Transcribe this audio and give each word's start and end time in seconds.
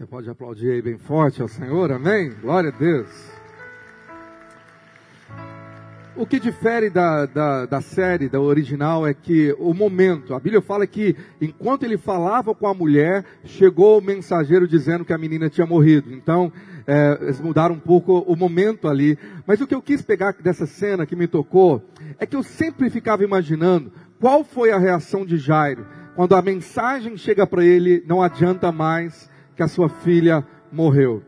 Você 0.00 0.06
pode 0.06 0.30
aplaudir 0.30 0.70
aí 0.70 0.80
bem 0.80 0.96
forte 0.96 1.42
ao 1.42 1.48
Senhor, 1.48 1.92
amém? 1.92 2.32
Glória 2.40 2.70
a 2.70 2.72
Deus. 2.72 3.06
O 6.16 6.24
que 6.24 6.40
difere 6.40 6.88
da, 6.88 7.26
da, 7.26 7.66
da, 7.66 7.80
série, 7.82 8.26
da 8.26 8.40
original, 8.40 9.06
é 9.06 9.12
que 9.12 9.54
o 9.58 9.74
momento, 9.74 10.32
a 10.32 10.40
Bíblia 10.40 10.62
fala 10.62 10.86
que 10.86 11.14
enquanto 11.38 11.82
ele 11.82 11.98
falava 11.98 12.54
com 12.54 12.66
a 12.66 12.72
mulher, 12.72 13.26
chegou 13.44 13.98
o 13.98 14.02
mensageiro 14.02 14.66
dizendo 14.66 15.04
que 15.04 15.12
a 15.12 15.18
menina 15.18 15.50
tinha 15.50 15.66
morrido. 15.66 16.10
Então, 16.14 16.50
é, 16.86 17.18
eles 17.20 17.38
mudaram 17.38 17.74
um 17.74 17.78
pouco 17.78 18.20
o 18.20 18.34
momento 18.34 18.88
ali. 18.88 19.18
Mas 19.46 19.60
o 19.60 19.66
que 19.66 19.74
eu 19.74 19.82
quis 19.82 20.00
pegar 20.00 20.32
dessa 20.32 20.64
cena 20.64 21.04
que 21.04 21.14
me 21.14 21.26
tocou, 21.26 21.84
é 22.18 22.24
que 22.24 22.36
eu 22.36 22.42
sempre 22.42 22.88
ficava 22.88 23.22
imaginando 23.22 23.92
qual 24.18 24.44
foi 24.44 24.70
a 24.70 24.78
reação 24.78 25.26
de 25.26 25.36
Jairo, 25.36 25.86
quando 26.16 26.34
a 26.34 26.40
mensagem 26.40 27.18
chega 27.18 27.46
para 27.46 27.62
ele, 27.62 28.02
não 28.06 28.22
adianta 28.22 28.72
mais, 28.72 29.28
que 29.60 29.64
a 29.64 29.68
sua 29.68 29.90
filha 29.90 30.42
morreu. 30.72 31.22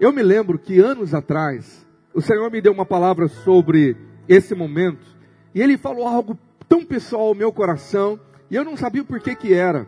Eu 0.00 0.10
me 0.10 0.22
lembro 0.22 0.58
que 0.58 0.80
anos 0.80 1.12
atrás, 1.12 1.86
o 2.14 2.22
Senhor 2.22 2.50
me 2.50 2.58
deu 2.58 2.72
uma 2.72 2.86
palavra 2.86 3.28
sobre 3.28 3.98
esse 4.26 4.54
momento, 4.54 5.06
e 5.54 5.60
Ele 5.60 5.76
falou 5.76 6.08
algo 6.08 6.38
tão 6.66 6.82
pessoal 6.82 7.26
ao 7.26 7.34
meu 7.34 7.52
coração, 7.52 8.18
e 8.50 8.54
eu 8.54 8.64
não 8.64 8.78
sabia 8.78 9.02
o 9.02 9.04
porquê 9.04 9.34
que 9.34 9.52
era. 9.52 9.86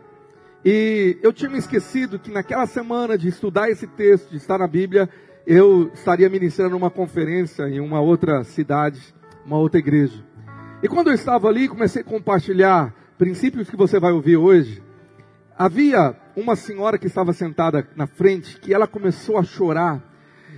E 0.63 1.17
eu 1.23 1.33
tinha 1.33 1.49
me 1.49 1.57
esquecido 1.57 2.19
que 2.19 2.29
naquela 2.29 2.67
semana 2.67 3.17
de 3.17 3.27
estudar 3.29 3.71
esse 3.71 3.87
texto, 3.87 4.29
de 4.29 4.37
estar 4.37 4.59
na 4.59 4.67
Bíblia, 4.67 5.09
eu 5.47 5.89
estaria 5.95 6.29
ministrando 6.29 6.77
uma 6.77 6.91
conferência 6.91 7.67
em 7.67 7.79
uma 7.79 7.99
outra 8.01 8.43
cidade, 8.43 9.01
uma 9.43 9.57
outra 9.57 9.79
igreja. 9.79 10.23
E 10.83 10.87
quando 10.87 11.07
eu 11.07 11.15
estava 11.15 11.47
ali, 11.47 11.67
comecei 11.67 12.03
a 12.03 12.05
compartilhar 12.05 12.93
princípios 13.17 13.67
que 13.67 13.75
você 13.75 13.99
vai 13.99 14.11
ouvir 14.11 14.37
hoje. 14.37 14.83
Havia 15.57 16.20
uma 16.35 16.55
senhora 16.55 16.97
que 16.97 17.07
estava 17.07 17.33
sentada 17.33 17.87
na 17.95 18.07
frente, 18.07 18.59
que 18.59 18.73
ela 18.73 18.87
começou 18.87 19.37
a 19.37 19.43
chorar. 19.43 20.01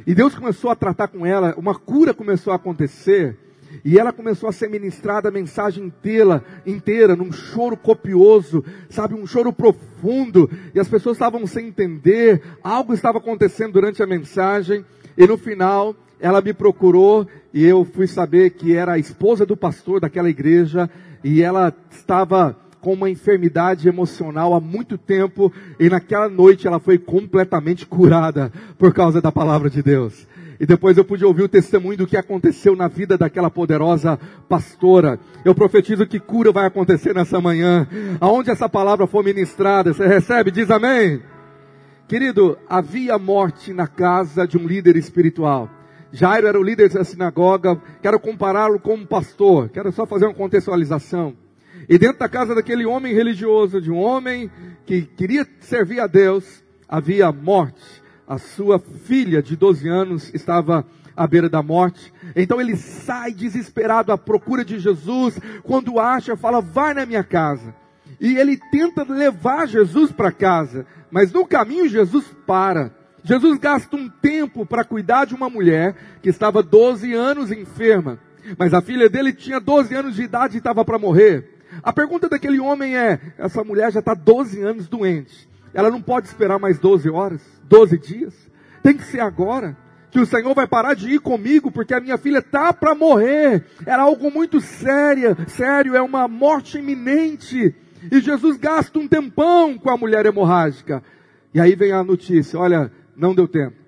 E 0.06 0.14
Deus 0.14 0.36
começou 0.36 0.70
a 0.70 0.76
tratar 0.76 1.08
com 1.08 1.26
ela, 1.26 1.54
uma 1.58 1.76
cura 1.76 2.14
começou 2.14 2.52
a 2.52 2.58
acontecer. 2.58 3.38
E 3.84 3.98
ela 3.98 4.14
começou 4.14 4.48
a 4.48 4.52
ser 4.52 4.70
ministrada 4.70 5.30
a 5.30 5.32
mensagem 5.32 5.86
inteira, 5.86 6.44
inteira, 6.66 7.16
num 7.16 7.32
choro 7.32 7.76
copioso, 7.76 8.64
sabe, 8.90 9.16
um 9.16 9.26
choro 9.26 9.52
profundo. 9.52 10.50
E 10.76 10.80
as 10.80 10.88
pessoas 10.88 11.16
estavam 11.16 11.48
sem 11.48 11.68
entender, 11.68 12.42
algo 12.64 12.94
estava 12.94 13.18
acontecendo 13.18 13.74
durante 13.74 14.04
a 14.04 14.08
mensagem. 14.08 14.86
E 15.18 15.26
no 15.26 15.38
final, 15.38 15.96
ela 16.20 16.42
me 16.42 16.54
procurou 16.54 17.28
e 17.54 17.66
eu 17.66 17.84
fui 17.84 18.08
saber 18.08 18.52
que 18.52 18.76
era 18.76 18.94
a 18.94 19.00
esposa 19.00 19.46
do 19.46 19.58
pastor 19.58 20.00
daquela 20.00 20.30
igreja. 20.30 20.90
E 21.24 21.42
ela 21.42 21.74
estava 21.90 22.56
com 22.84 22.92
uma 22.92 23.10
enfermidade 23.10 23.88
emocional 23.88 24.54
há 24.54 24.60
muito 24.60 24.98
tempo 24.98 25.52
e 25.80 25.90
naquela 25.90 26.28
noite 26.28 26.68
ela 26.68 26.82
foi 26.82 26.98
completamente 26.98 27.86
curada 27.86 28.52
por 28.78 28.94
causa 28.94 29.22
da 29.22 29.32
palavra 29.32 29.70
de 29.70 29.82
Deus. 29.82 30.28
E 30.60 30.66
depois 30.66 30.98
eu 30.98 31.06
pude 31.06 31.24
ouvir 31.24 31.44
o 31.44 31.50
testemunho 31.50 31.98
do 31.98 32.06
que 32.06 32.18
aconteceu 32.18 32.76
na 32.76 32.90
vida 32.90 33.18
daquela 33.18 33.50
poderosa 33.50 34.20
pastora. 34.50 35.18
Eu 35.46 35.56
profetizo 35.56 36.06
que 36.06 36.20
cura 36.20 36.52
vai 36.52 36.66
acontecer 36.66 37.16
nessa 37.16 37.40
manhã. 37.40 37.88
Aonde 38.20 38.52
essa 38.52 38.68
palavra 38.68 39.08
for 39.08 39.24
ministrada, 39.24 39.94
você 39.94 40.06
recebe, 40.06 40.52
diz 40.52 40.70
amém. 40.70 41.22
Querido, 42.06 42.58
havia 42.70 43.18
morte 43.18 43.74
na 43.74 43.88
casa 43.88 44.46
de 44.46 44.58
um 44.58 44.68
líder 44.68 44.98
espiritual. 44.98 45.70
Jairo 46.12 46.48
era 46.48 46.60
o 46.60 46.64
líder 46.64 46.90
da 46.90 47.04
sinagoga. 47.06 47.82
Quero 48.02 48.20
compará-lo 48.20 48.78
com 48.78 48.96
um 48.96 49.06
pastor. 49.06 49.70
Quero 49.70 49.92
só 49.94 50.06
fazer 50.06 50.26
uma 50.26 50.34
contextualização. 50.34 51.43
E 51.88 51.98
dentro 51.98 52.20
da 52.20 52.30
casa 52.30 52.56
daquele 52.56 52.86
homem 52.86 53.14
religioso, 53.14 53.82
de 53.82 53.92
um 53.92 53.98
homem 53.98 54.50
que 54.86 55.02
queria 55.02 55.46
servir 55.60 56.00
a 56.00 56.08
Deus, 56.08 56.64
havia 56.88 57.32
morte. 57.32 58.02
A 58.28 58.38
sua 58.38 58.80
filha 58.80 59.42
de 59.42 59.56
12 59.56 59.88
anos 59.90 60.34
estava 60.34 60.86
à 61.16 61.28
beira 61.28 61.50
da 61.50 61.62
morte. 61.62 62.14
Então 62.36 62.60
ele 62.60 62.76
sai 62.76 63.32
desesperado 63.32 64.12
à 64.12 64.18
procura 64.18 64.64
de 64.64 64.80
Jesus. 64.80 65.38
Quando 65.64 66.00
acha, 66.00 66.38
fala: 66.38 66.62
Vai 66.62 66.94
na 66.94 67.06
minha 67.06 67.24
casa. 67.24 67.76
E 68.20 68.38
ele 68.38 68.58
tenta 68.72 69.04
levar 69.04 69.68
Jesus 69.68 70.12
para 70.12 70.32
casa. 70.32 70.86
Mas 71.12 71.32
no 71.32 71.46
caminho, 71.46 71.88
Jesus 71.88 72.26
para. 72.48 72.92
Jesus 73.24 73.58
gasta 73.58 73.96
um 73.96 74.10
tempo 74.10 74.66
para 74.66 74.84
cuidar 74.84 75.26
de 75.26 75.36
uma 75.36 75.50
mulher 75.50 75.96
que 76.22 76.30
estava 76.30 76.62
12 76.62 77.14
anos 77.14 77.52
enferma. 77.52 78.20
Mas 78.58 78.74
a 78.74 78.82
filha 78.82 79.10
dele 79.10 79.32
tinha 79.34 79.60
12 79.60 79.96
anos 79.96 80.16
de 80.16 80.24
idade 80.24 80.56
e 80.56 80.58
estava 80.58 80.84
para 80.84 81.00
morrer. 81.00 81.53
A 81.82 81.94
pergunta 81.94 82.30
daquele 82.30 82.60
homem 82.60 82.96
é: 82.98 83.20
essa 83.38 83.64
mulher 83.64 83.92
já 83.92 84.00
está 84.00 84.14
12 84.14 84.62
anos 84.62 84.88
doente. 84.88 85.48
Ela 85.74 85.90
não 85.90 86.02
pode 86.02 86.28
esperar 86.28 86.60
mais 86.60 86.78
12 86.78 87.10
horas, 87.10 87.42
12 87.64 87.98
dias. 87.98 88.34
Tem 88.84 88.96
que 88.96 89.04
ser 89.04 89.22
agora. 89.22 89.76
Que 90.12 90.20
o 90.20 90.26
Senhor 90.28 90.54
vai 90.54 90.68
parar 90.68 90.94
de 90.94 91.10
ir 91.10 91.20
comigo, 91.20 91.72
porque 91.72 91.92
a 91.92 92.00
minha 92.00 92.20
filha 92.20 92.38
está 92.38 92.72
para 92.72 92.94
morrer. 92.94 93.66
Era 93.84 94.04
algo 94.04 94.30
muito 94.30 94.62
sério, 94.62 95.36
sério, 95.48 95.96
é 95.96 96.02
uma 96.04 96.28
morte 96.28 96.78
iminente. 96.78 97.74
E 98.12 98.22
Jesus 98.22 98.58
gasta 98.58 99.00
um 99.00 99.08
tempão 99.08 99.76
com 99.76 99.90
a 99.90 99.98
mulher 99.98 100.26
hemorrágica. 100.28 101.02
E 101.52 101.60
aí 101.60 101.76
vem 101.76 101.92
a 101.92 102.04
notícia: 102.04 102.60
olha, 102.60 102.92
não 103.16 103.34
deu 103.34 103.48
tempo. 103.48 103.83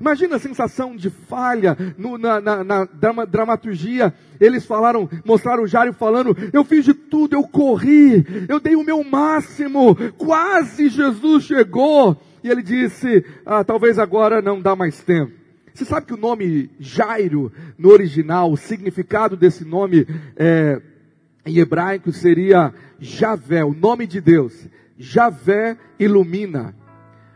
Imagina 0.00 0.36
a 0.36 0.40
sensação 0.40 0.96
de 0.96 1.10
falha 1.10 1.76
no, 1.96 2.18
na, 2.18 2.40
na, 2.40 2.64
na 2.64 2.84
drama, 2.84 3.26
dramaturgia. 3.26 4.12
Eles 4.40 4.64
falaram, 4.64 5.08
mostraram 5.24 5.62
o 5.62 5.68
Jário 5.68 5.92
falando: 5.92 6.36
Eu 6.52 6.64
fiz 6.64 6.84
de 6.84 6.94
tudo, 6.94 7.34
eu 7.34 7.42
corri, 7.44 8.24
eu 8.48 8.60
dei 8.60 8.76
o 8.76 8.84
meu 8.84 9.02
máximo, 9.04 9.96
quase 10.16 10.88
Jesus 10.88 11.44
chegou. 11.44 12.16
E 12.42 12.48
ele 12.48 12.62
disse: 12.62 13.24
ah, 13.44 13.64
Talvez 13.64 13.98
agora 13.98 14.40
não 14.40 14.60
dá 14.60 14.76
mais 14.76 15.00
tempo. 15.00 15.32
Você 15.74 15.84
sabe 15.84 16.06
que 16.06 16.14
o 16.14 16.18
nome 16.18 16.70
Jairo, 16.80 17.52
no 17.76 17.90
original, 17.90 18.50
o 18.50 18.56
significado 18.56 19.36
desse 19.36 19.62
nome 19.62 20.06
é, 20.34 20.80
em 21.44 21.58
hebraico 21.58 22.10
seria 22.12 22.72
Javé, 22.98 23.62
o 23.62 23.74
nome 23.74 24.06
de 24.06 24.20
Deus. 24.20 24.54
Javé 24.98 25.76
ilumina. 25.98 26.74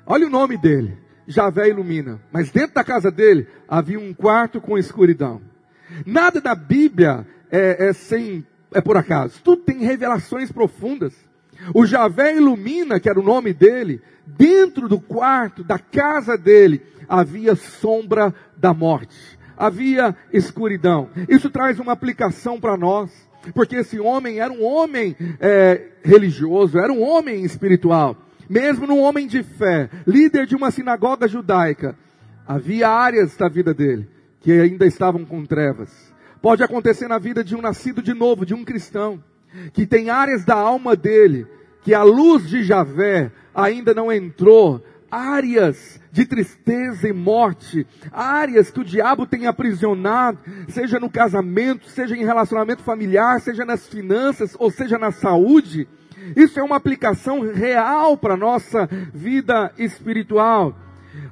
Olha 0.06 0.26
o 0.26 0.30
nome 0.30 0.56
dele. 0.56 0.96
Javé 1.30 1.68
ilumina. 1.68 2.20
Mas 2.32 2.50
dentro 2.50 2.74
da 2.74 2.82
casa 2.82 3.10
dele 3.10 3.46
havia 3.68 4.00
um 4.00 4.12
quarto 4.12 4.60
com 4.60 4.76
escuridão. 4.76 5.40
Nada 6.04 6.40
da 6.40 6.54
Bíblia 6.54 7.26
é, 7.50 7.88
é 7.88 7.92
sem 7.92 8.44
é 8.72 8.80
por 8.80 8.96
acaso. 8.96 9.40
Tudo 9.42 9.62
tem 9.62 9.78
revelações 9.78 10.50
profundas. 10.50 11.14
O 11.74 11.86
Javé 11.86 12.36
ilumina, 12.36 12.98
que 12.98 13.08
era 13.08 13.18
o 13.18 13.22
nome 13.22 13.52
dele, 13.52 14.00
dentro 14.26 14.88
do 14.88 15.00
quarto 15.00 15.62
da 15.62 15.78
casa 15.78 16.36
dele 16.36 16.82
havia 17.08 17.54
sombra 17.54 18.34
da 18.56 18.74
morte. 18.74 19.38
Havia 19.56 20.16
escuridão. 20.32 21.10
Isso 21.28 21.50
traz 21.50 21.78
uma 21.78 21.92
aplicação 21.92 22.58
para 22.58 22.76
nós, 22.76 23.10
porque 23.54 23.76
esse 23.76 24.00
homem 24.00 24.40
era 24.40 24.52
um 24.52 24.64
homem 24.64 25.16
é, 25.38 25.90
religioso, 26.02 26.78
era 26.78 26.92
um 26.92 27.02
homem 27.02 27.44
espiritual 27.44 28.16
mesmo 28.50 28.84
num 28.84 29.00
homem 29.00 29.28
de 29.28 29.44
fé, 29.44 29.88
líder 30.04 30.44
de 30.44 30.56
uma 30.56 30.72
sinagoga 30.72 31.28
judaica, 31.28 31.96
havia 32.44 32.88
áreas 32.88 33.36
da 33.36 33.48
vida 33.48 33.72
dele 33.72 34.08
que 34.40 34.50
ainda 34.50 34.84
estavam 34.84 35.24
com 35.24 35.46
trevas. 35.46 36.12
Pode 36.42 36.64
acontecer 36.64 37.06
na 37.06 37.16
vida 37.16 37.44
de 37.44 37.54
um 37.54 37.60
nascido 37.60 38.02
de 38.02 38.12
novo, 38.12 38.44
de 38.44 38.52
um 38.52 38.64
cristão, 38.64 39.22
que 39.72 39.86
tem 39.86 40.10
áreas 40.10 40.44
da 40.44 40.56
alma 40.56 40.96
dele 40.96 41.46
que 41.82 41.94
a 41.94 42.02
luz 42.02 42.48
de 42.48 42.64
Javé 42.64 43.30
ainda 43.54 43.94
não 43.94 44.10
entrou, 44.10 44.82
áreas 45.08 46.00
de 46.10 46.26
tristeza 46.26 47.08
e 47.08 47.12
morte, 47.12 47.86
áreas 48.10 48.68
que 48.68 48.80
o 48.80 48.84
diabo 48.84 49.26
tem 49.26 49.46
aprisionado, 49.46 50.40
seja 50.68 50.98
no 50.98 51.08
casamento, 51.08 51.88
seja 51.88 52.16
em 52.16 52.24
relacionamento 52.24 52.82
familiar, 52.82 53.40
seja 53.40 53.64
nas 53.64 53.86
finanças, 53.86 54.56
ou 54.58 54.72
seja 54.72 54.98
na 54.98 55.12
saúde, 55.12 55.86
isso 56.36 56.58
é 56.58 56.62
uma 56.62 56.76
aplicação 56.76 57.40
real 57.40 58.16
para 58.16 58.34
a 58.34 58.36
nossa 58.36 58.88
vida 59.12 59.72
espiritual. 59.78 60.76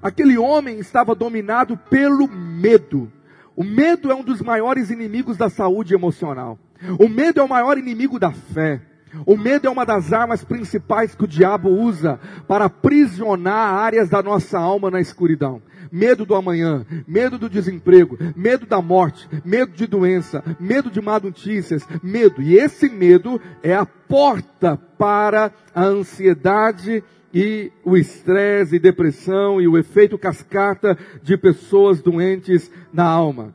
Aquele 0.03 0.39
homem 0.39 0.79
estava 0.79 1.15
dominado 1.15 1.77
pelo 1.77 2.29
medo. 2.29 3.11
O 3.57 3.65
medo 3.65 4.11
é 4.11 4.15
um 4.15 4.23
dos 4.23 4.41
maiores 4.41 4.91
inimigos 4.91 5.37
da 5.37 5.49
saúde 5.49 5.95
emocional. 5.95 6.59
O 6.99 7.09
medo 7.09 7.41
é 7.41 7.43
o 7.43 7.49
maior 7.49 7.77
inimigo 7.77 8.19
da 8.19 8.31
fé. 8.31 8.81
O 9.25 9.37
medo 9.37 9.67
é 9.67 9.71
uma 9.71 9.87
das 9.87 10.13
armas 10.13 10.45
principais 10.45 11.15
que 11.15 11.25
o 11.25 11.29
diabo 11.29 11.71
usa 11.71 12.21
para 12.47 12.67
aprisionar 12.67 13.75
áreas 13.75 14.09
da 14.09 14.23
nossa 14.23 14.59
alma 14.59 14.91
na 14.91 15.01
escuridão 15.01 15.63
medo 15.91 16.25
do 16.25 16.35
amanhã, 16.35 16.87
medo 17.07 17.39
do 17.39 17.49
desemprego, 17.49 18.19
medo 18.37 18.67
da 18.67 18.81
morte, 18.81 19.29
medo 19.45 19.73
de 19.73 19.87
doença, 19.87 20.43
medo 20.59 20.91
de 20.91 21.01
má 21.01 21.19
notícias, 21.19 21.87
medo. 22.03 22.41
E 22.43 22.57
esse 22.57 22.89
medo 22.89 23.41
é 23.63 23.75
a 23.75 23.87
porta 23.87 24.77
para 24.77 25.53
a 25.75 25.85
ansiedade 25.85 27.03
e 27.33 27.71
o 27.85 27.97
estresse 27.97 28.77
e 28.77 28.81
depressão 28.81 29.61
e 29.61 29.69
o 29.69 29.77
efeito 29.77 30.19
cascata 30.19 30.97
de 31.23 31.37
pessoas 31.37 32.01
doentes 32.01 32.71
na 32.93 33.05
alma. 33.05 33.55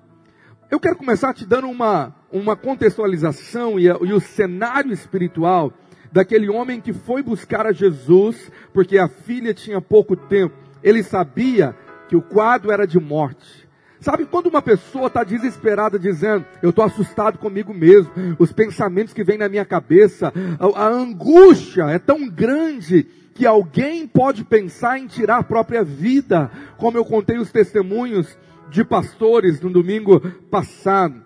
Eu 0.70 0.80
quero 0.80 0.96
começar 0.96 1.34
te 1.34 1.46
dando 1.46 1.68
uma, 1.68 2.16
uma 2.32 2.56
contextualização 2.56 3.80
e, 3.80 3.86
e 3.86 4.14
o 4.14 4.20
cenário 4.20 4.92
espiritual 4.92 5.72
daquele 6.12 6.50
homem 6.50 6.80
que 6.80 6.94
foi 6.94 7.24
buscar 7.24 7.66
a 7.66 7.72
Jesus, 7.72 8.52
porque 8.72 8.98
a 8.98 9.08
filha 9.08 9.54
tinha 9.54 9.82
pouco 9.82 10.16
tempo. 10.16 10.56
Ele 10.84 11.02
sabia 11.02 11.76
que 12.14 12.18
o 12.18 12.22
quadro 12.22 12.72
era 12.72 12.86
de 12.86 13.00
morte. 13.00 13.68
Sabe 14.00 14.26
quando 14.26 14.46
uma 14.46 14.62
pessoa 14.62 15.08
está 15.08 15.24
desesperada 15.24 15.98
dizendo, 15.98 16.46
eu 16.62 16.70
estou 16.70 16.86
assustado 16.86 17.40
comigo 17.40 17.74
mesmo, 17.74 18.12
os 18.38 18.54
pensamentos 18.54 19.16
que 19.16 19.24
vêm 19.24 19.40
na 19.40 19.50
minha 19.50 19.66
cabeça, 19.66 20.32
a, 20.60 20.84
a 20.84 20.88
angústia 20.90 21.86
é 21.86 21.98
tão 21.98 22.30
grande 22.30 23.08
que 23.34 23.48
alguém 23.48 24.06
pode 24.06 24.44
pensar 24.44 25.00
em 25.00 25.08
tirar 25.08 25.38
a 25.38 25.44
própria 25.44 25.84
vida, 25.84 26.52
como 26.78 27.00
eu 27.00 27.04
contei 27.04 27.40
os 27.40 27.52
testemunhos 27.52 28.38
de 28.70 28.84
pastores 28.84 29.60
no 29.60 29.72
domingo 29.72 30.20
passado. 30.52 31.20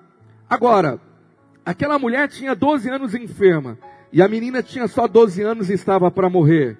Agora, 0.49 1.01
aquela 1.65 1.99
mulher 1.99 2.29
tinha 2.29 2.55
12 2.55 2.89
anos 2.89 3.13
enferma, 3.13 3.77
e 4.13 4.21
a 4.21 4.27
menina 4.29 4.63
tinha 4.63 4.87
só 4.87 5.05
12 5.05 5.41
anos 5.41 5.69
e 5.69 5.73
estava 5.73 6.09
para 6.09 6.29
morrer. 6.29 6.77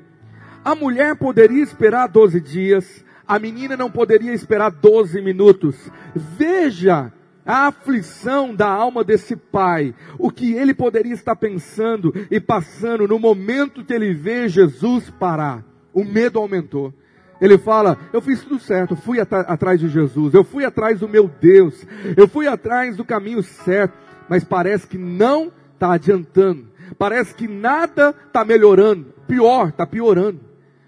A 0.64 0.76
mulher 0.76 1.16
poderia 1.18 1.62
esperar 1.62 2.08
12 2.08 2.40
dias, 2.40 3.06
a 3.28 3.38
menina 3.38 3.76
não 3.76 3.92
poderia 3.92 4.34
esperar 4.34 4.72
12 4.72 5.22
minutos. 5.22 5.76
Veja 6.16 7.12
a 7.46 7.68
aflição 7.68 8.54
da 8.54 8.68
alma 8.68 9.04
desse 9.04 9.36
pai, 9.36 9.96
o 10.20 10.30
que 10.30 10.54
ele 10.54 10.74
poderia 10.74 11.14
estar 11.14 11.36
pensando 11.36 12.14
e 12.30 12.40
passando 12.40 13.08
no 13.08 13.18
momento 13.18 13.86
que 13.86 13.94
ele 13.94 14.14
vê 14.14 14.50
Jesus 14.50 15.10
parar. 15.10 15.64
O 15.94 16.04
medo 16.04 16.40
aumentou. 16.40 16.94
Ele 17.40 17.58
fala: 17.58 17.98
Eu 18.12 18.22
fiz 18.22 18.44
tudo 18.44 18.60
certo, 18.60 18.96
fui 18.96 19.20
at 19.20 19.32
atrás 19.32 19.80
de 19.80 19.88
Jesus, 19.88 20.34
eu 20.34 20.44
fui 20.44 20.66
atrás 20.66 21.00
do 21.00 21.08
meu 21.08 21.28
Deus, 21.28 21.86
eu 22.16 22.28
fui 22.28 22.48
atrás 22.48 22.98
do 22.98 23.06
caminho 23.06 23.44
certo, 23.44 23.98
mas 24.28 24.44
parece 24.44 24.88
que 24.88 24.98
não 24.98 25.52
está 25.74 25.94
adiantando, 25.94 26.68
parece 26.98 27.34
que 27.34 27.48
nada 27.48 28.14
está 28.26 28.44
melhorando, 28.44 29.14
pior, 29.28 29.70
está 29.70 29.86
piorando, 29.86 30.40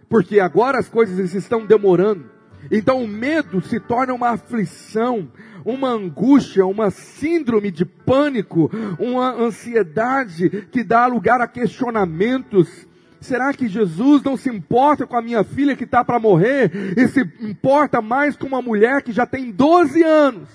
porque 0.10 0.40
agora 0.40 0.80
as 0.80 0.90
coisas 0.90 1.34
estão 1.34 1.66
demorando. 1.66 2.26
Então 2.72 3.02
o 3.02 3.08
medo 3.08 3.62
se 3.62 3.80
torna 3.80 4.14
uma 4.14 4.32
aflição, 4.32 5.32
uma 5.64 5.90
angústia, 5.90 6.66
uma 6.66 6.90
síndrome 6.90 7.72
de 7.72 7.86
pânico, 7.86 8.70
uma 9.00 9.32
ansiedade 9.32 10.68
que 10.72 10.84
dá 10.84 11.06
lugar 11.06 11.40
a 11.40 11.48
questionamentos. 11.48 12.88
Será 13.22 13.54
que 13.54 13.68
Jesus 13.68 14.24
não 14.24 14.36
se 14.36 14.50
importa 14.50 15.06
com 15.06 15.16
a 15.16 15.22
minha 15.22 15.44
filha 15.44 15.76
que 15.76 15.84
está 15.84 16.04
para 16.04 16.20
morrer 16.20 16.72
e 16.98 17.08
se 17.08 17.22
importa 17.42 18.02
mais 18.02 18.36
com 18.36 18.48
uma 18.48 18.62
mulher 18.62 19.02
que 19.02 19.12
já 19.12 19.26
tem 19.26 19.52
12 19.52 20.04
anos 20.04 20.50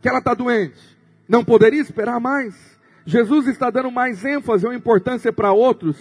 que 0.00 0.08
ela 0.08 0.18
está 0.18 0.34
doente? 0.34 0.98
Não 1.28 1.44
poderia 1.44 1.80
esperar 1.80 2.20
mais? 2.20 2.54
Jesus 3.04 3.46
está 3.46 3.70
dando 3.70 3.90
mais 3.90 4.24
ênfase 4.24 4.66
ou 4.66 4.72
importância 4.72 5.32
para 5.32 5.52
outros 5.52 5.96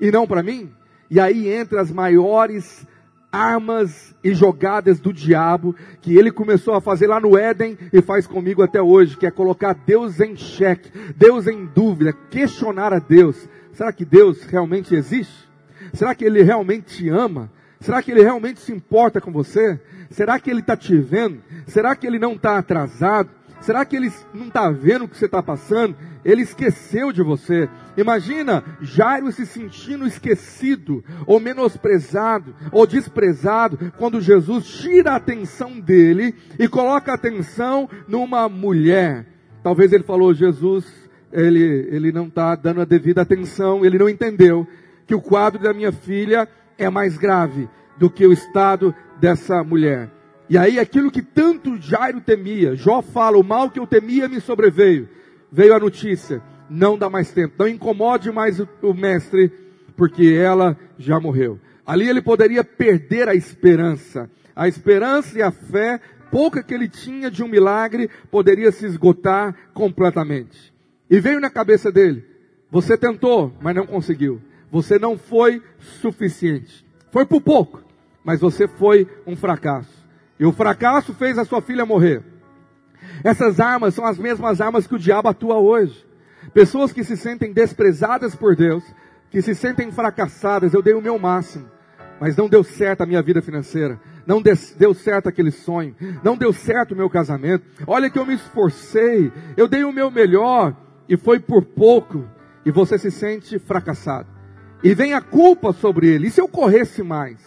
e 0.00 0.10
não 0.10 0.26
para 0.26 0.42
mim? 0.42 0.70
E 1.10 1.20
aí 1.20 1.48
entra 1.48 1.80
as 1.80 1.90
maiores 1.90 2.86
armas 3.30 4.14
e 4.24 4.34
jogadas 4.34 4.98
do 4.98 5.12
diabo 5.12 5.74
que 6.00 6.16
ele 6.16 6.30
começou 6.30 6.74
a 6.74 6.80
fazer 6.80 7.06
lá 7.06 7.20
no 7.20 7.36
Éden 7.36 7.76
e 7.92 8.00
faz 8.00 8.26
comigo 8.26 8.62
até 8.62 8.80
hoje, 8.80 9.16
que 9.16 9.26
é 9.26 9.30
colocar 9.30 9.74
Deus 9.74 10.20
em 10.20 10.36
xeque, 10.36 10.90
Deus 11.16 11.46
em 11.46 11.66
dúvida, 11.66 12.12
questionar 12.30 12.92
a 12.92 12.98
Deus. 12.98 13.48
Será 13.72 13.92
que 13.92 14.04
Deus 14.04 14.42
realmente 14.44 14.94
existe? 14.94 15.46
Será 15.92 16.14
que 16.14 16.24
ele 16.24 16.42
realmente 16.42 16.96
te 16.96 17.08
ama? 17.08 17.50
Será 17.80 18.02
que 18.02 18.10
ele 18.10 18.22
realmente 18.22 18.60
se 18.60 18.72
importa 18.72 19.20
com 19.20 19.30
você? 19.30 19.78
Será 20.10 20.40
que 20.40 20.50
ele 20.50 20.60
está 20.60 20.76
te 20.76 20.96
vendo? 20.96 21.42
Será 21.66 21.94
que 21.94 22.06
ele 22.06 22.18
não 22.18 22.32
está 22.32 22.58
atrasado? 22.58 23.28
Será 23.60 23.84
que 23.84 23.96
ele 23.96 24.10
não 24.32 24.48
está 24.48 24.70
vendo 24.70 25.04
o 25.04 25.08
que 25.08 25.16
você 25.16 25.26
está 25.26 25.42
passando? 25.42 25.96
Ele 26.26 26.42
esqueceu 26.42 27.12
de 27.12 27.22
você. 27.22 27.68
Imagina 27.96 28.64
Jairo 28.82 29.30
se 29.30 29.46
sentindo 29.46 30.04
esquecido, 30.04 31.04
ou 31.24 31.38
menosprezado, 31.38 32.52
ou 32.72 32.84
desprezado, 32.84 33.92
quando 33.96 34.20
Jesus 34.20 34.66
tira 34.66 35.12
a 35.12 35.16
atenção 35.16 35.78
dele 35.78 36.34
e 36.58 36.66
coloca 36.66 37.12
a 37.12 37.14
atenção 37.14 37.88
numa 38.08 38.48
mulher. 38.48 39.24
Talvez 39.62 39.92
ele 39.92 40.02
falou, 40.02 40.34
Jesus, 40.34 40.84
ele, 41.32 41.88
ele 41.92 42.10
não 42.10 42.26
está 42.26 42.56
dando 42.56 42.80
a 42.80 42.84
devida 42.84 43.22
atenção, 43.22 43.84
ele 43.84 43.96
não 43.96 44.08
entendeu 44.08 44.66
que 45.06 45.14
o 45.14 45.22
quadro 45.22 45.62
da 45.62 45.72
minha 45.72 45.92
filha 45.92 46.48
é 46.76 46.90
mais 46.90 47.16
grave 47.16 47.68
do 47.96 48.10
que 48.10 48.26
o 48.26 48.32
estado 48.32 48.92
dessa 49.20 49.62
mulher. 49.62 50.10
E 50.50 50.58
aí 50.58 50.80
aquilo 50.80 51.08
que 51.08 51.22
tanto 51.22 51.80
Jairo 51.80 52.20
temia, 52.20 52.74
Jó 52.74 53.00
fala, 53.00 53.38
o 53.38 53.44
mal 53.44 53.70
que 53.70 53.78
eu 53.78 53.86
temia 53.86 54.28
me 54.28 54.40
sobreveio. 54.40 55.14
Veio 55.56 55.74
a 55.74 55.80
notícia, 55.80 56.42
não 56.68 56.98
dá 56.98 57.08
mais 57.08 57.32
tempo, 57.32 57.54
não 57.58 57.66
incomode 57.66 58.30
mais 58.30 58.60
o, 58.60 58.92
mestre, 58.92 59.50
porque 59.96 60.26
ela 60.38 60.76
já 60.98 61.18
morreu. 61.18 61.58
Ali 61.86 62.06
ele 62.06 62.20
poderia 62.20 62.62
perder 62.62 63.26
a 63.26 63.34
esperança. 63.34 64.30
A 64.54 64.68
esperança 64.68 65.38
e 65.38 65.40
a 65.40 65.50
fé, 65.50 65.98
pouca 66.30 66.62
que 66.62 66.74
ele 66.74 66.86
tinha 66.86 67.30
de 67.30 67.42
um 67.42 67.48
milagre, 67.48 68.10
poderia 68.30 68.70
se 68.70 68.84
esgotar 68.84 69.56
completamente. 69.72 70.74
E 71.08 71.18
veio 71.20 71.40
na 71.40 71.48
cabeça 71.48 71.90
dele, 71.90 72.22
você 72.70 72.94
tentou, 72.98 73.50
mas 73.58 73.74
não 73.74 73.86
conseguiu. 73.86 74.42
Você 74.70 74.98
não 74.98 75.16
foi 75.16 75.62
suficiente. 76.02 76.84
Foi 77.10 77.24
por 77.24 77.40
pouco, 77.40 77.82
mas 78.22 78.40
você 78.40 78.68
foi 78.68 79.08
um 79.26 79.34
fracasso. 79.34 80.04
E 80.38 80.44
o 80.44 80.52
fracasso 80.52 81.14
fez 81.14 81.38
a 81.38 81.46
sua 81.46 81.62
filha 81.62 81.86
morrer. 81.86 82.22
Essas 83.24 83.60
armas 83.60 83.94
são 83.94 84.04
as 84.04 84.18
mesmas 84.18 84.60
armas 84.60 84.86
que 84.86 84.94
o 84.94 84.98
diabo 84.98 85.28
atua 85.28 85.58
hoje. 85.58 86.06
Pessoas 86.52 86.92
que 86.92 87.04
se 87.04 87.16
sentem 87.16 87.52
desprezadas 87.52 88.34
por 88.34 88.54
Deus, 88.54 88.84
que 89.30 89.42
se 89.42 89.54
sentem 89.54 89.90
fracassadas, 89.90 90.72
eu 90.72 90.82
dei 90.82 90.94
o 90.94 91.02
meu 91.02 91.18
máximo, 91.18 91.66
mas 92.20 92.36
não 92.36 92.48
deu 92.48 92.62
certo 92.62 93.02
a 93.02 93.06
minha 93.06 93.22
vida 93.22 93.42
financeira, 93.42 94.00
não 94.26 94.40
deu 94.40 94.94
certo 94.94 95.28
aquele 95.28 95.50
sonho, 95.50 95.94
não 96.22 96.36
deu 96.36 96.52
certo 96.52 96.92
o 96.92 96.96
meu 96.96 97.10
casamento. 97.10 97.64
Olha 97.86 98.08
que 98.08 98.18
eu 98.18 98.26
me 98.26 98.34
esforcei, 98.34 99.32
eu 99.56 99.68
dei 99.68 99.84
o 99.84 99.92
meu 99.92 100.10
melhor 100.10 100.74
e 101.08 101.16
foi 101.16 101.38
por 101.38 101.64
pouco, 101.64 102.24
e 102.64 102.70
você 102.70 102.98
se 102.98 103.10
sente 103.10 103.58
fracassado. 103.58 104.28
E 104.82 104.94
vem 104.94 105.14
a 105.14 105.20
culpa 105.20 105.72
sobre 105.72 106.08
ele. 106.08 106.28
E 106.28 106.30
se 106.30 106.40
eu 106.40 106.48
corresse 106.48 107.02
mais? 107.02 107.38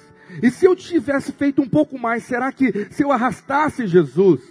E 0.41 0.49
se 0.51 0.65
eu 0.65 0.75
tivesse 0.75 1.31
feito 1.31 1.61
um 1.61 1.67
pouco 1.67 1.97
mais, 1.97 2.23
será 2.23 2.51
que 2.51 2.87
se 2.91 3.03
eu 3.03 3.11
arrastasse 3.11 3.87
Jesus? 3.87 4.41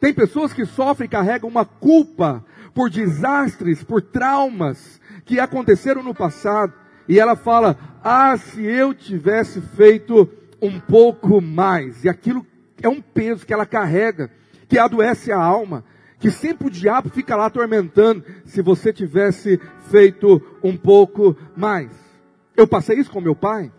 Tem 0.00 0.14
pessoas 0.14 0.52
que 0.52 0.64
sofrem 0.64 1.06
e 1.06 1.10
carregam 1.10 1.48
uma 1.48 1.64
culpa 1.64 2.44
por 2.74 2.88
desastres, 2.88 3.82
por 3.82 4.00
traumas 4.00 5.00
que 5.24 5.40
aconteceram 5.40 6.02
no 6.02 6.14
passado. 6.14 6.72
E 7.08 7.18
ela 7.18 7.34
fala: 7.34 7.76
Ah, 8.02 8.36
se 8.36 8.62
eu 8.62 8.94
tivesse 8.94 9.60
feito 9.60 10.28
um 10.60 10.78
pouco 10.78 11.40
mais. 11.40 12.04
E 12.04 12.08
aquilo 12.08 12.46
é 12.80 12.88
um 12.88 13.00
peso 13.00 13.46
que 13.46 13.52
ela 13.52 13.66
carrega, 13.66 14.30
que 14.68 14.78
adoece 14.78 15.32
a 15.32 15.40
alma, 15.40 15.84
que 16.18 16.30
sempre 16.30 16.68
o 16.68 16.70
diabo 16.70 17.08
fica 17.08 17.34
lá 17.34 17.46
atormentando. 17.46 18.24
Se 18.44 18.62
você 18.62 18.92
tivesse 18.92 19.60
feito 19.90 20.40
um 20.62 20.76
pouco 20.76 21.36
mais. 21.56 21.90
Eu 22.56 22.66
passei 22.66 22.98
isso 22.98 23.10
com 23.10 23.20
meu 23.20 23.34
pai. 23.34 23.72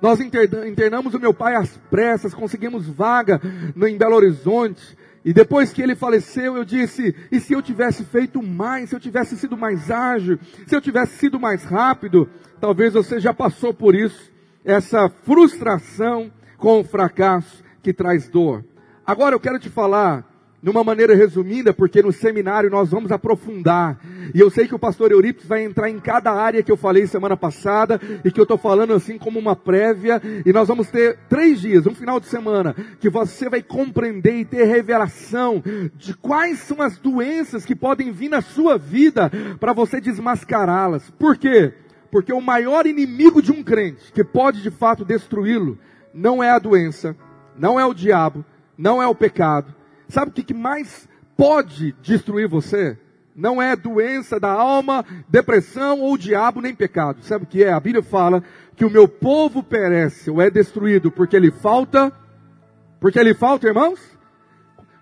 Nós 0.00 0.18
internamos 0.18 1.14
o 1.14 1.20
meu 1.20 1.34
pai 1.34 1.54
às 1.56 1.76
pressas, 1.90 2.32
conseguimos 2.32 2.86
vaga 2.88 3.40
em 3.86 3.98
Belo 3.98 4.16
Horizonte. 4.16 4.96
E 5.24 5.32
depois 5.32 5.72
que 5.72 5.82
ele 5.82 5.94
faleceu, 5.94 6.56
eu 6.56 6.64
disse: 6.64 7.14
e 7.30 7.40
se 7.40 7.52
eu 7.52 7.60
tivesse 7.60 8.04
feito 8.04 8.42
mais, 8.42 8.88
se 8.88 8.96
eu 8.96 9.00
tivesse 9.00 9.36
sido 9.36 9.56
mais 9.56 9.90
ágil, 9.90 10.38
se 10.66 10.74
eu 10.74 10.80
tivesse 10.80 11.18
sido 11.18 11.38
mais 11.38 11.64
rápido? 11.64 12.28
Talvez 12.60 12.94
você 12.94 13.20
já 13.20 13.32
passou 13.32 13.72
por 13.72 13.94
isso, 13.94 14.30
essa 14.64 15.08
frustração 15.08 16.30
com 16.56 16.80
o 16.80 16.84
fracasso 16.84 17.62
que 17.82 17.92
traz 17.92 18.28
dor. 18.28 18.64
Agora 19.06 19.34
eu 19.34 19.40
quero 19.40 19.58
te 19.58 19.68
falar 19.68 20.29
de 20.62 20.68
uma 20.68 20.84
maneira 20.84 21.14
resumida, 21.14 21.72
porque 21.72 22.02
no 22.02 22.12
seminário 22.12 22.70
nós 22.70 22.90
vamos 22.90 23.10
aprofundar. 23.10 23.98
E 24.34 24.40
eu 24.40 24.50
sei 24.50 24.68
que 24.68 24.74
o 24.74 24.78
pastor 24.78 25.10
Eurípides 25.10 25.48
vai 25.48 25.64
entrar 25.64 25.88
em 25.88 25.98
cada 25.98 26.32
área 26.32 26.62
que 26.62 26.70
eu 26.70 26.76
falei 26.76 27.06
semana 27.06 27.36
passada 27.36 27.98
e 28.24 28.30
que 28.30 28.38
eu 28.38 28.42
estou 28.42 28.58
falando 28.58 28.92
assim 28.92 29.16
como 29.16 29.38
uma 29.38 29.56
prévia. 29.56 30.20
E 30.44 30.52
nós 30.52 30.68
vamos 30.68 30.88
ter 30.88 31.18
três 31.28 31.60
dias, 31.60 31.86
um 31.86 31.94
final 31.94 32.20
de 32.20 32.26
semana, 32.26 32.74
que 33.00 33.08
você 33.08 33.48
vai 33.48 33.62
compreender 33.62 34.40
e 34.40 34.44
ter 34.44 34.64
revelação 34.64 35.62
de 35.96 36.14
quais 36.14 36.58
são 36.58 36.82
as 36.82 36.98
doenças 36.98 37.64
que 37.64 37.74
podem 37.74 38.12
vir 38.12 38.28
na 38.28 38.42
sua 38.42 38.76
vida 38.76 39.30
para 39.58 39.72
você 39.72 40.00
desmascará-las. 40.00 41.10
Por 41.10 41.38
quê? 41.38 41.72
Porque 42.10 42.32
o 42.32 42.40
maior 42.40 42.86
inimigo 42.86 43.40
de 43.40 43.50
um 43.50 43.62
crente 43.62 44.12
que 44.12 44.24
pode 44.24 44.62
de 44.62 44.70
fato 44.70 45.04
destruí-lo 45.04 45.78
não 46.12 46.42
é 46.42 46.50
a 46.50 46.58
doença, 46.58 47.16
não 47.56 47.78
é 47.78 47.86
o 47.86 47.94
diabo, 47.94 48.44
não 48.76 49.00
é 49.00 49.06
o 49.06 49.14
pecado 49.14 49.79
Sabe 50.10 50.30
o 50.30 50.34
que 50.34 50.52
mais 50.52 51.08
pode 51.36 51.94
destruir 52.02 52.48
você? 52.48 52.98
Não 53.34 53.62
é 53.62 53.76
doença 53.76 54.38
da 54.38 54.50
alma, 54.50 55.04
depressão 55.28 56.00
ou 56.00 56.18
diabo, 56.18 56.60
nem 56.60 56.74
pecado. 56.74 57.22
Sabe 57.22 57.44
o 57.44 57.46
que 57.46 57.62
é? 57.62 57.72
A 57.72 57.80
Bíblia 57.80 58.02
fala 58.02 58.42
que 58.76 58.84
o 58.84 58.90
meu 58.90 59.06
povo 59.06 59.62
perece 59.62 60.30
ou 60.30 60.42
é 60.42 60.50
destruído 60.50 61.10
porque 61.10 61.36
ele 61.36 61.50
falta. 61.50 62.12
Porque 62.98 63.18
ele 63.18 63.32
falta, 63.32 63.68
irmãos? 63.68 64.00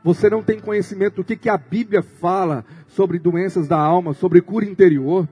Você 0.05 0.31
não 0.31 0.43
tem 0.43 0.61
conhecimento 0.61 1.17
do 1.17 1.25
que, 1.25 1.37
que 1.37 1.49
a 1.49 1.57
Bíblia 1.57 2.03
fala 2.03 2.65
sobre 2.89 3.19
doenças 3.19 3.67
da 3.67 3.79
alma, 3.79 4.15
sobre 4.15 4.41
cura 4.41 4.65
interior. 4.65 5.27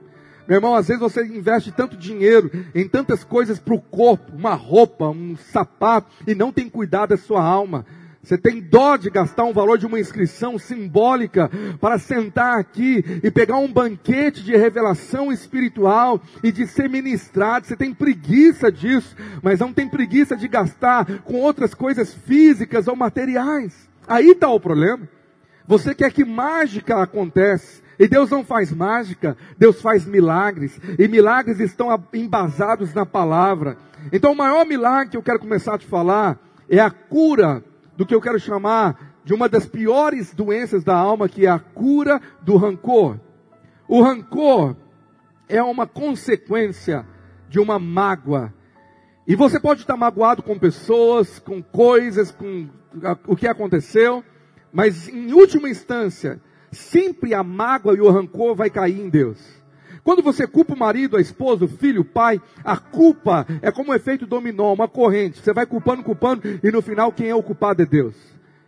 Meu 0.47 0.57
irmão, 0.57 0.75
às 0.75 0.87
vezes 0.87 1.01
você 1.01 1.25
investe 1.25 1.71
tanto 1.71 1.97
dinheiro 1.97 2.49
em 2.73 2.87
tantas 2.87 3.23
coisas 3.23 3.59
para 3.59 3.73
o 3.73 3.81
corpo, 3.81 4.35
uma 4.35 4.53
roupa, 4.53 5.09
um 5.09 5.35
sapato, 5.35 6.09
e 6.25 6.33
não 6.33 6.51
tem 6.51 6.69
cuidado 6.69 7.09
da 7.09 7.17
sua 7.17 7.43
alma. 7.43 7.85
Você 8.27 8.37
tem 8.37 8.59
dó 8.59 8.97
de 8.97 9.09
gastar 9.09 9.45
um 9.45 9.53
valor 9.53 9.77
de 9.77 9.85
uma 9.85 9.97
inscrição 9.97 10.59
simbólica 10.59 11.49
para 11.79 11.97
sentar 11.97 12.59
aqui 12.59 13.21
e 13.23 13.31
pegar 13.31 13.55
um 13.55 13.71
banquete 13.71 14.43
de 14.43 14.53
revelação 14.53 15.31
espiritual 15.31 16.21
e 16.43 16.51
de 16.51 16.67
ser 16.67 16.89
ministrado. 16.89 17.65
Você 17.65 17.77
tem 17.77 17.93
preguiça 17.93 18.69
disso, 18.69 19.15
mas 19.41 19.61
não 19.61 19.71
tem 19.71 19.87
preguiça 19.87 20.35
de 20.35 20.45
gastar 20.49 21.05
com 21.23 21.35
outras 21.35 21.73
coisas 21.73 22.13
físicas 22.13 22.89
ou 22.89 22.97
materiais. 22.97 23.87
Aí 24.05 24.31
está 24.31 24.49
o 24.49 24.59
problema. 24.59 25.07
Você 25.65 25.95
quer 25.95 26.11
que 26.11 26.25
mágica 26.25 27.01
aconteça. 27.01 27.81
E 27.97 28.09
Deus 28.09 28.29
não 28.29 28.43
faz 28.43 28.73
mágica, 28.73 29.37
Deus 29.57 29.81
faz 29.81 30.05
milagres. 30.05 30.77
E 30.99 31.07
milagres 31.07 31.61
estão 31.61 31.97
embasados 32.13 32.93
na 32.93 33.05
palavra. 33.05 33.77
Então 34.11 34.33
o 34.33 34.37
maior 34.37 34.65
milagre 34.65 35.11
que 35.11 35.17
eu 35.17 35.23
quero 35.23 35.39
começar 35.39 35.75
a 35.75 35.79
te 35.79 35.87
falar 35.87 36.37
é 36.69 36.81
a 36.81 36.91
cura 36.91 37.63
do 37.97 38.05
que 38.05 38.13
eu 38.13 38.21
quero 38.21 38.39
chamar 38.39 39.17
de 39.25 39.33
uma 39.33 39.49
das 39.49 39.65
piores 39.65 40.33
doenças 40.33 40.83
da 40.83 40.95
alma, 40.95 41.27
que 41.27 41.45
é 41.45 41.49
a 41.49 41.59
cura 41.59 42.21
do 42.43 42.55
rancor. 42.55 43.19
O 43.87 44.01
rancor 44.01 44.75
é 45.49 45.61
uma 45.61 45.87
consequência 45.87 47.05
de 47.49 47.59
uma 47.59 47.79
mágoa. 47.79 48.53
E 49.25 49.35
você 49.35 49.59
pode 49.59 49.81
estar 49.81 49.97
magoado 49.97 50.43
com 50.43 50.57
pessoas, 50.57 51.39
com 51.39 51.61
coisas, 51.61 52.31
com 52.31 52.69
o 53.25 53.35
que 53.35 53.47
aconteceu, 53.47 54.23
mas 54.71 55.09
em 55.09 55.33
última 55.33 55.69
instância, 55.69 56.39
sempre 56.71 57.33
a 57.33 57.43
mágoa 57.43 57.95
e 57.95 58.01
o 58.01 58.11
rancor 58.11 58.55
vai 58.55 58.69
cair 58.69 58.99
em 58.99 59.09
Deus. 59.09 59.56
Quando 60.07 60.23
você 60.23 60.47
culpa 60.47 60.73
o 60.73 60.79
marido, 60.79 61.17
a 61.17 61.19
esposa, 61.19 61.65
o 61.65 61.67
filho, 61.67 61.99
o 61.99 62.05
pai, 62.05 62.41
a 62.63 62.77
culpa 62.77 63.45
é 63.61 63.69
como 63.69 63.91
um 63.91 63.93
efeito 63.93 64.25
dominó, 64.25 64.71
uma 64.71 64.87
corrente. 64.87 65.41
Você 65.41 65.51
vai 65.51 65.65
culpando, 65.65 66.01
culpando, 66.01 66.43
e 66.63 66.71
no 66.71 66.81
final 66.81 67.11
quem 67.11 67.27
é 67.27 67.35
o 67.35 67.43
culpado 67.43 67.81
é 67.81 67.85
Deus. 67.85 68.15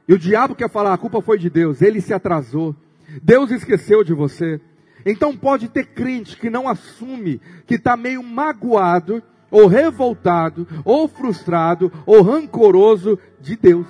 E 0.06 0.14
o 0.14 0.20
diabo 0.20 0.54
quer 0.54 0.70
falar, 0.70 0.94
a 0.94 0.98
culpa 0.98 1.22
foi 1.22 1.40
de 1.40 1.50
Deus, 1.50 1.82
ele 1.82 2.02
se 2.02 2.14
atrasou. 2.14 2.76
Deus 3.24 3.52
esqueceu 3.52 4.04
de 4.04 4.14
você. 4.14 4.60
Então 5.06 5.34
pode 5.34 5.70
ter 5.70 5.86
crente 5.86 6.36
que 6.36 6.50
não 6.50 6.68
assume, 6.68 7.40
que 7.66 7.76
está 7.76 7.96
meio 7.96 8.22
magoado, 8.22 9.24
ou 9.50 9.66
revoltado, 9.66 10.68
ou 10.84 11.08
frustrado, 11.08 11.90
ou 12.06 12.22
rancoroso 12.22 13.18
de 13.40 13.56
Deus, 13.56 13.88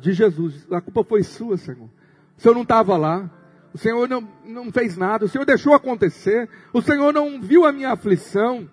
de 0.00 0.14
Jesus. 0.14 0.66
A 0.72 0.80
culpa 0.80 1.04
foi 1.04 1.22
sua, 1.22 1.58
Senhor. 1.58 1.90
O 2.38 2.40
Senhor 2.40 2.54
não 2.54 2.62
estava 2.62 2.96
lá. 2.96 3.30
O 3.72 3.78
Senhor 3.78 4.08
não, 4.08 4.26
não 4.44 4.72
fez 4.72 4.96
nada, 4.96 5.24
o 5.24 5.28
Senhor 5.28 5.44
deixou 5.44 5.74
acontecer, 5.74 6.48
o 6.72 6.80
Senhor 6.80 7.12
não 7.12 7.40
viu 7.40 7.64
a 7.64 7.72
minha 7.72 7.92
aflição. 7.92 8.68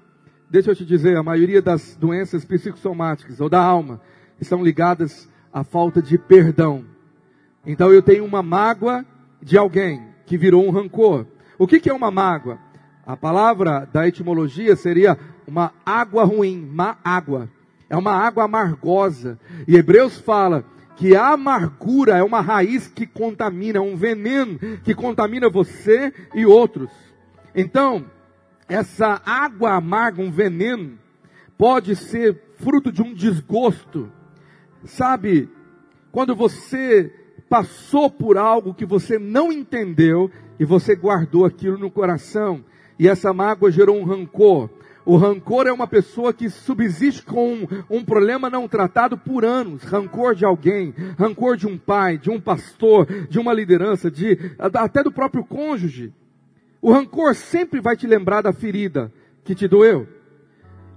Deixa 0.50 0.72
eu 0.72 0.75
te 0.75 0.86
dizer, 0.86 1.18
a 1.18 1.24
maioria 1.24 1.62
das 1.62 1.96
doenças 1.96 2.46
psicossomáticas 2.46 3.42
ou 3.42 3.50
da 3.50 3.62
alma 3.62 4.00
estão 4.40 4.64
ligadas 4.64 5.30
à 5.52 5.64
falta 5.64 6.02
de 6.02 6.18
perdão. 6.18 6.86
Então 7.66 7.92
eu 7.92 8.02
tenho 8.02 8.24
uma 8.24 8.42
mágoa 8.42 9.06
de 9.42 9.58
alguém 9.58 10.02
que 10.25 10.38
virou 10.38 10.66
um 10.66 10.72
rancor. 10.72 11.25
O 11.58 11.68
que, 11.68 11.80
que 11.80 11.90
é 11.90 11.94
uma 11.94 12.12
mágoa? 12.12 12.60
A 13.06 13.16
palavra 13.16 13.88
da 13.92 14.08
etimologia 14.08 14.75
seria 14.75 15.18
uma 15.48 15.72
água 15.86 16.24
ruim, 16.24 16.60
má 16.74 16.98
água. 17.04 17.50
É 17.90 17.96
uma 17.96 18.12
água 18.12 18.46
amargosa. 18.46 19.40
E 19.68 19.75
Hebreus 19.75 20.20
fala 20.20 20.66
que 20.96 21.16
a 21.16 21.34
amargura 21.34 22.18
é 22.18 22.24
uma 22.24 22.42
raiz 22.42 22.88
que 22.88 23.06
contamina, 23.06 23.80
é 23.80 23.82
um 23.82 23.96
veneno 23.96 24.58
que 24.84 24.96
contamina 24.96 25.50
você 25.50 26.14
e 26.34 26.46
outros. 26.46 26.90
Então, 27.54 28.06
essa 28.68 29.22
água 29.25 29.74
amarga, 29.74 30.22
um 30.22 30.32
veneno, 30.32 30.98
pode 31.58 31.96
ser 31.96 32.42
fruto 32.58 32.92
de 32.92 33.02
um 33.02 33.14
desgosto. 33.14 34.12
Sabe, 34.84 35.50
quando 36.12 36.36
você 36.36 37.12
passou 37.50 38.10
por 38.10 38.38
algo 38.38 38.74
que 38.74 38.86
você 38.86 39.20
não 39.20 39.52
entendeu 39.52 40.32
e 40.60 40.66
você 40.66 40.96
guardou 40.96 41.46
aquilo 41.46 41.78
no 41.78 41.92
coração, 41.92 42.64
e 42.98 43.08
essa 43.08 43.34
mágoa 43.34 43.72
gerou 43.72 43.98
um 43.98 44.06
rancor, 44.06 44.70
o 45.06 45.18
rancor 45.18 45.68
é 45.68 45.72
uma 45.72 45.86
pessoa 45.86 46.34
que 46.34 46.50
subsiste 46.50 47.24
com 47.24 47.54
um, 47.54 47.68
um, 47.90 48.04
problema 48.04 48.50
não 48.50 48.68
tratado 48.68 49.16
por 49.16 49.46
anos. 49.46 49.84
Rancor 49.84 50.34
de 50.34 50.44
alguém, 50.44 50.96
rancor 51.18 51.56
de 51.56 51.68
um 51.68 51.78
pai, 51.78 52.18
de 52.18 52.32
um 52.32 52.42
pastor, 52.42 53.06
de 53.30 53.38
uma 53.38 53.54
liderança, 53.54 54.10
de 54.10 54.38
até 54.58 55.04
do 55.04 55.12
próprio 55.12 55.46
cônjuge. 55.46 56.12
O 56.82 56.92
rancor 56.92 57.36
sempre 57.36 57.80
vai 57.80 57.96
te 57.96 58.08
lembrar 58.08 58.42
da 58.42 58.52
ferida 58.52 59.14
que 59.44 59.54
te 59.54 59.68
doeu. 59.68 60.08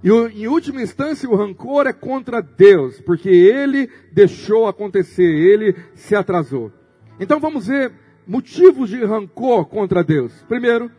E 0.03 0.09
em 0.09 0.47
última 0.47 0.81
instância, 0.81 1.29
o 1.29 1.35
rancor 1.35 1.85
é 1.85 1.93
contra 1.93 2.41
Deus, 2.41 2.99
porque 3.01 3.29
ele 3.29 3.89
deixou 4.11 4.67
acontecer, 4.67 5.23
ele 5.23 5.75
se 5.93 6.15
atrasou. 6.15 6.71
Então 7.19 7.39
vamos 7.39 7.67
ver 7.67 7.91
motivos 8.25 8.89
de 8.89 9.03
rancor 9.03 9.65
contra 9.65 10.03
Deus. 10.03 10.33
Primeiro, 10.47 10.89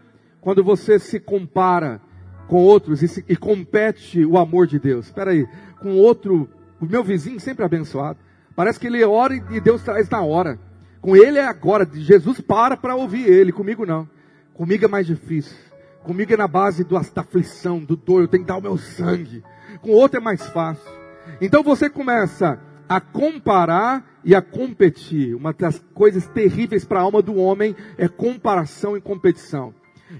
quando 0.41 0.63
você 0.63 0.99
se 0.99 1.19
compara 1.19 2.01
com 2.51 2.65
outros 2.65 3.01
e, 3.01 3.07
se, 3.07 3.25
e 3.29 3.37
compete 3.37 4.27
o 4.27 4.37
amor 4.37 4.67
de 4.67 4.81
Deus. 4.81 5.07
Espera 5.07 5.31
aí, 5.31 5.47
com 5.81 5.97
outro, 5.97 6.51
o 6.81 6.85
meu 6.85 7.05
vizinho 7.05 7.39
sempre 7.39 7.65
abençoado. 7.65 8.19
Parece 8.57 8.81
que 8.81 8.89
ele 8.89 9.05
ora 9.05 9.37
e 9.37 9.61
Deus 9.61 9.85
traz 9.85 10.11
na 10.11 10.21
hora. 10.21 10.59
Com 11.01 11.17
ele 11.17 11.39
é 11.39 11.47
agora. 11.47 11.89
Jesus 11.95 12.41
para 12.41 12.77
para 12.77 12.97
ouvir 12.97 13.25
ele. 13.25 13.53
Comigo 13.53 13.87
não. 13.87 14.09
Comigo 14.53 14.85
é 14.85 14.89
mais 14.89 15.07
difícil. 15.07 15.57
Comigo 16.03 16.35
é 16.35 16.37
na 16.37 16.49
base 16.49 16.83
do, 16.83 16.99
da 16.99 17.21
aflição, 17.21 17.79
do 17.79 17.95
dor. 17.95 18.23
Eu 18.23 18.29
tenho 18.29 18.43
que 18.43 18.49
dar 18.49 18.57
o 18.57 18.63
meu 18.63 18.77
sangue. 18.77 19.45
Com 19.81 19.93
outro 19.93 20.19
é 20.19 20.21
mais 20.21 20.45
fácil. 20.49 20.91
Então 21.41 21.63
você 21.63 21.89
começa 21.89 22.59
a 22.89 23.01
comparar 23.01 24.05
e 24.25 24.35
a 24.35 24.43
competir. 24.43 25.37
Uma 25.37 25.53
das 25.53 25.81
coisas 25.95 26.27
terríveis 26.27 26.85
para 26.85 26.99
a 26.99 27.03
alma 27.03 27.23
do 27.23 27.37
homem 27.37 27.77
é 27.97 28.09
comparação 28.09 28.97
e 28.97 29.01
competição. 29.01 29.73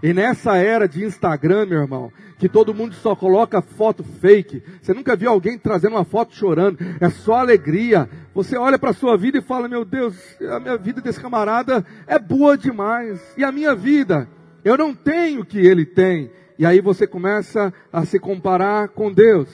E 0.03 0.13
nessa 0.13 0.57
era 0.57 0.89
de 0.89 1.05
Instagram, 1.05 1.67
meu 1.67 1.81
irmão, 1.81 2.13
que 2.39 2.49
todo 2.49 2.75
mundo 2.75 2.95
só 2.95 3.15
coloca 3.15 3.61
foto 3.61 4.03
fake, 4.03 4.63
você 4.81 4.95
nunca 4.95 5.17
viu 5.17 5.31
alguém 5.31 5.59
trazendo 5.59 5.97
uma 5.97 6.05
foto 6.05 6.35
chorando, 6.35 6.79
é 7.01 7.11
só 7.11 7.35
alegria. 7.35 8.09
Você 8.35 8.57
olha 8.57 8.79
para 8.79 8.91
a 8.91 8.95
sua 8.95 9.17
vida 9.17 9.39
e 9.39 9.43
fala: 9.43 9.69
Meu 9.69 9.85
Deus, 9.85 10.17
a 10.41 10.59
minha 10.61 10.77
vida 10.77 11.01
desse 11.01 11.21
camarada 11.21 11.85
é 12.07 12.19
boa 12.19 12.57
demais. 12.57 13.21
E 13.37 13.45
a 13.45 13.53
minha 13.53 13.75
vida, 13.75 14.29
eu 14.65 14.77
não 14.79 14.95
tenho 14.95 15.41
o 15.41 15.45
que 15.45 15.59
ele 15.59 15.85
tem. 15.85 16.31
E 16.59 16.65
aí 16.65 16.81
você 16.81 17.07
começa 17.07 17.73
a 17.93 18.05
se 18.05 18.19
comparar 18.19 18.89
com 18.89 19.13
Deus. 19.13 19.49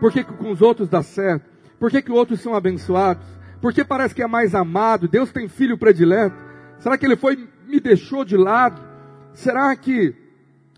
Por 0.00 0.12
que, 0.12 0.24
que 0.24 0.32
com 0.32 0.50
os 0.50 0.62
outros 0.62 0.88
dá 0.88 1.02
certo? 1.02 1.44
Por 1.78 1.90
que, 1.90 2.02
que 2.02 2.12
outros 2.12 2.40
são 2.40 2.54
abençoados? 2.54 3.26
Porque 3.60 3.84
parece 3.84 4.14
que 4.14 4.22
é 4.22 4.26
mais 4.26 4.54
amado? 4.54 5.08
Deus 5.08 5.32
tem 5.32 5.48
filho 5.48 5.78
predileto? 5.78 6.36
Será 6.78 6.96
que 6.96 7.04
ele 7.04 7.16
foi 7.16 7.48
me 7.66 7.80
deixou 7.80 8.24
de 8.24 8.36
lado? 8.36 8.80
Será 9.36 9.76
que 9.76 10.14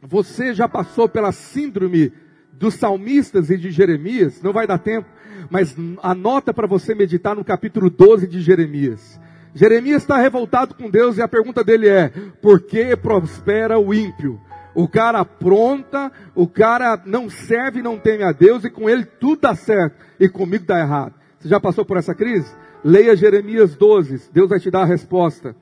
você 0.02 0.52
já 0.52 0.68
passou 0.68 1.08
pela 1.08 1.30
síndrome 1.30 2.12
dos 2.52 2.74
salmistas 2.74 3.50
e 3.50 3.56
de 3.56 3.70
Jeremias? 3.70 4.42
Não 4.42 4.52
vai 4.52 4.66
dar 4.66 4.78
tempo, 4.78 5.06
mas 5.48 5.76
anota 6.02 6.52
para 6.52 6.66
você 6.66 6.92
meditar 6.92 7.36
no 7.36 7.44
capítulo 7.44 7.88
12 7.88 8.26
de 8.26 8.40
Jeremias. 8.40 9.18
Jeremias 9.54 10.02
está 10.02 10.18
revoltado 10.18 10.74
com 10.74 10.90
Deus 10.90 11.16
e 11.16 11.22
a 11.22 11.28
pergunta 11.28 11.62
dele 11.62 11.88
é: 11.88 12.08
por 12.42 12.60
que 12.60 12.96
prospera 12.96 13.78
o 13.78 13.94
ímpio? 13.94 14.40
O 14.74 14.88
cara 14.88 15.20
apronta, 15.20 16.10
o 16.34 16.48
cara 16.48 17.00
não 17.06 17.30
serve, 17.30 17.80
não 17.80 17.96
teme 17.96 18.24
a 18.24 18.32
Deus 18.32 18.64
e 18.64 18.70
com 18.70 18.90
ele 18.90 19.04
tudo 19.04 19.42
dá 19.42 19.54
certo 19.54 20.04
e 20.18 20.28
comigo 20.28 20.66
dá 20.66 20.80
errado. 20.80 21.14
Você 21.38 21.48
já 21.48 21.60
passou 21.60 21.84
por 21.84 21.96
essa 21.96 22.12
crise? 22.12 22.52
Leia 22.82 23.14
Jeremias 23.14 23.76
12, 23.76 24.30
Deus 24.32 24.48
vai 24.48 24.58
te 24.58 24.68
dar 24.68 24.82
a 24.82 24.84
resposta. 24.84 25.54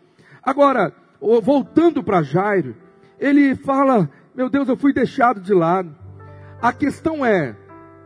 Agora, 0.42 0.94
voltando 1.42 2.02
para 2.02 2.22
Jairo, 2.22 2.74
ele 3.18 3.54
fala: 3.54 4.08
Meu 4.34 4.48
Deus, 4.48 4.68
eu 4.68 4.76
fui 4.76 4.92
deixado 4.92 5.40
de 5.40 5.52
lado. 5.52 5.94
A 6.60 6.72
questão 6.72 7.24
é, 7.24 7.54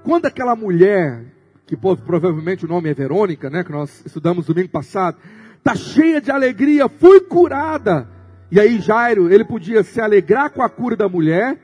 quando 0.02 0.26
aquela 0.26 0.56
mulher, 0.56 1.24
que 1.66 1.76
provavelmente 1.76 2.64
o 2.64 2.68
nome 2.68 2.90
é 2.90 2.94
Verônica, 2.94 3.48
né, 3.48 3.62
que 3.62 3.72
nós 3.72 4.02
estudamos 4.04 4.46
domingo 4.46 4.68
passado, 4.68 5.18
está 5.58 5.74
cheia 5.74 6.20
de 6.20 6.30
alegria, 6.30 6.88
fui 6.88 7.20
curada. 7.20 8.08
E 8.50 8.58
aí 8.58 8.80
Jairo, 8.80 9.32
ele 9.32 9.44
podia 9.44 9.82
se 9.82 10.00
alegrar 10.00 10.50
com 10.50 10.62
a 10.62 10.68
cura 10.68 10.96
da 10.96 11.08
mulher 11.08 11.58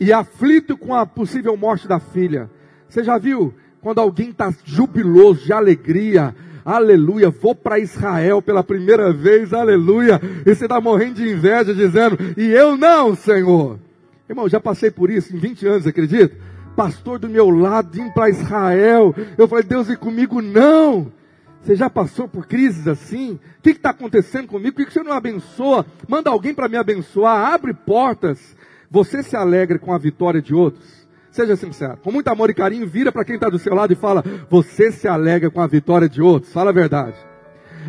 e 0.00 0.12
aflito 0.12 0.76
com 0.76 0.94
a 0.94 1.06
possível 1.06 1.56
morte 1.56 1.86
da 1.86 2.00
filha. 2.00 2.50
Você 2.88 3.04
já 3.04 3.18
viu 3.18 3.54
quando 3.80 4.00
alguém 4.00 4.30
está 4.30 4.52
jubiloso, 4.64 5.44
de 5.44 5.52
alegria, 5.52 6.34
aleluia, 6.64 7.30
vou 7.30 7.54
para 7.54 7.78
Israel 7.78 8.40
pela 8.40 8.62
primeira 8.62 9.12
vez, 9.12 9.52
aleluia, 9.52 10.20
e 10.44 10.54
você 10.54 10.64
está 10.64 10.80
morrendo 10.80 11.14
de 11.14 11.28
inveja, 11.28 11.74
dizendo, 11.74 12.18
e 12.36 12.50
eu 12.50 12.76
não, 12.76 13.14
Senhor. 13.14 13.78
Irmão, 14.28 14.48
já 14.48 14.60
passei 14.60 14.90
por 14.90 15.10
isso 15.10 15.34
em 15.34 15.38
20 15.38 15.66
anos, 15.66 15.86
acredita? 15.86 16.36
Pastor 16.74 17.18
do 17.18 17.28
meu 17.28 17.50
lado, 17.50 17.98
indo 18.00 18.12
para 18.12 18.30
Israel, 18.30 19.14
eu 19.36 19.46
falei, 19.46 19.64
Deus, 19.64 19.88
e 19.90 19.96
comigo 19.96 20.40
não. 20.40 21.12
Você 21.62 21.76
já 21.76 21.88
passou 21.88 22.26
por 22.26 22.46
crises 22.46 22.88
assim? 22.88 23.38
O 23.58 23.62
que 23.62 23.70
está 23.70 23.90
acontecendo 23.90 24.48
comigo? 24.48 24.74
Por 24.74 24.86
que 24.86 24.92
você 24.92 25.02
não 25.02 25.12
abençoa? 25.12 25.86
Manda 26.08 26.28
alguém 26.28 26.52
para 26.52 26.68
me 26.68 26.76
abençoar, 26.76 27.52
abre 27.52 27.72
portas. 27.72 28.56
Você 28.90 29.22
se 29.22 29.36
alegra 29.36 29.78
com 29.78 29.92
a 29.92 29.98
vitória 29.98 30.42
de 30.42 30.54
outros? 30.54 31.01
Seja 31.32 31.56
sincero. 31.56 31.96
Com 32.04 32.12
muito 32.12 32.28
amor 32.28 32.50
e 32.50 32.54
carinho, 32.54 32.86
vira 32.86 33.10
para 33.10 33.24
quem 33.24 33.36
está 33.36 33.48
do 33.48 33.58
seu 33.58 33.74
lado 33.74 33.90
e 33.90 33.96
fala: 33.96 34.22
Você 34.50 34.92
se 34.92 35.08
alegra 35.08 35.50
com 35.50 35.62
a 35.62 35.66
vitória 35.66 36.06
de 36.06 36.20
outros? 36.20 36.52
Fala 36.52 36.70
a 36.70 36.74
verdade. 36.74 37.16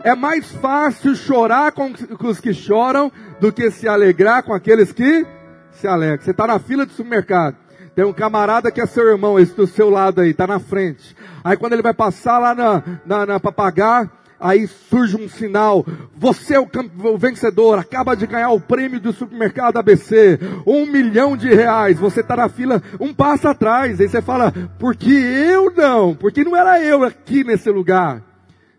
É 0.02 0.16
mais 0.16 0.50
fácil 0.54 1.14
chorar 1.14 1.74
com, 1.74 1.94
os 2.24 2.40
que 2.40 2.54
choram 2.54 3.12
do 3.42 3.52
que 3.52 3.70
se 3.70 3.88
alegrar 3.88 4.44
com 4.44 4.54
aqueles 4.54 4.94
que 4.94 5.26
se 5.72 5.86
alegram. 5.88 6.24
Você 6.24 6.32
está 6.32 6.48
na 6.48 6.58
fila 6.58 6.86
do 6.86 6.94
supermercado. 6.94 7.58
Tem 7.94 8.06
um 8.06 8.14
camarada 8.14 8.72
que 8.72 8.82
é 8.82 8.86
seu 8.86 9.08
irmão, 9.08 9.38
esse 9.38 9.54
do 9.54 9.68
seu 9.68 9.90
lado 9.90 10.22
aí, 10.22 10.32
está 10.32 10.48
na 10.48 10.58
frente. 10.58 11.16
Aí 11.44 11.58
quando 11.58 11.74
ele 11.74 11.84
vai 11.84 11.94
passar 11.94 12.40
lá 12.40 12.56
na, 12.56 12.82
na, 13.06 13.26
na 13.26 13.40
para 13.40 13.52
pagar, 13.52 14.10
aí 14.44 14.68
surge 14.68 15.16
um 15.16 15.30
sinal, 15.30 15.86
você 16.14 16.56
é 16.56 16.60
o, 16.60 16.68
o, 17.06 17.18
vencedor, 17.18 17.80
acaba 17.80 18.14
de 18.14 18.28
ganhar 18.28 18.50
o 18.50 18.60
prêmio 18.60 19.00
do 19.00 19.14
supermercado 19.14 19.78
ABC, 19.78 20.38
um 20.68 20.86
milhão 20.86 21.38
de 21.38 21.48
reais, 21.48 21.98
você 21.98 22.20
está 22.20 22.36
na 22.36 22.50
fila 22.50 22.84
um 23.00 23.14
passo 23.14 23.48
atrás, 23.48 24.02
aí 24.02 24.10
você 24.10 24.22
fala, 24.22 24.52
por 24.78 24.98
que 24.98 25.14
eu 25.14 25.72
não? 25.72 26.14
Porque 26.14 26.44
não 26.44 26.58
era 26.58 26.84
eu 26.84 27.04
aqui 27.04 27.46
nesse 27.46 27.70
lugar. 27.70 28.22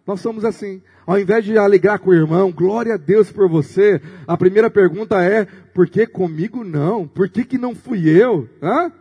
Nós 0.07 0.21
somos 0.21 0.45
assim. 0.45 0.83
Ao 1.07 1.19
invés 1.19 1.45
de 1.45 1.57
alegrar 1.57 1.99
com 1.99 2.11
o 2.11 2.15
irmão, 2.15 2.53
glória 2.53 2.95
a 2.95 2.99
Deus 2.99 3.33
por 3.33 3.49
você, 3.49 4.01
a 4.27 4.37
primeira 4.37 4.71
pergunta 4.71 5.23
é, 5.23 5.47
por 5.75 5.87
que 5.87 6.07
comigo 6.07 6.63
não? 6.63 7.07
Por 7.07 7.29
que, 7.29 7.45
que 7.45 7.57
não 7.57 7.75
fui 7.75 8.09
eu? 8.09 8.49
Hã? 8.63 8.93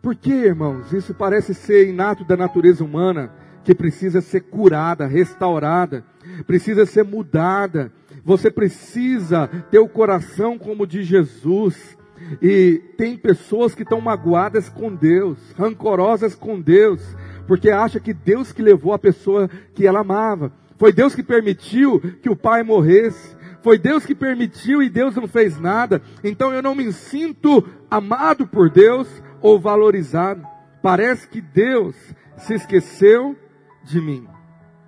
Por 0.00 0.14
que, 0.14 0.32
irmãos? 0.32 0.92
Isso 0.92 1.14
parece 1.14 1.54
ser 1.54 1.88
inato 1.88 2.24
da 2.24 2.36
natureza 2.36 2.82
humana 2.82 3.41
que 3.64 3.74
precisa 3.74 4.20
ser 4.20 4.42
curada, 4.42 5.06
restaurada, 5.06 6.04
precisa 6.46 6.84
ser 6.86 7.04
mudada. 7.04 7.92
Você 8.24 8.50
precisa 8.50 9.48
ter 9.70 9.78
o 9.78 9.88
coração 9.88 10.58
como 10.58 10.86
de 10.86 11.02
Jesus. 11.02 11.96
E 12.40 12.80
tem 12.96 13.16
pessoas 13.16 13.74
que 13.74 13.82
estão 13.82 14.00
magoadas 14.00 14.68
com 14.68 14.94
Deus, 14.94 15.38
rancorosas 15.58 16.34
com 16.34 16.60
Deus, 16.60 17.02
porque 17.46 17.70
acha 17.70 17.98
que 17.98 18.14
Deus 18.14 18.52
que 18.52 18.62
levou 18.62 18.92
a 18.92 18.98
pessoa 18.98 19.50
que 19.74 19.86
ela 19.86 20.00
amava. 20.00 20.52
Foi 20.78 20.92
Deus 20.92 21.14
que 21.14 21.22
permitiu 21.22 22.00
que 22.20 22.30
o 22.30 22.36
pai 22.36 22.62
morresse. 22.62 23.36
Foi 23.62 23.78
Deus 23.78 24.04
que 24.04 24.14
permitiu 24.14 24.82
e 24.82 24.88
Deus 24.88 25.14
não 25.14 25.28
fez 25.28 25.58
nada. 25.58 26.02
Então 26.24 26.52
eu 26.52 26.62
não 26.62 26.74
me 26.74 26.92
sinto 26.92 27.64
amado 27.90 28.46
por 28.46 28.68
Deus 28.68 29.08
ou 29.40 29.60
valorizado. 29.60 30.44
Parece 30.82 31.28
que 31.28 31.40
Deus 31.40 31.94
se 32.36 32.54
esqueceu 32.54 33.36
de 33.84 34.00
mim. 34.00 34.26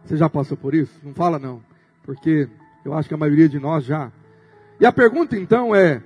Você 0.04 0.16
já 0.16 0.28
passou 0.28 0.56
por 0.56 0.74
isso? 0.74 0.92
Não 1.02 1.14
fala 1.14 1.38
não, 1.38 1.62
porque 2.02 2.48
eu 2.84 2.92
acho 2.94 3.08
que 3.08 3.14
a 3.14 3.18
maioria 3.18 3.48
de 3.48 3.58
nós 3.58 3.84
já. 3.84 4.12
E 4.78 4.86
a 4.86 4.92
pergunta 4.92 5.36
então 5.36 5.74
é: 5.74 6.02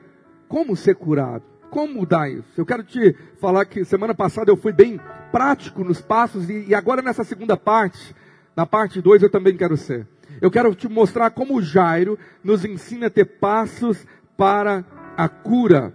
como 0.46 0.76
ser 0.76 0.94
curado? 0.94 1.42
Como 1.70 1.94
mudar 1.94 2.30
isso? 2.30 2.48
Eu 2.56 2.64
quero 2.64 2.82
te 2.82 3.14
falar 3.40 3.64
que 3.66 3.84
semana 3.84 4.14
passada 4.14 4.50
eu 4.50 4.56
fui 4.56 4.72
bem 4.72 4.98
prático 5.30 5.84
nos 5.84 6.00
passos 6.00 6.48
e, 6.48 6.66
e 6.68 6.74
agora 6.74 7.02
nessa 7.02 7.24
segunda 7.24 7.56
parte, 7.56 8.14
na 8.56 8.64
parte 8.64 9.02
2 9.02 9.22
eu 9.22 9.30
também 9.30 9.56
quero 9.56 9.76
ser. 9.76 10.06
Eu 10.40 10.50
quero 10.50 10.74
te 10.74 10.88
mostrar 10.88 11.30
como 11.30 11.60
Jairo 11.60 12.18
nos 12.42 12.64
ensina 12.64 13.08
a 13.08 13.10
ter 13.10 13.24
passos 13.24 14.06
para 14.36 14.84
a 15.16 15.28
cura. 15.28 15.92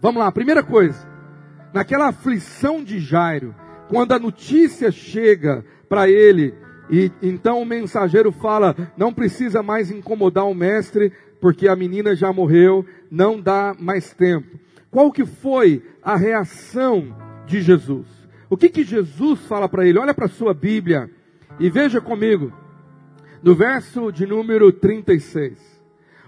Vamos 0.00 0.22
lá, 0.22 0.30
primeira 0.30 0.62
coisa. 0.62 1.08
Naquela 1.72 2.08
aflição 2.08 2.84
de 2.84 2.98
Jairo, 2.98 3.54
quando 3.88 4.12
a 4.12 4.18
notícia 4.18 4.90
chega 4.92 5.64
para 5.92 6.08
ele. 6.08 6.54
E 6.90 7.12
então 7.20 7.60
o 7.60 7.66
mensageiro 7.66 8.32
fala: 8.32 8.74
não 8.96 9.12
precisa 9.12 9.62
mais 9.62 9.90
incomodar 9.90 10.46
o 10.46 10.54
mestre, 10.54 11.12
porque 11.38 11.68
a 11.68 11.76
menina 11.76 12.16
já 12.16 12.32
morreu, 12.32 12.86
não 13.10 13.38
dá 13.38 13.76
mais 13.78 14.14
tempo. 14.14 14.58
Qual 14.90 15.12
que 15.12 15.26
foi 15.26 15.82
a 16.02 16.16
reação 16.16 17.14
de 17.46 17.60
Jesus? 17.60 18.06
O 18.48 18.56
que 18.56 18.70
que 18.70 18.84
Jesus 18.84 19.40
fala 19.40 19.68
para 19.68 19.86
ele? 19.86 19.98
Olha 19.98 20.14
para 20.14 20.24
a 20.24 20.30
sua 20.30 20.54
Bíblia 20.54 21.10
e 21.60 21.68
veja 21.68 22.00
comigo, 22.00 22.50
no 23.42 23.54
verso 23.54 24.10
de 24.10 24.24
número 24.24 24.72
36. 24.72 25.58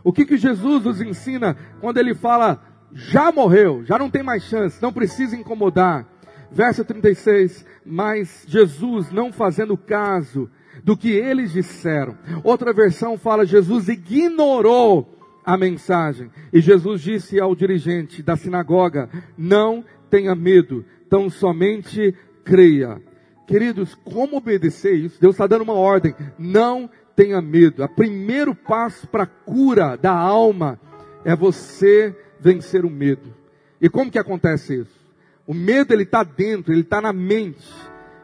O 0.02 0.12
que 0.12 0.26
que 0.26 0.36
Jesus 0.36 0.84
nos 0.84 1.00
ensina 1.00 1.56
quando 1.80 1.96
ele 1.96 2.14
fala: 2.14 2.62
já 2.92 3.32
morreu, 3.32 3.82
já 3.82 3.98
não 3.98 4.10
tem 4.10 4.22
mais 4.22 4.42
chance, 4.42 4.82
não 4.82 4.92
precisa 4.92 5.34
incomodar. 5.34 6.06
Verso 6.54 6.84
36, 6.84 7.66
mas 7.84 8.44
Jesus 8.46 9.10
não 9.10 9.32
fazendo 9.32 9.76
caso 9.76 10.48
do 10.84 10.96
que 10.96 11.10
eles 11.10 11.52
disseram. 11.52 12.16
Outra 12.44 12.72
versão 12.72 13.18
fala, 13.18 13.44
Jesus 13.44 13.88
ignorou 13.88 15.18
a 15.44 15.56
mensagem. 15.56 16.30
E 16.52 16.60
Jesus 16.60 17.02
disse 17.02 17.40
ao 17.40 17.54
dirigente 17.54 18.22
da 18.22 18.36
sinagoga, 18.36 19.08
não 19.36 19.84
tenha 20.08 20.34
medo, 20.34 20.84
tão 21.10 21.28
somente 21.28 22.14
creia. 22.44 23.02
Queridos, 23.46 23.94
como 23.94 24.36
obedecer 24.36 24.94
isso? 24.94 25.20
Deus 25.20 25.34
está 25.34 25.46
dando 25.46 25.64
uma 25.64 25.74
ordem, 25.74 26.14
não 26.38 26.88
tenha 27.16 27.42
medo. 27.42 27.84
O 27.84 27.88
primeiro 27.88 28.54
passo 28.54 29.08
para 29.08 29.24
a 29.24 29.26
cura 29.26 29.96
da 29.96 30.12
alma 30.12 30.80
é 31.24 31.34
você 31.34 32.16
vencer 32.40 32.84
o 32.84 32.90
medo. 32.90 33.34
E 33.80 33.88
como 33.88 34.10
que 34.10 34.18
acontece 34.18 34.80
isso? 34.80 35.03
O 35.46 35.52
medo 35.52 35.92
ele 35.92 36.04
está 36.04 36.22
dentro, 36.22 36.72
ele 36.72 36.80
está 36.80 37.00
na 37.00 37.12
mente. 37.12 37.68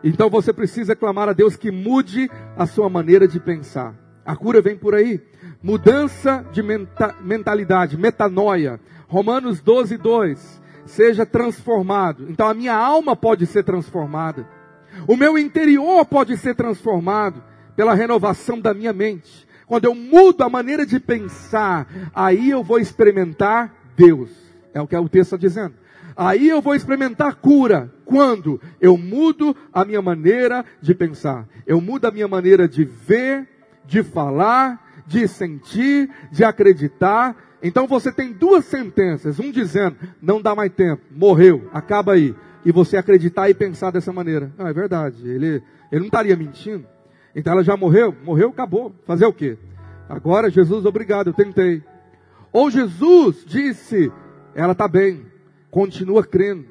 Então 0.02 0.30
você 0.30 0.52
precisa 0.52 0.96
clamar 0.96 1.28
a 1.28 1.32
Deus 1.32 1.56
que 1.56 1.70
mude 1.70 2.30
a 2.56 2.66
sua 2.66 2.88
maneira 2.88 3.28
de 3.28 3.38
pensar. 3.38 3.94
A 4.24 4.34
cura 4.34 4.62
vem 4.62 4.76
por 4.76 4.94
aí. 4.94 5.20
Mudança 5.62 6.44
de 6.52 6.62
menta 6.62 7.14
mentalidade, 7.20 7.98
metanoia. 7.98 8.80
Romanos 9.06 9.60
12, 9.60 9.98
2. 9.98 10.62
Seja 10.86 11.26
transformado. 11.26 12.26
Então 12.30 12.48
a 12.48 12.54
minha 12.54 12.74
alma 12.74 13.14
pode 13.14 13.46
ser 13.46 13.64
transformada. 13.64 14.46
O 15.06 15.16
meu 15.16 15.36
interior 15.36 16.04
pode 16.06 16.36
ser 16.38 16.54
transformado 16.54 17.42
pela 17.76 17.94
renovação 17.94 18.58
da 18.58 18.72
minha 18.72 18.92
mente. 18.92 19.46
Quando 19.66 19.84
eu 19.84 19.94
mudo 19.94 20.42
a 20.42 20.48
maneira 20.48 20.84
de 20.84 20.98
pensar, 20.98 21.86
aí 22.14 22.50
eu 22.50 22.64
vou 22.64 22.78
experimentar 22.78 23.72
Deus. 23.96 24.30
É 24.74 24.80
o 24.80 24.86
que 24.86 24.96
o 24.96 25.08
texto 25.08 25.34
está 25.34 25.36
dizendo. 25.36 25.74
Aí 26.16 26.48
eu 26.48 26.60
vou 26.60 26.74
experimentar 26.74 27.36
cura. 27.36 27.92
Quando 28.04 28.60
eu 28.80 28.96
mudo 28.96 29.56
a 29.72 29.84
minha 29.84 30.02
maneira 30.02 30.64
de 30.80 30.94
pensar, 30.94 31.46
eu 31.66 31.80
mudo 31.80 32.06
a 32.06 32.10
minha 32.10 32.26
maneira 32.26 32.68
de 32.68 32.84
ver, 32.84 33.48
de 33.86 34.02
falar, 34.02 35.04
de 35.06 35.26
sentir, 35.28 36.10
de 36.30 36.44
acreditar. 36.44 37.36
Então 37.62 37.86
você 37.86 38.10
tem 38.12 38.32
duas 38.32 38.64
sentenças, 38.64 39.38
um 39.38 39.50
dizendo, 39.50 39.96
não 40.20 40.40
dá 40.40 40.54
mais 40.54 40.72
tempo, 40.72 41.02
morreu, 41.10 41.68
acaba 41.72 42.12
aí. 42.12 42.34
E 42.64 42.72
você 42.72 42.96
acreditar 42.96 43.48
e 43.48 43.54
pensar 43.54 43.90
dessa 43.90 44.12
maneira. 44.12 44.52
Não, 44.58 44.66
é 44.66 44.72
verdade, 44.72 45.28
ele, 45.28 45.62
ele 45.90 46.00
não 46.00 46.06
estaria 46.06 46.36
mentindo. 46.36 46.86
Então 47.34 47.52
ela 47.52 47.64
já 47.64 47.76
morreu, 47.76 48.14
morreu, 48.24 48.50
acabou. 48.50 48.94
Fazer 49.06 49.24
o 49.24 49.32
quê? 49.32 49.56
Agora, 50.08 50.50
Jesus, 50.50 50.84
obrigado, 50.84 51.28
eu 51.28 51.32
tentei. 51.32 51.82
Ou 52.52 52.70
Jesus 52.70 53.44
disse, 53.46 54.10
ela 54.54 54.72
está 54.72 54.88
bem, 54.88 55.24
continua 55.70 56.24
crendo. 56.24 56.66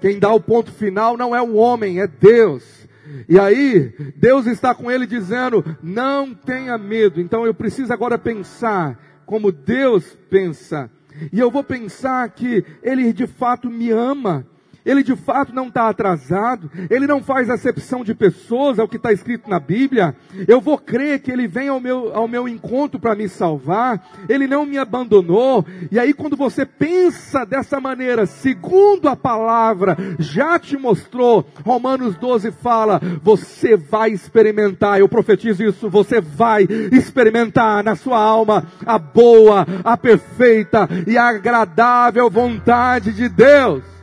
Quem 0.00 0.18
dá 0.18 0.32
o 0.32 0.40
ponto 0.40 0.70
final 0.72 1.16
não 1.16 1.34
é 1.34 1.42
o 1.42 1.54
homem, 1.54 2.00
é 2.00 2.06
Deus. 2.06 2.88
E 3.28 3.38
aí, 3.38 3.92
Deus 4.16 4.46
está 4.46 4.74
com 4.74 4.90
ele 4.90 5.06
dizendo: 5.06 5.64
não 5.82 6.34
tenha 6.34 6.76
medo. 6.78 7.20
Então 7.20 7.46
eu 7.46 7.54
preciso 7.54 7.92
agora 7.92 8.18
pensar 8.18 8.98
como 9.26 9.52
Deus 9.52 10.16
pensa. 10.30 10.90
E 11.32 11.38
eu 11.38 11.50
vou 11.50 11.64
pensar 11.64 12.28
que 12.30 12.64
Ele 12.82 13.12
de 13.12 13.26
fato 13.26 13.68
me 13.68 13.90
ama 13.90 14.46
ele 14.84 15.02
de 15.02 15.14
fato 15.16 15.54
não 15.54 15.68
está 15.68 15.88
atrasado, 15.88 16.70
ele 16.88 17.06
não 17.06 17.22
faz 17.22 17.50
acepção 17.50 18.04
de 18.04 18.14
pessoas, 18.14 18.78
é 18.78 18.82
o 18.82 18.88
que 18.88 18.96
está 18.96 19.12
escrito 19.12 19.48
na 19.48 19.60
Bíblia. 19.60 20.14
Eu 20.46 20.60
vou 20.60 20.78
crer 20.78 21.20
que 21.20 21.30
ele 21.30 21.46
vem 21.46 21.68
ao 21.68 21.80
meu, 21.80 22.14
ao 22.14 22.28
meu 22.28 22.48
encontro 22.48 22.98
para 22.98 23.14
me 23.14 23.28
salvar, 23.28 24.02
ele 24.28 24.46
não 24.46 24.64
me 24.64 24.78
abandonou. 24.78 25.64
E 25.90 25.98
aí, 25.98 26.14
quando 26.14 26.36
você 26.36 26.64
pensa 26.64 27.44
dessa 27.44 27.80
maneira, 27.80 28.26
segundo 28.26 29.08
a 29.08 29.16
palavra 29.16 29.96
já 30.18 30.58
te 30.58 30.76
mostrou, 30.76 31.46
Romanos 31.64 32.16
12 32.16 32.50
fala: 32.52 33.00
você 33.22 33.76
vai 33.76 34.10
experimentar, 34.10 34.98
eu 35.00 35.08
profetizo 35.08 35.64
isso, 35.64 35.90
você 35.90 36.20
vai 36.20 36.66
experimentar 36.92 37.82
na 37.84 37.94
sua 37.94 38.18
alma 38.18 38.66
a 38.86 38.98
boa, 38.98 39.66
a 39.84 39.96
perfeita 39.96 40.88
e 41.06 41.16
agradável 41.16 42.30
vontade 42.30 43.12
de 43.12 43.28
Deus. 43.28 43.97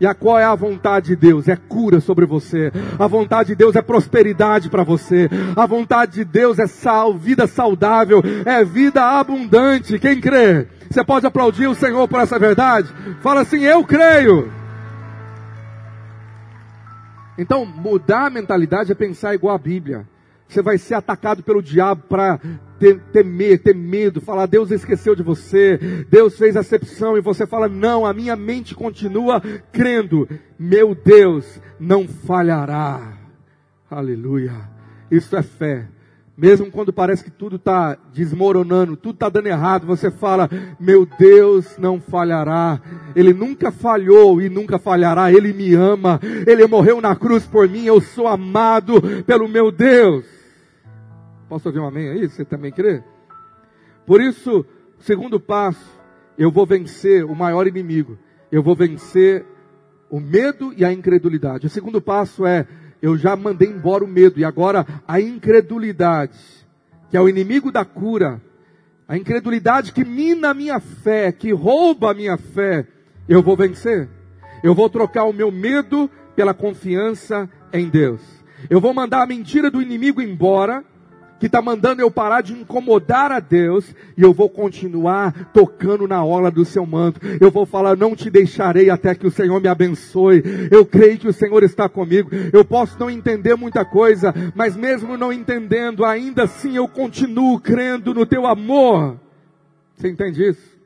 E 0.00 0.06
a 0.06 0.14
qual 0.14 0.38
é 0.38 0.44
a 0.44 0.54
vontade 0.54 1.08
de 1.08 1.16
Deus? 1.16 1.46
É 1.46 1.56
cura 1.56 2.00
sobre 2.00 2.24
você. 2.24 2.72
A 2.98 3.06
vontade 3.06 3.48
de 3.48 3.54
Deus 3.54 3.76
é 3.76 3.82
prosperidade 3.82 4.70
para 4.70 4.82
você. 4.82 5.28
A 5.54 5.66
vontade 5.66 6.12
de 6.12 6.24
Deus 6.24 6.58
é 6.58 6.66
sal, 6.66 7.14
vida 7.14 7.46
saudável, 7.46 8.22
é 8.46 8.64
vida 8.64 9.04
abundante. 9.04 9.98
Quem 9.98 10.18
crê? 10.18 10.66
Você 10.90 11.04
pode 11.04 11.26
aplaudir 11.26 11.66
o 11.66 11.74
Senhor 11.74 12.08
por 12.08 12.18
essa 12.18 12.38
verdade? 12.38 12.88
Fala 13.20 13.42
assim: 13.42 13.62
Eu 13.62 13.84
creio. 13.84 14.50
Então, 17.36 17.66
mudar 17.66 18.26
a 18.26 18.30
mentalidade 18.30 18.90
é 18.90 18.94
pensar 18.94 19.34
igual 19.34 19.54
a 19.54 19.58
Bíblia. 19.58 20.06
Você 20.50 20.62
vai 20.62 20.78
ser 20.78 20.94
atacado 20.94 21.44
pelo 21.44 21.62
diabo 21.62 22.02
para 22.08 22.40
temer, 23.12 23.62
ter 23.62 23.74
medo, 23.74 24.20
falar 24.20 24.46
Deus 24.46 24.72
esqueceu 24.72 25.14
de 25.14 25.22
você, 25.22 25.78
Deus 26.10 26.36
fez 26.36 26.56
acepção 26.56 27.16
e 27.16 27.20
você 27.20 27.46
fala 27.46 27.68
não, 27.68 28.04
a 28.04 28.12
minha 28.12 28.34
mente 28.34 28.74
continua 28.74 29.40
crendo, 29.70 30.28
meu 30.58 30.92
Deus 30.92 31.60
não 31.78 32.08
falhará. 32.08 33.16
Aleluia. 33.88 34.68
Isso 35.08 35.36
é 35.36 35.42
fé. 35.42 35.86
Mesmo 36.36 36.70
quando 36.70 36.92
parece 36.92 37.22
que 37.22 37.30
tudo 37.30 37.56
está 37.56 37.96
desmoronando, 38.14 38.96
tudo 38.96 39.14
está 39.14 39.28
dando 39.28 39.46
errado, 39.48 39.86
você 39.86 40.10
fala: 40.10 40.48
Meu 40.80 41.06
Deus 41.18 41.76
não 41.76 42.00
falhará. 42.00 42.80
Ele 43.14 43.34
nunca 43.34 43.70
falhou 43.70 44.40
e 44.40 44.48
nunca 44.48 44.78
falhará. 44.78 45.30
Ele 45.30 45.52
me 45.52 45.74
ama. 45.74 46.18
Ele 46.46 46.66
morreu 46.66 46.98
na 46.98 47.14
cruz 47.14 47.46
por 47.46 47.68
mim. 47.68 47.84
Eu 47.84 48.00
sou 48.00 48.26
amado 48.26 49.02
pelo 49.26 49.48
meu 49.48 49.70
Deus. 49.70 50.39
Posso 51.50 51.68
ouvir 51.68 51.80
um 51.80 51.86
amém 51.86 52.08
aí? 52.08 52.28
Você 52.28 52.44
também 52.44 52.70
crê? 52.70 53.02
Por 54.06 54.20
isso, 54.20 54.64
segundo 55.00 55.40
passo, 55.40 56.00
eu 56.38 56.48
vou 56.48 56.64
vencer 56.64 57.24
o 57.24 57.34
maior 57.34 57.66
inimigo. 57.66 58.16
Eu 58.52 58.62
vou 58.62 58.76
vencer 58.76 59.44
o 60.08 60.20
medo 60.20 60.72
e 60.76 60.84
a 60.84 60.92
incredulidade. 60.92 61.66
O 61.66 61.70
segundo 61.70 62.00
passo 62.00 62.46
é 62.46 62.68
eu 63.02 63.18
já 63.18 63.34
mandei 63.34 63.68
embora 63.68 64.04
o 64.04 64.06
medo 64.06 64.38
e 64.38 64.44
agora 64.44 64.86
a 65.08 65.20
incredulidade, 65.20 66.38
que 67.10 67.16
é 67.16 67.20
o 67.20 67.28
inimigo 67.28 67.72
da 67.72 67.84
cura, 67.84 68.40
a 69.08 69.16
incredulidade 69.16 69.92
que 69.92 70.04
mina 70.04 70.50
a 70.50 70.54
minha 70.54 70.78
fé, 70.78 71.32
que 71.32 71.50
rouba 71.50 72.12
a 72.12 72.14
minha 72.14 72.36
fé, 72.36 72.86
eu 73.28 73.42
vou 73.42 73.56
vencer. 73.56 74.08
Eu 74.62 74.72
vou 74.72 74.88
trocar 74.88 75.24
o 75.24 75.32
meu 75.32 75.50
medo 75.50 76.08
pela 76.36 76.54
confiança 76.54 77.50
em 77.72 77.88
Deus. 77.88 78.22
Eu 78.68 78.80
vou 78.80 78.94
mandar 78.94 79.22
a 79.22 79.26
mentira 79.26 79.68
do 79.68 79.82
inimigo 79.82 80.22
embora 80.22 80.84
que 81.40 81.46
está 81.46 81.62
mandando 81.62 82.02
eu 82.02 82.10
parar 82.10 82.42
de 82.42 82.52
incomodar 82.52 83.32
a 83.32 83.40
Deus, 83.40 83.94
e 84.14 84.22
eu 84.22 84.30
vou 84.30 84.50
continuar 84.50 85.50
tocando 85.54 86.06
na 86.06 86.22
orla 86.22 86.50
do 86.50 86.66
seu 86.66 86.84
manto. 86.84 87.18
Eu 87.40 87.50
vou 87.50 87.64
falar, 87.64 87.96
não 87.96 88.14
te 88.14 88.28
deixarei 88.28 88.90
até 88.90 89.14
que 89.14 89.26
o 89.26 89.30
Senhor 89.30 89.58
me 89.58 89.66
abençoe. 89.66 90.42
Eu 90.70 90.84
creio 90.84 91.18
que 91.18 91.26
o 91.26 91.32
Senhor 91.32 91.62
está 91.62 91.88
comigo. 91.88 92.28
Eu 92.52 92.62
posso 92.62 93.00
não 93.00 93.08
entender 93.08 93.56
muita 93.56 93.86
coisa, 93.86 94.34
mas 94.54 94.76
mesmo 94.76 95.16
não 95.16 95.32
entendendo, 95.32 96.04
ainda 96.04 96.42
assim 96.42 96.76
eu 96.76 96.86
continuo 96.86 97.58
crendo 97.58 98.12
no 98.12 98.26
teu 98.26 98.46
amor. 98.46 99.18
Você 99.96 100.10
entende 100.10 100.46
isso? 100.46 100.78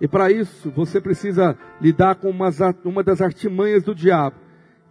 E 0.00 0.06
para 0.06 0.30
isso, 0.30 0.70
você 0.70 1.00
precisa 1.00 1.58
lidar 1.80 2.14
com 2.14 2.30
umas, 2.30 2.58
uma 2.84 3.02
das 3.02 3.20
artimanhas 3.20 3.82
do 3.82 3.96
diabo, 3.96 4.36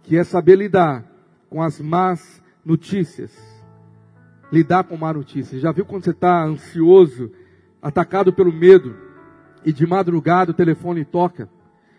que 0.02 0.18
é 0.18 0.24
saber 0.24 0.56
lidar 0.56 1.02
com 1.48 1.62
as 1.62 1.80
más 1.80 2.42
notícias 2.62 3.51
lidar 4.52 4.84
com 4.84 4.96
má 4.98 5.12
notícia. 5.12 5.58
Já 5.58 5.72
viu 5.72 5.86
quando 5.86 6.04
você 6.04 6.10
está 6.10 6.44
ansioso, 6.44 7.32
atacado 7.80 8.32
pelo 8.32 8.52
medo, 8.52 8.94
e 9.64 9.72
de 9.72 9.86
madrugada 9.86 10.50
o 10.50 10.54
telefone 10.54 11.04
toca? 11.04 11.48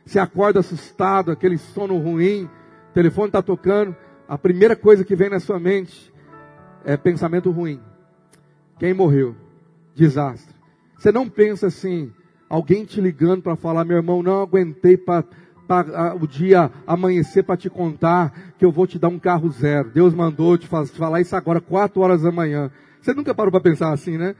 Você 0.05 0.19
acorda 0.19 0.59
assustado, 0.59 1.31
aquele 1.31 1.57
sono 1.57 1.97
ruim, 1.97 2.45
o 2.91 2.93
telefone 2.93 3.27
está 3.27 3.41
tocando, 3.41 3.95
a 4.27 4.37
primeira 4.37 4.75
coisa 4.75 5.03
que 5.03 5.15
vem 5.15 5.29
na 5.29 5.39
sua 5.39 5.59
mente 5.59 6.13
é 6.85 6.95
pensamento 6.95 7.49
ruim. 7.49 7.81
Quem 8.77 8.93
morreu? 8.93 9.35
Desastre. 9.95 10.53
Você 10.97 11.11
não 11.11 11.27
pensa 11.27 11.67
assim, 11.67 12.11
alguém 12.49 12.85
te 12.85 13.01
ligando 13.01 13.41
para 13.41 13.55
falar, 13.55 13.83
meu 13.83 13.97
irmão, 13.97 14.21
não 14.21 14.41
aguentei 14.41 14.97
para 15.73 16.15
o 16.15 16.27
dia 16.27 16.69
amanhecer 16.85 17.43
para 17.43 17.57
te 17.57 17.69
contar 17.69 18.53
que 18.59 18.65
eu 18.65 18.71
vou 18.71 18.85
te 18.85 18.99
dar 18.99 19.07
um 19.07 19.17
carro 19.17 19.49
zero. 19.49 19.89
Deus 19.89 20.13
mandou 20.13 20.57
te 20.57 20.67
falar 20.67 21.21
isso 21.21 21.35
agora, 21.35 21.59
quatro 21.59 22.01
horas 22.01 22.21
da 22.21 22.31
manhã. 22.31 22.69
Você 23.01 23.13
nunca 23.13 23.33
parou 23.33 23.51
para 23.51 23.61
pensar 23.61 23.91
assim, 23.91 24.17
né? 24.17 24.35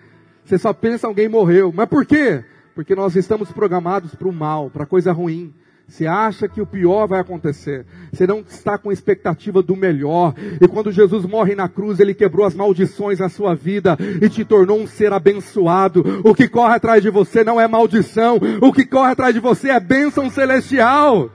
Você 0.45 0.57
só 0.59 0.71
pensa 0.73 1.07
alguém 1.07 1.27
morreu. 1.27 1.73
Mas 1.75 1.87
por 1.87 2.05
quê? 2.05 2.43
Porque 2.75 2.95
nós 2.95 3.15
estamos 3.15 3.51
programados 3.51 4.13
para 4.13 4.27
o 4.27 4.33
mal, 4.33 4.69
para 4.69 4.85
coisa 4.85 5.11
ruim. 5.11 5.53
Você 5.87 6.07
acha 6.07 6.47
que 6.47 6.61
o 6.61 6.65
pior 6.65 7.07
vai 7.07 7.19
acontecer. 7.19 7.85
Você 8.11 8.25
não 8.25 8.39
está 8.39 8.77
com 8.77 8.91
expectativa 8.91 9.61
do 9.61 9.75
melhor. 9.75 10.33
E 10.59 10.67
quando 10.67 10.91
Jesus 10.91 11.25
morre 11.25 11.55
na 11.55 11.67
cruz, 11.69 11.99
ele 11.99 12.13
quebrou 12.13 12.45
as 12.45 12.55
maldições 12.55 13.19
na 13.19 13.29
sua 13.29 13.53
vida 13.53 13.97
e 14.21 14.29
te 14.29 14.43
tornou 14.43 14.79
um 14.79 14.87
ser 14.87 15.13
abençoado. 15.13 16.21
O 16.23 16.33
que 16.33 16.47
corre 16.47 16.75
atrás 16.75 17.03
de 17.03 17.09
você 17.09 17.43
não 17.43 17.59
é 17.59 17.67
maldição. 17.67 18.39
O 18.61 18.71
que 18.71 18.85
corre 18.85 19.11
atrás 19.11 19.33
de 19.33 19.39
você 19.39 19.69
é 19.69 19.79
bênção 19.79 20.29
celestial. 20.29 21.29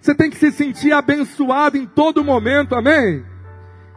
Você 0.00 0.14
tem 0.14 0.30
que 0.30 0.36
se 0.36 0.50
sentir 0.50 0.92
abençoado 0.92 1.76
em 1.76 1.86
todo 1.86 2.24
momento, 2.24 2.74
amém? 2.74 3.24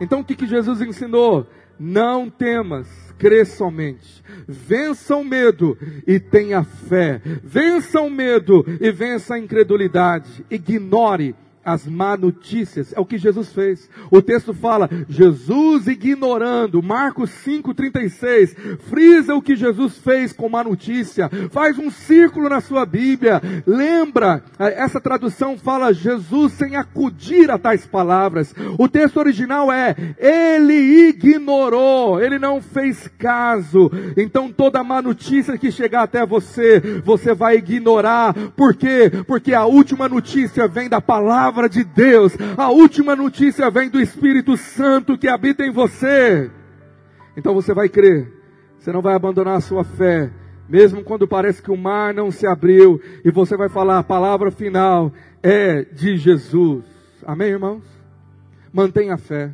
Então 0.02 0.22
o 0.22 0.24
que, 0.24 0.36
que 0.36 0.48
Jesus 0.48 0.82
ensinou? 0.82 1.48
Não 1.80 2.30
temas 2.30 2.88
crê 3.18 3.46
somente. 3.46 4.24
Vença 4.48 5.16
o 5.16 5.24
medo 5.24 5.78
e 6.08 6.20
tenha 6.20 6.64
fé. 6.64 7.22
Vença 7.44 8.02
o 8.02 8.10
medo 8.10 8.66
e 8.82 8.92
vença 8.92 9.36
a 9.36 9.40
incredulidade. 9.40 10.46
Ignore 10.50 11.36
as 11.64 11.86
má 11.86 12.16
notícias. 12.16 12.94
É 12.96 13.00
o 13.00 13.06
que 13.06 13.18
Jesus 13.18 13.52
fez. 13.52 13.90
O 14.12 14.22
texto 14.22 14.54
fala, 14.54 14.90
Jesus 15.08 15.88
ignorando, 15.88 16.82
Marcos 16.82 17.30
5,36, 17.46 18.56
frisa 18.90 19.36
o 19.36 19.42
que 19.42 19.56
Jesus 19.56 19.98
fez 19.98 20.34
com 20.34 20.50
má 20.50 20.64
notícia, 20.64 21.30
faz 21.52 21.78
um 21.78 21.90
círculo 21.90 22.50
na 22.50 22.62
sua 22.62 22.86
Bíblia, 22.86 23.42
lembra, 23.66 24.44
essa 24.58 25.00
tradução 25.00 25.58
fala 25.58 25.94
Jesus 25.94 26.54
sem 26.54 26.76
acudir 26.76 27.52
a 27.52 27.58
tais 27.58 27.86
palavras. 27.86 28.54
O 28.78 28.88
texto 28.88 29.18
original 29.18 29.72
é, 29.72 29.96
ele 30.18 31.10
ignorou, 31.10 32.22
ele 32.22 32.40
não 32.40 32.62
fez 32.62 33.10
caso. 33.18 33.92
Então 34.16 34.52
toda 34.52 34.84
má 34.84 35.02
notícia 35.02 35.58
que 35.58 35.72
chegar 35.72 36.04
até 36.04 36.26
você, 36.26 37.02
você 37.04 37.34
vai 37.34 37.58
ignorar. 37.58 38.34
Por 38.56 38.76
quê? 38.76 39.12
Porque 39.28 39.54
a 39.54 39.66
última 39.66 40.08
notícia 40.08 40.68
vem 40.68 40.88
da 40.88 41.02
palavra 41.02 41.59
palavra 41.60 41.70
de 41.70 41.84
Deus. 41.84 42.34
A 42.58 42.70
última 42.70 43.16
notícia 43.16 43.70
vem 43.70 43.90
do 43.90 44.00
Espírito 44.00 44.56
Santo 44.56 45.18
que 45.18 45.28
habita 45.28 45.66
em 45.66 45.72
você. 45.72 46.50
Então 47.36 47.54
você 47.54 47.74
vai 47.74 47.90
crer. 47.90 48.32
Você 48.80 48.92
não 48.94 49.02
vai 49.02 49.14
abandonar 49.14 49.58
a 49.58 49.62
sua 49.62 49.84
fé. 49.84 50.32
Mesmo 50.70 51.04
quando 51.04 51.28
parece 51.28 51.62
que 51.62 51.72
o 51.72 51.78
mar 51.78 52.14
não 52.14 52.32
se 52.32 52.48
abriu. 52.48 53.02
E 53.26 53.32
você 53.32 53.58
vai 53.58 53.68
falar, 53.68 54.00
a 54.00 54.04
palavra 54.04 54.52
final 54.52 55.12
é 55.44 55.84
de 55.84 56.16
Jesus. 56.16 56.86
Amém, 57.26 57.50
irmãos? 57.50 57.84
Mantenha 58.72 59.16
a 59.16 59.18
fé. 59.18 59.54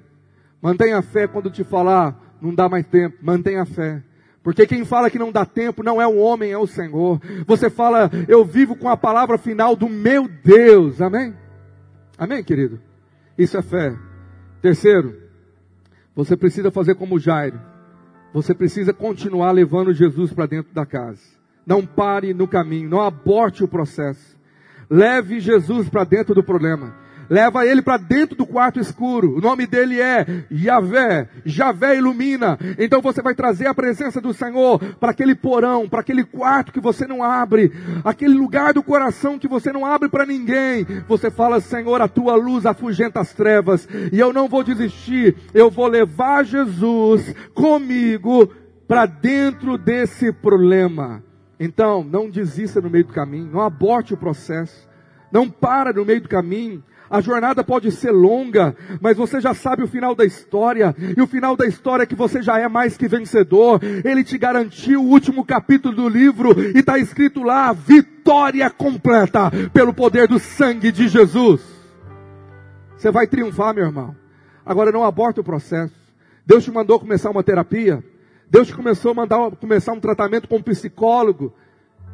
Mantenha 0.61 0.99
a 0.99 1.01
fé 1.01 1.27
quando 1.27 1.49
te 1.49 1.63
falar, 1.63 2.19
não 2.41 2.53
dá 2.53 2.69
mais 2.69 2.85
tempo. 2.85 3.17
Mantenha 3.21 3.63
a 3.63 3.65
fé. 3.65 4.03
Porque 4.43 4.67
quem 4.67 4.85
fala 4.85 5.09
que 5.09 5.17
não 5.17 5.31
dá 5.31 5.43
tempo 5.43 5.81
não 5.81 5.99
é 5.99 6.05
o 6.05 6.17
homem, 6.17 6.51
é 6.51 6.57
o 6.57 6.67
Senhor. 6.67 7.19
Você 7.47 7.67
fala, 7.67 8.11
eu 8.27 8.45
vivo 8.45 8.75
com 8.75 8.89
a 8.89 8.97
palavra 8.97 9.39
final 9.39 9.75
do 9.75 9.89
meu 9.89 10.27
Deus. 10.27 11.01
Amém? 11.01 11.33
Amém, 12.17 12.43
querido? 12.43 12.79
Isso 13.37 13.57
é 13.57 13.61
fé. 13.61 13.95
Terceiro, 14.61 15.15
você 16.15 16.35
precisa 16.37 16.71
fazer 16.71 16.95
como 16.95 17.19
Jairo. 17.19 17.59
Você 18.33 18.53
precisa 18.53 18.93
continuar 18.93 19.51
levando 19.51 19.93
Jesus 19.93 20.33
para 20.33 20.45
dentro 20.45 20.73
da 20.73 20.85
casa. 20.85 21.21
Não 21.65 21.85
pare 21.85 22.33
no 22.33 22.47
caminho, 22.47 22.89
não 22.89 23.01
aborte 23.01 23.63
o 23.63 23.67
processo. 23.67 24.37
Leve 24.89 25.39
Jesus 25.39 25.89
para 25.89 26.03
dentro 26.03 26.35
do 26.35 26.43
problema 26.43 27.04
leva 27.29 27.65
ele 27.65 27.81
para 27.81 27.97
dentro 27.97 28.35
do 28.35 28.45
quarto 28.45 28.79
escuro. 28.79 29.37
O 29.37 29.41
nome 29.41 29.67
dele 29.67 29.99
é 29.99 30.45
Yahvé. 30.51 31.29
Javé 31.45 31.97
ilumina. 31.97 32.57
Então 32.77 33.01
você 33.01 33.21
vai 33.21 33.35
trazer 33.35 33.67
a 33.67 33.73
presença 33.73 34.19
do 34.21 34.33
Senhor 34.33 34.79
para 34.99 35.11
aquele 35.11 35.35
porão, 35.35 35.87
para 35.87 36.01
aquele 36.01 36.23
quarto 36.23 36.71
que 36.71 36.79
você 36.79 37.07
não 37.07 37.23
abre, 37.23 37.71
aquele 38.03 38.33
lugar 38.33 38.73
do 38.73 38.83
coração 38.83 39.39
que 39.39 39.47
você 39.47 39.71
não 39.71 39.85
abre 39.85 40.09
para 40.09 40.25
ninguém. 40.25 40.85
Você 41.07 41.29
fala, 41.31 41.59
Senhor, 41.59 42.01
a 42.01 42.07
tua 42.07 42.35
luz 42.35 42.65
afugenta 42.65 43.19
as 43.19 43.33
trevas 43.33 43.87
e 44.11 44.19
eu 44.19 44.33
não 44.33 44.47
vou 44.47 44.63
desistir. 44.63 45.35
Eu 45.53 45.69
vou 45.69 45.87
levar 45.87 46.45
Jesus 46.45 47.33
comigo 47.53 48.51
para 48.87 49.05
dentro 49.05 49.77
desse 49.77 50.31
problema. 50.31 51.23
Então, 51.59 52.03
não 52.03 52.29
desista 52.29 52.81
no 52.81 52.89
meio 52.89 53.05
do 53.05 53.13
caminho, 53.13 53.49
não 53.51 53.61
aborte 53.61 54.13
o 54.13 54.17
processo, 54.17 54.87
não 55.31 55.49
para 55.49 55.93
no 55.93 56.05
meio 56.05 56.21
do 56.21 56.29
caminho. 56.29 56.83
A 57.09 57.21
jornada 57.21 57.63
pode 57.63 57.91
ser 57.91 58.11
longa, 58.11 58.75
mas 58.99 59.15
você 59.15 59.39
já 59.39 59.53
sabe 59.53 59.83
o 59.83 59.87
final 59.87 60.15
da 60.15 60.25
história, 60.25 60.95
e 61.15 61.21
o 61.21 61.27
final 61.27 61.55
da 61.55 61.65
história 61.65 62.03
é 62.03 62.05
que 62.05 62.15
você 62.15 62.41
já 62.41 62.59
é 62.59 62.67
mais 62.67 62.97
que 62.97 63.07
vencedor. 63.07 63.79
Ele 64.03 64.23
te 64.23 64.37
garantiu 64.37 65.03
o 65.03 65.07
último 65.07 65.45
capítulo 65.45 65.95
do 65.95 66.09
livro, 66.09 66.59
e 66.59 66.79
está 66.79 66.97
escrito 66.97 67.43
lá: 67.43 67.71
vitória 67.73 68.69
completa 68.69 69.51
pelo 69.71 69.93
poder 69.93 70.27
do 70.27 70.39
sangue 70.39 70.91
de 70.91 71.07
Jesus. 71.07 71.61
Você 72.97 73.11
vai 73.11 73.27
triunfar, 73.27 73.73
meu 73.73 73.85
irmão. 73.85 74.15
Agora 74.65 74.91
não 74.91 75.03
aborta 75.03 75.41
o 75.41 75.43
processo. 75.43 75.93
Deus 76.45 76.63
te 76.63 76.71
mandou 76.71 76.99
começar 76.99 77.29
uma 77.29 77.43
terapia. 77.43 78.03
Deus 78.49 78.67
te 78.67 78.73
começou 78.75 79.11
a 79.11 79.13
mandar 79.13 79.51
começar 79.51 79.93
um 79.93 79.99
tratamento 79.99 80.47
com 80.47 80.57
um 80.57 80.61
psicólogo 80.61 81.53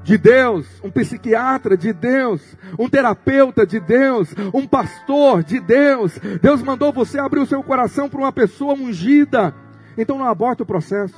de 0.03 0.17
Deus, 0.17 0.67
um 0.83 0.89
psiquiatra 0.89 1.77
de 1.77 1.93
Deus, 1.93 2.41
um 2.77 2.89
terapeuta 2.89 3.65
de 3.65 3.79
Deus, 3.79 4.33
um 4.53 4.67
pastor 4.67 5.43
de 5.43 5.59
Deus. 5.59 6.17
Deus 6.41 6.61
mandou 6.61 6.91
você 6.91 7.19
abrir 7.19 7.39
o 7.39 7.45
seu 7.45 7.61
coração 7.63 8.09
para 8.09 8.19
uma 8.19 8.31
pessoa 8.31 8.73
ungida. 8.73 9.53
Então 9.97 10.17
não 10.17 10.27
aborta 10.27 10.63
o 10.63 10.65
processo. 10.65 11.15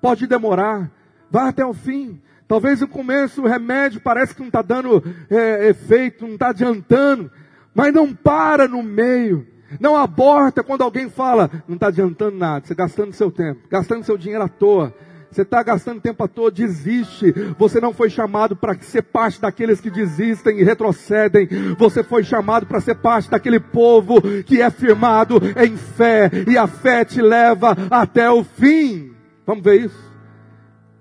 Pode 0.00 0.26
demorar. 0.26 0.90
Vá 1.30 1.48
até 1.48 1.64
o 1.64 1.74
fim. 1.74 2.20
Talvez 2.46 2.80
no 2.80 2.88
começo 2.88 3.42
o 3.42 3.46
remédio 3.46 4.00
parece 4.00 4.34
que 4.34 4.40
não 4.40 4.48
está 4.48 4.62
dando 4.62 5.02
é, 5.30 5.68
efeito, 5.68 6.26
não 6.26 6.34
está 6.34 6.48
adiantando. 6.48 7.30
Mas 7.74 7.92
não 7.92 8.14
para 8.14 8.66
no 8.66 8.82
meio. 8.82 9.46
Não 9.78 9.96
aborta 9.96 10.64
quando 10.64 10.82
alguém 10.82 11.08
fala, 11.08 11.48
não 11.68 11.76
está 11.76 11.88
adiantando 11.88 12.36
nada, 12.36 12.66
você 12.66 12.74
gastando 12.74 13.12
seu 13.12 13.30
tempo, 13.30 13.60
gastando 13.70 14.02
seu 14.02 14.18
dinheiro 14.18 14.42
à 14.42 14.48
toa. 14.48 14.92
Você 15.30 15.42
está 15.42 15.62
gastando 15.62 16.00
tempo 16.00 16.24
à 16.24 16.28
toa, 16.28 16.50
desiste. 16.50 17.32
Você 17.56 17.80
não 17.80 17.92
foi 17.92 18.10
chamado 18.10 18.56
para 18.56 18.74
ser 18.80 19.02
parte 19.02 19.40
daqueles 19.40 19.80
que 19.80 19.90
desistem 19.90 20.58
e 20.58 20.64
retrocedem. 20.64 21.46
Você 21.78 22.02
foi 22.02 22.24
chamado 22.24 22.66
para 22.66 22.80
ser 22.80 22.96
parte 22.96 23.30
daquele 23.30 23.60
povo 23.60 24.20
que 24.44 24.60
é 24.60 24.68
firmado 24.70 25.36
em 25.56 25.76
fé. 25.76 26.28
E 26.48 26.58
a 26.58 26.66
fé 26.66 27.04
te 27.04 27.22
leva 27.22 27.76
até 27.90 28.28
o 28.28 28.42
fim. 28.42 29.12
Vamos 29.46 29.62
ver 29.62 29.82
isso? 29.82 30.10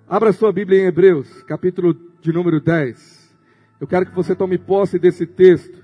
Abra 0.08 0.32
sua 0.32 0.52
Bíblia 0.52 0.82
em 0.82 0.86
Hebreus, 0.86 1.44
capítulo 1.44 1.96
de 2.22 2.32
número 2.32 2.60
10. 2.60 3.30
Eu 3.80 3.88
quero 3.88 4.06
que 4.06 4.16
você 4.16 4.36
tome 4.36 4.58
posse 4.58 5.00
desse 5.00 5.26
texto. 5.26 5.80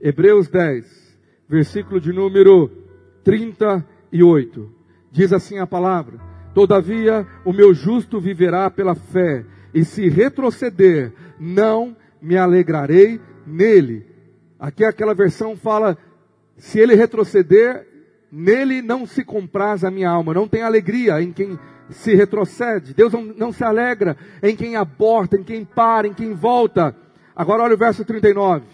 Hebreus 0.00 0.48
10, 0.48 1.18
versículo 1.48 2.00
de 2.00 2.12
número 2.12 2.70
38. 3.24 4.70
Diz 5.10 5.32
assim 5.32 5.58
a 5.58 5.66
palavra: 5.66 6.18
Todavia, 6.60 7.26
o 7.42 7.54
meu 7.54 7.72
justo 7.72 8.20
viverá 8.20 8.68
pela 8.68 8.94
fé, 8.94 9.46
e 9.72 9.82
se 9.82 10.10
retroceder, 10.10 11.10
não 11.38 11.96
me 12.20 12.36
alegrarei 12.36 13.18
nele. 13.46 14.04
Aqui 14.58 14.84
aquela 14.84 15.14
versão 15.14 15.56
fala: 15.56 15.96
se 16.58 16.78
ele 16.78 16.94
retroceder, 16.94 17.88
nele 18.30 18.82
não 18.82 19.06
se 19.06 19.24
compraz 19.24 19.84
a 19.84 19.90
minha 19.90 20.10
alma, 20.10 20.34
não 20.34 20.46
tem 20.46 20.60
alegria 20.60 21.22
em 21.22 21.32
quem 21.32 21.58
se 21.88 22.14
retrocede. 22.14 22.92
Deus 22.92 23.10
não, 23.10 23.24
não 23.24 23.52
se 23.52 23.64
alegra 23.64 24.14
em 24.42 24.54
quem 24.54 24.76
aborta, 24.76 25.38
em 25.38 25.42
quem 25.42 25.64
para, 25.64 26.06
em 26.06 26.12
quem 26.12 26.34
volta. 26.34 26.94
Agora 27.34 27.62
olha 27.62 27.74
o 27.74 27.78
verso 27.78 28.04
39. 28.04 28.66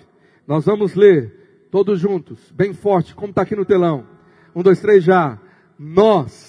Nós 0.44 0.64
vamos 0.64 0.96
ler 0.96 1.68
todos 1.70 2.00
juntos, 2.00 2.50
bem 2.50 2.74
forte, 2.74 3.14
como 3.14 3.30
está 3.30 3.42
aqui 3.42 3.54
no 3.54 3.64
telão. 3.64 4.04
Um, 4.56 4.60
dois, 4.60 4.80
três, 4.80 5.04
já. 5.04 5.38
Nós 5.78 6.45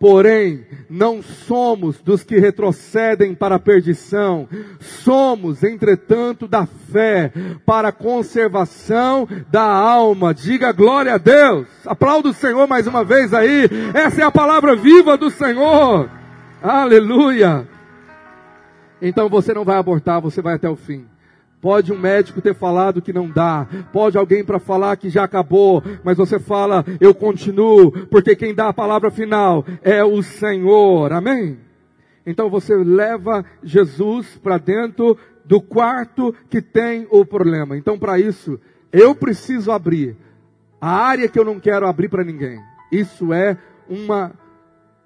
Porém, 0.00 0.64
não 0.88 1.20
somos 1.22 2.00
dos 2.00 2.24
que 2.24 2.38
retrocedem 2.38 3.34
para 3.34 3.56
a 3.56 3.58
perdição, 3.58 4.48
somos, 4.80 5.62
entretanto, 5.62 6.48
da 6.48 6.64
fé 6.64 7.30
para 7.66 7.88
a 7.88 7.92
conservação 7.92 9.28
da 9.50 9.62
alma. 9.62 10.32
Diga 10.32 10.72
glória 10.72 11.12
a 11.12 11.18
Deus. 11.18 11.66
Aplauda 11.84 12.30
o 12.30 12.32
Senhor 12.32 12.66
mais 12.66 12.86
uma 12.86 13.04
vez 13.04 13.34
aí. 13.34 13.68
Essa 13.92 14.22
é 14.22 14.24
a 14.24 14.30
palavra 14.30 14.74
viva 14.74 15.18
do 15.18 15.28
Senhor. 15.28 16.08
Aleluia. 16.62 17.68
Então 19.02 19.28
você 19.28 19.52
não 19.52 19.66
vai 19.66 19.76
abortar, 19.76 20.18
você 20.18 20.40
vai 20.40 20.54
até 20.54 20.68
o 20.68 20.76
fim. 20.76 21.04
Pode 21.60 21.92
um 21.92 21.98
médico 21.98 22.40
ter 22.40 22.54
falado 22.54 23.02
que 23.02 23.12
não 23.12 23.28
dá, 23.28 23.68
pode 23.92 24.16
alguém 24.16 24.42
para 24.42 24.58
falar 24.58 24.96
que 24.96 25.10
já 25.10 25.24
acabou, 25.24 25.82
mas 26.02 26.16
você 26.16 26.38
fala, 26.38 26.84
eu 26.98 27.14
continuo, 27.14 27.92
porque 28.06 28.34
quem 28.34 28.54
dá 28.54 28.68
a 28.68 28.72
palavra 28.72 29.10
final 29.10 29.64
é 29.82 30.02
o 30.02 30.22
Senhor, 30.22 31.12
amém? 31.12 31.58
Então 32.24 32.48
você 32.48 32.74
leva 32.74 33.44
Jesus 33.62 34.38
para 34.42 34.56
dentro 34.56 35.18
do 35.44 35.60
quarto 35.60 36.34
que 36.48 36.62
tem 36.62 37.06
o 37.10 37.26
problema. 37.26 37.76
Então, 37.76 37.98
para 37.98 38.18
isso, 38.18 38.58
eu 38.90 39.14
preciso 39.14 39.70
abrir 39.70 40.16
a 40.80 40.90
área 40.90 41.28
que 41.28 41.38
eu 41.38 41.44
não 41.44 41.60
quero 41.60 41.86
abrir 41.86 42.08
para 42.08 42.24
ninguém. 42.24 42.58
Isso 42.90 43.34
é 43.34 43.58
uma, 43.86 44.32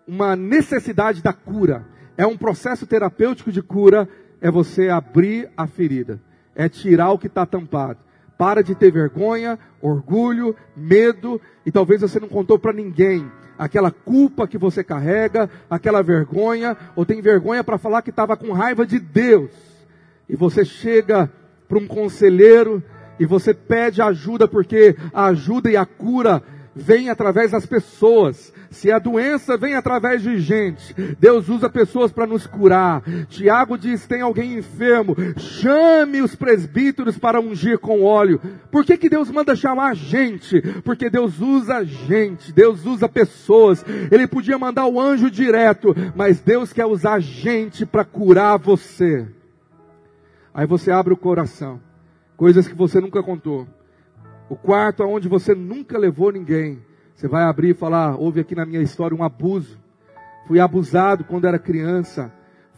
uma 0.07 0.37
necessidade 0.37 1.21
da 1.21 1.33
cura, 1.33 1.85
é 2.17 2.25
um 2.25 2.37
processo 2.37 2.87
terapêutico 2.87 3.51
de 3.51 3.61
cura, 3.61 4.09
é 4.41 4.53
você 4.53 4.89
abrir 4.89 5.51
a 5.57 5.67
ferida 5.67 6.21
é 6.55 6.69
tirar 6.69 7.11
o 7.11 7.19
que 7.19 7.27
está 7.27 7.45
tampado. 7.45 7.99
Para 8.37 8.63
de 8.63 8.75
ter 8.75 8.91
vergonha, 8.91 9.59
orgulho, 9.81 10.57
medo, 10.77 11.41
e 11.65 11.71
talvez 11.71 12.01
você 12.01 12.19
não 12.19 12.29
contou 12.29 12.59
para 12.59 12.73
ninguém 12.73 13.31
aquela 13.59 13.91
culpa 13.91 14.49
que 14.49 14.59
você 14.59 14.83
carrega, 14.83 15.49
aquela 15.71 16.03
vergonha, 16.03 16.77
ou 16.97 17.07
tem 17.07 17.21
vergonha 17.21 17.63
para 17.63 17.79
falar 17.79 18.03
que 18.03 18.11
estava 18.11 18.37
com 18.37 18.53
raiva 18.53 18.85
de 18.85 18.99
Deus. 18.99 19.51
E 20.29 20.37
você 20.37 20.65
chega 20.65 21.31
para 21.69 21.79
um 21.79 21.87
conselheiro 21.87 22.83
e 23.19 23.25
você 23.25 23.55
pede 23.55 24.03
ajuda, 24.03 24.49
porque 24.49 24.97
a 25.13 25.27
ajuda 25.27 25.71
e 25.71 25.77
a 25.77 25.87
cura 25.87 26.43
vem 26.75 27.09
através 27.09 27.53
das 27.53 27.67
pessoas. 27.67 28.53
Se 28.71 28.91
a 28.91 28.99
doença 28.99 29.57
vem 29.57 29.75
através 29.75 30.23
de 30.23 30.39
gente, 30.39 30.95
Deus 31.19 31.49
usa 31.49 31.71
pessoas 31.71 32.11
para 32.11 32.27
nos 32.27 32.47
curar. 32.47 33.03
Tiago 33.29 33.79
diz: 33.79 34.07
tem 34.07 34.21
alguém 34.21 34.59
enfermo, 34.59 35.15
chame 35.37 36.21
os 36.21 36.35
presbíteros 36.35 37.17
para 37.17 37.41
ungir 37.41 37.79
com 37.79 38.03
óleo. 38.03 38.41
Por 38.71 38.85
que, 38.85 38.97
que 38.97 39.09
Deus 39.09 39.31
manda 39.31 39.55
chamar 39.55 39.95
gente? 39.95 40.61
Porque 40.83 41.09
Deus 41.09 41.41
usa 41.41 41.85
gente, 41.85 42.53
Deus 42.53 42.85
usa 42.85 43.09
pessoas. 43.09 43.85
Ele 44.11 44.27
podia 44.27 44.59
mandar 44.59 44.87
o 44.87 45.01
anjo 45.01 45.31
direto, 45.31 45.95
mas 46.17 46.41
Deus 46.41 46.73
quer 46.73 46.87
usar 46.87 47.21
gente 47.21 47.87
para 47.87 48.05
curar 48.05 48.59
você. 48.59 49.27
Aí 50.53 50.67
você 50.67 50.91
abre 50.91 51.13
o 51.13 51.17
coração, 51.17 51.81
coisas 52.37 52.67
que 52.67 52.75
você 52.75 53.01
nunca 53.01 53.23
contou. 53.23 53.67
O 54.55 54.57
quarto 54.57 55.03
aonde 55.03 55.27
você 55.27 55.53
nunca 55.53 55.99
levou 55.99 56.31
ninguém. 56.31 56.81
Você 57.13 57.27
vai 57.27 57.43
abrir 57.43 57.71
e 57.71 57.75
falar: 57.75 58.15
houve 58.15 58.39
aqui 58.39 58.55
na 58.55 58.65
minha 58.65 58.81
história 58.81 59.17
um 59.17 59.25
abuso. 59.25 59.77
Fui 60.47 60.61
abusado 60.61 61.25
quando 61.25 61.49
era 61.49 61.59
criança. 61.59 62.33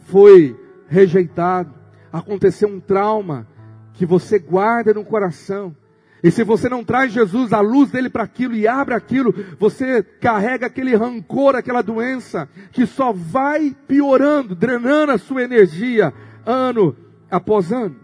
Foi 0.05 0.59
rejeitado. 0.87 1.71
Aconteceu 2.11 2.67
um 2.67 2.79
trauma 2.79 3.45
que 3.93 4.07
você 4.07 4.39
guarda 4.39 4.91
no 4.91 5.05
coração. 5.05 5.75
E 6.23 6.31
se 6.31 6.43
você 6.43 6.67
não 6.67 6.83
traz 6.83 7.11
Jesus, 7.11 7.53
a 7.53 7.59
luz 7.59 7.91
dele 7.91 8.09
para 8.09 8.23
aquilo 8.23 8.55
e 8.55 8.67
abre 8.67 8.95
aquilo, 8.95 9.31
você 9.59 10.01
carrega 10.01 10.65
aquele 10.65 10.95
rancor, 10.95 11.55
aquela 11.55 11.83
doença, 11.83 12.49
que 12.71 12.87
só 12.87 13.13
vai 13.13 13.75
piorando, 13.87 14.55
drenando 14.55 15.11
a 15.11 15.19
sua 15.19 15.43
energia, 15.43 16.11
ano 16.43 16.95
após 17.29 17.71
ano. 17.71 17.95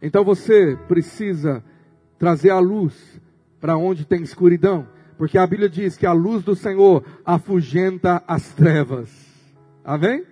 Então 0.00 0.22
você 0.22 0.78
precisa 0.86 1.64
trazer 2.22 2.50
a 2.50 2.60
luz 2.60 3.20
para 3.60 3.76
onde 3.76 4.04
tem 4.04 4.22
escuridão. 4.22 4.86
Porque 5.18 5.36
a 5.36 5.44
Bíblia 5.44 5.68
diz 5.68 5.96
que 5.96 6.06
a 6.06 6.12
luz 6.12 6.44
do 6.44 6.54
Senhor 6.54 7.04
afugenta 7.24 8.22
as 8.28 8.52
trevas. 8.52 9.10
Amém? 9.84 10.24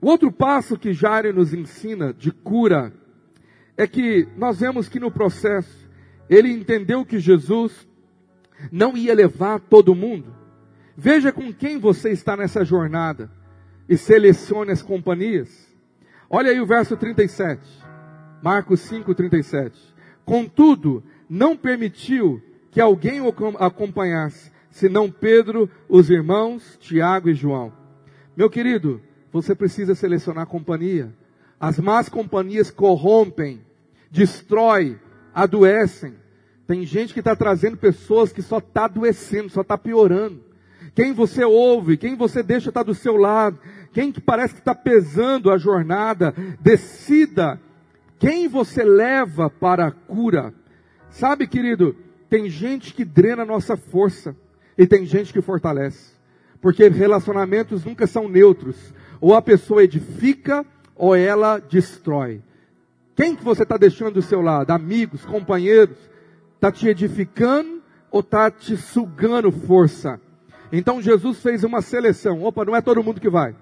O 0.00 0.06
outro 0.06 0.32
passo 0.32 0.78
que 0.78 0.94
Jairo 0.94 1.30
nos 1.34 1.52
ensina 1.52 2.14
de 2.14 2.32
cura 2.32 2.90
é 3.76 3.86
que 3.86 4.26
nós 4.38 4.60
vemos 4.60 4.88
que 4.88 4.98
no 4.98 5.10
processo 5.10 5.86
ele 6.26 6.50
entendeu 6.50 7.04
que 7.04 7.18
Jesus 7.18 7.86
não 8.72 8.96
ia 8.96 9.14
levar 9.14 9.60
todo 9.60 9.94
mundo. 9.94 10.34
Veja 10.96 11.30
com 11.30 11.52
quem 11.52 11.78
você 11.78 12.12
está 12.12 12.34
nessa 12.34 12.64
jornada 12.64 13.30
e 13.86 13.98
selecione 13.98 14.70
as 14.70 14.80
companhias. 14.80 15.68
Olha 16.30 16.50
aí 16.50 16.58
o 16.58 16.66
verso 16.66 16.96
37. 16.96 17.60
Marcos 18.42 18.80
5, 18.80 19.14
37. 19.14 19.97
Contudo, 20.28 21.02
não 21.26 21.56
permitiu 21.56 22.38
que 22.70 22.82
alguém 22.82 23.18
o 23.18 23.32
acompanhasse, 23.58 24.52
senão 24.70 25.10
Pedro, 25.10 25.70
os 25.88 26.10
irmãos, 26.10 26.76
Tiago 26.78 27.30
e 27.30 27.34
João. 27.34 27.72
Meu 28.36 28.50
querido, 28.50 29.00
você 29.32 29.54
precisa 29.54 29.94
selecionar 29.94 30.46
companhia. 30.46 31.14
As 31.58 31.78
más 31.78 32.10
companhias 32.10 32.70
corrompem, 32.70 33.62
destrói, 34.10 35.00
adoecem. 35.32 36.14
Tem 36.66 36.84
gente 36.84 37.14
que 37.14 37.20
está 37.20 37.34
trazendo 37.34 37.78
pessoas 37.78 38.30
que 38.30 38.42
só 38.42 38.58
está 38.58 38.84
adoecendo, 38.84 39.48
só 39.48 39.62
está 39.62 39.78
piorando. 39.78 40.44
Quem 40.94 41.14
você 41.14 41.42
ouve, 41.42 41.96
quem 41.96 42.14
você 42.14 42.42
deixa 42.42 42.68
estar 42.68 42.84
tá 42.84 42.86
do 42.86 42.94
seu 42.94 43.16
lado, 43.16 43.58
quem 43.94 44.12
que 44.12 44.20
parece 44.20 44.52
que 44.52 44.60
está 44.60 44.74
pesando 44.74 45.50
a 45.50 45.56
jornada, 45.56 46.34
decida 46.60 47.58
quem 48.18 48.48
você 48.48 48.82
leva 48.82 49.48
para 49.48 49.86
a 49.86 49.92
cura? 49.92 50.52
Sabe, 51.10 51.46
querido, 51.46 51.94
tem 52.28 52.48
gente 52.48 52.92
que 52.92 53.04
drena 53.04 53.42
a 53.42 53.46
nossa 53.46 53.76
força 53.76 54.36
e 54.76 54.86
tem 54.86 55.06
gente 55.06 55.32
que 55.32 55.40
fortalece. 55.40 56.16
Porque 56.60 56.88
relacionamentos 56.88 57.84
nunca 57.84 58.06
são 58.06 58.28
neutros. 58.28 58.92
Ou 59.20 59.34
a 59.34 59.42
pessoa 59.42 59.84
edifica 59.84 60.66
ou 60.94 61.14
ela 61.14 61.58
destrói. 61.58 62.42
Quem 63.14 63.34
que 63.34 63.44
você 63.44 63.62
está 63.62 63.76
deixando 63.76 64.14
do 64.14 64.22
seu 64.22 64.40
lado? 64.40 64.70
Amigos, 64.70 65.24
companheiros? 65.24 65.96
Está 66.54 66.70
te 66.72 66.88
edificando 66.88 67.82
ou 68.10 68.20
está 68.20 68.50
te 68.50 68.76
sugando 68.76 69.50
força? 69.50 70.20
Então 70.72 71.00
Jesus 71.00 71.40
fez 71.40 71.64
uma 71.64 71.80
seleção. 71.80 72.42
Opa, 72.42 72.64
não 72.64 72.76
é 72.76 72.80
todo 72.80 73.02
mundo 73.02 73.20
que 73.20 73.30
vai. 73.30 73.54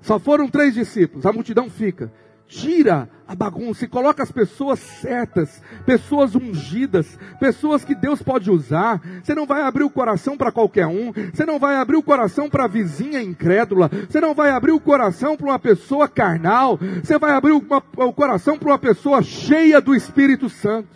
Só 0.00 0.18
foram 0.18 0.48
três 0.48 0.74
discípulos, 0.74 1.26
a 1.26 1.32
multidão 1.32 1.68
fica. 1.68 2.12
Tira 2.46 3.08
a 3.26 3.34
bagunça 3.34 3.84
e 3.84 3.88
coloca 3.88 4.22
as 4.22 4.30
pessoas 4.30 4.78
certas, 4.78 5.60
pessoas 5.84 6.34
ungidas, 6.34 7.18
pessoas 7.40 7.84
que 7.84 7.94
Deus 7.94 8.22
pode 8.22 8.50
usar. 8.50 9.00
Você 9.22 9.34
não 9.34 9.46
vai 9.46 9.62
abrir 9.62 9.84
o 9.84 9.90
coração 9.90 10.36
para 10.36 10.52
qualquer 10.52 10.86
um, 10.86 11.12
você 11.12 11.44
não 11.44 11.58
vai 11.58 11.76
abrir 11.76 11.96
o 11.96 12.02
coração 12.02 12.48
para 12.48 12.64
a 12.64 12.68
vizinha 12.68 13.22
incrédula, 13.22 13.90
você 14.08 14.20
não 14.20 14.34
vai 14.34 14.50
abrir 14.50 14.72
o 14.72 14.80
coração 14.80 15.36
para 15.36 15.46
uma 15.46 15.58
pessoa 15.58 16.08
carnal, 16.08 16.78
você 17.02 17.18
vai 17.18 17.32
abrir 17.32 17.52
uma, 17.52 17.82
o 17.96 18.12
coração 18.12 18.58
para 18.58 18.68
uma 18.68 18.78
pessoa 18.78 19.22
cheia 19.22 19.80
do 19.80 19.94
Espírito 19.94 20.48
Santo. 20.48 20.88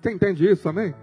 Você 0.00 0.10
entende 0.12 0.48
isso, 0.50 0.68
amém? 0.68 0.94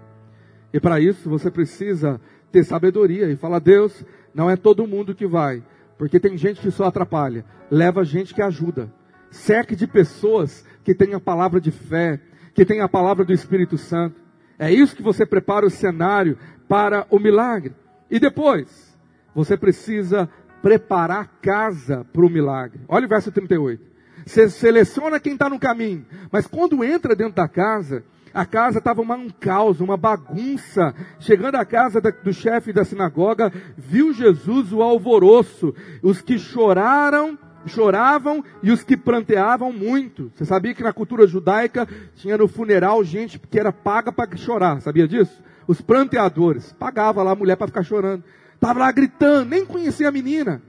E 0.72 0.78
para 0.78 1.00
isso 1.00 1.28
você 1.28 1.50
precisa 1.50 2.20
ter 2.52 2.64
sabedoria 2.64 3.28
e 3.28 3.36
falar: 3.36 3.58
Deus, 3.58 4.04
não 4.32 4.48
é 4.48 4.56
todo 4.56 4.86
mundo 4.86 5.14
que 5.14 5.26
vai, 5.26 5.62
porque 5.98 6.20
tem 6.20 6.36
gente 6.36 6.60
que 6.60 6.70
só 6.70 6.84
atrapalha, 6.84 7.44
leva 7.70 8.04
gente 8.04 8.32
que 8.32 8.42
ajuda. 8.42 8.99
Cerque 9.30 9.76
de 9.76 9.86
pessoas 9.86 10.64
que 10.84 10.94
têm 10.94 11.14
a 11.14 11.20
palavra 11.20 11.60
de 11.60 11.70
fé, 11.70 12.20
que 12.54 12.64
têm 12.64 12.80
a 12.80 12.88
palavra 12.88 13.24
do 13.24 13.32
Espírito 13.32 13.78
Santo. 13.78 14.20
É 14.58 14.72
isso 14.72 14.96
que 14.96 15.02
você 15.02 15.24
prepara 15.24 15.66
o 15.66 15.70
cenário 15.70 16.36
para 16.68 17.06
o 17.10 17.18
milagre. 17.18 17.74
E 18.10 18.18
depois, 18.18 18.96
você 19.34 19.56
precisa 19.56 20.28
preparar 20.62 21.22
a 21.22 21.24
casa 21.24 22.06
para 22.12 22.24
o 22.24 22.28
milagre. 22.28 22.80
Olha 22.88 23.06
o 23.06 23.08
verso 23.08 23.32
38. 23.32 23.82
Você 24.26 24.50
seleciona 24.50 25.18
quem 25.18 25.32
está 25.32 25.48
no 25.48 25.58
caminho, 25.58 26.04
mas 26.30 26.46
quando 26.46 26.84
entra 26.84 27.16
dentro 27.16 27.34
da 27.34 27.48
casa, 27.48 28.04
a 28.32 28.44
casa 28.44 28.78
estava 28.78 29.00
um 29.02 29.30
caos, 29.30 29.80
uma 29.80 29.96
bagunça. 29.96 30.94
Chegando 31.18 31.56
à 31.56 31.64
casa 31.64 32.00
do 32.00 32.32
chefe 32.32 32.72
da 32.72 32.84
sinagoga, 32.84 33.52
viu 33.76 34.12
Jesus 34.12 34.72
o 34.72 34.82
alvoroço. 34.82 35.74
Os 36.02 36.20
que 36.20 36.38
choraram 36.38 37.38
choravam 37.66 38.44
e 38.62 38.70
os 38.70 38.82
que 38.82 38.96
pranteavam 38.96 39.72
muito. 39.72 40.30
Você 40.34 40.44
sabia 40.44 40.74
que 40.74 40.82
na 40.82 40.92
cultura 40.92 41.26
judaica 41.26 41.86
tinha 42.14 42.36
no 42.36 42.48
funeral 42.48 43.02
gente 43.04 43.38
que 43.38 43.58
era 43.58 43.72
paga 43.72 44.12
para 44.12 44.36
chorar, 44.36 44.80
sabia 44.80 45.06
disso? 45.06 45.42
Os 45.66 45.80
pranteadores, 45.80 46.72
pagava 46.72 47.22
lá 47.22 47.32
a 47.32 47.36
mulher 47.36 47.56
para 47.56 47.68
ficar 47.68 47.82
chorando. 47.82 48.24
Estava 48.54 48.80
lá 48.80 48.92
gritando, 48.92 49.48
nem 49.48 49.64
conhecia 49.64 50.08
a 50.08 50.12
menina. 50.12 50.62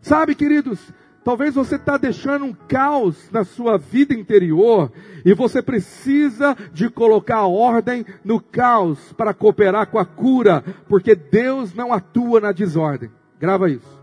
Sabe, 0.00 0.34
queridos, 0.34 0.80
talvez 1.24 1.54
você 1.54 1.74
está 1.74 1.96
deixando 1.96 2.44
um 2.44 2.52
caos 2.52 3.28
na 3.32 3.44
sua 3.44 3.76
vida 3.76 4.14
interior 4.14 4.92
e 5.24 5.34
você 5.34 5.60
precisa 5.60 6.56
de 6.72 6.88
colocar 6.88 7.46
ordem 7.46 8.06
no 8.24 8.40
caos 8.40 9.12
para 9.14 9.34
cooperar 9.34 9.88
com 9.88 9.98
a 9.98 10.04
cura, 10.04 10.62
porque 10.88 11.14
Deus 11.14 11.74
não 11.74 11.92
atua 11.92 12.40
na 12.40 12.52
desordem. 12.52 13.10
Grava 13.38 13.68
isso. 13.68 13.95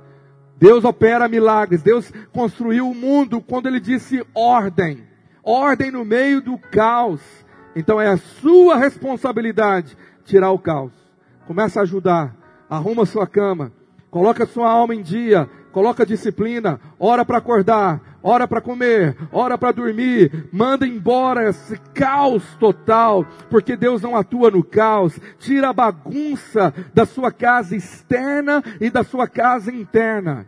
Deus 0.63 0.86
opera 0.86 1.28
milagres. 1.28 1.84
Deus 1.84 2.10
construiu 2.32 2.89
o 2.89 2.95
mundo 2.95 3.41
quando 3.41 3.67
ele 3.67 3.82
disse 3.82 4.26
ordem. 4.34 5.04
Ordem 5.43 5.91
no 5.91 6.06
meio 6.06 6.39
do 6.39 6.58
caos. 6.58 7.19
Então 7.76 7.99
é 7.99 8.08
a 8.08 8.15
sua 8.15 8.78
responsabilidade 8.78 9.97
tirar 10.23 10.52
o 10.52 10.58
caos. 10.58 10.93
Começa 11.45 11.82
a 11.82 11.84
ajudar. 11.84 12.34
Arruma 12.69 13.06
sua 13.06 13.28
cama. 13.28 13.73
Coloca 14.10 14.45
sua 14.45 14.71
alma 14.71 14.95
em 14.95 15.02
dia. 15.02 15.49
Coloca 15.73 16.06
disciplina. 16.06 16.80
Ora 16.97 17.26
para 17.26 17.39
acordar 17.39 18.13
hora 18.23 18.47
para 18.47 18.62
comer, 18.62 19.17
hora 19.34 19.58
para 19.58 19.73
dormir, 19.73 20.47
manda 20.52 20.88
embora 20.88 21.49
esse 21.49 21.78
caos 21.93 22.41
total, 22.58 23.28
porque 23.49 23.76
Deus 23.76 24.02
não 24.02 24.15
atua 24.15 24.49
no 24.49 24.63
caos, 24.63 25.19
tira 25.38 25.69
a 25.69 25.73
bagunça 25.73 26.73
da 26.93 27.06
sua 27.06 27.34
casa 27.34 27.76
externa 27.76 28.63
e 28.80 28.89
da 28.89 29.04
sua 29.04 29.28
casa 29.28 29.69
interna. 29.69 30.47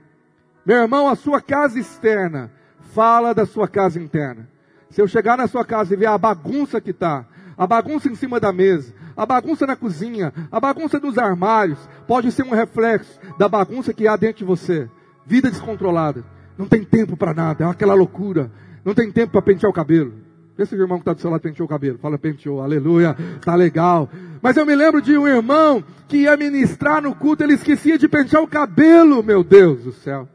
Meu 0.65 0.77
irmão, 0.77 1.07
a 1.07 1.15
sua 1.15 1.39
casa 1.39 1.79
externa 1.79 2.51
fala 2.93 3.33
da 3.33 3.45
sua 3.45 3.67
casa 3.67 3.99
interna. 3.99 4.49
Se 4.89 5.01
eu 5.01 5.07
chegar 5.07 5.37
na 5.37 5.47
sua 5.47 5.63
casa 5.63 5.93
e 5.93 5.97
ver 5.97 6.07
a 6.07 6.17
bagunça 6.17 6.81
que 6.81 6.91
está, 6.91 7.25
a 7.57 7.67
bagunça 7.67 8.09
em 8.09 8.15
cima 8.15 8.39
da 8.39 8.51
mesa, 8.51 8.93
a 9.15 9.25
bagunça 9.25 9.67
na 9.67 9.75
cozinha, 9.75 10.33
a 10.51 10.59
bagunça 10.59 10.99
nos 10.99 11.17
armários, 11.17 11.77
pode 12.07 12.31
ser 12.31 12.43
um 12.43 12.49
reflexo 12.49 13.19
da 13.37 13.47
bagunça 13.47 13.93
que 13.93 14.07
há 14.07 14.15
dentro 14.15 14.39
de 14.39 14.45
você. 14.45 14.89
Vida 15.25 15.51
descontrolada. 15.51 16.23
Não 16.57 16.65
tem 16.67 16.83
tempo 16.83 17.15
para 17.15 17.33
nada, 17.33 17.65
é 17.65 17.67
aquela 17.67 17.93
loucura. 17.93 18.51
Não 18.83 18.93
tem 18.93 19.11
tempo 19.11 19.33
para 19.33 19.41
pentear 19.41 19.69
o 19.69 19.73
cabelo. 19.73 20.13
Vê 20.57 20.65
se 20.65 20.73
o 20.73 20.81
irmão 20.81 20.97
que 20.97 21.01
está 21.01 21.13
do 21.13 21.19
seu 21.19 21.29
lado 21.29 21.41
penteou 21.41 21.65
o 21.65 21.69
cabelo. 21.69 21.99
Fala, 21.99 22.17
penteou, 22.17 22.61
aleluia, 22.61 23.15
tá 23.43 23.55
legal. 23.55 24.09
Mas 24.41 24.55
eu 24.55 24.65
me 24.65 24.75
lembro 24.75 25.01
de 25.01 25.17
um 25.17 25.27
irmão 25.27 25.83
que 26.07 26.19
ia 26.19 26.37
ministrar 26.37 27.01
no 27.01 27.13
culto, 27.13 27.43
ele 27.43 27.53
esquecia 27.53 27.97
de 27.97 28.07
pentear 28.07 28.41
o 28.41 28.47
cabelo, 28.47 29.21
meu 29.21 29.43
Deus 29.43 29.83
do 29.83 29.91
céu. 29.91 30.29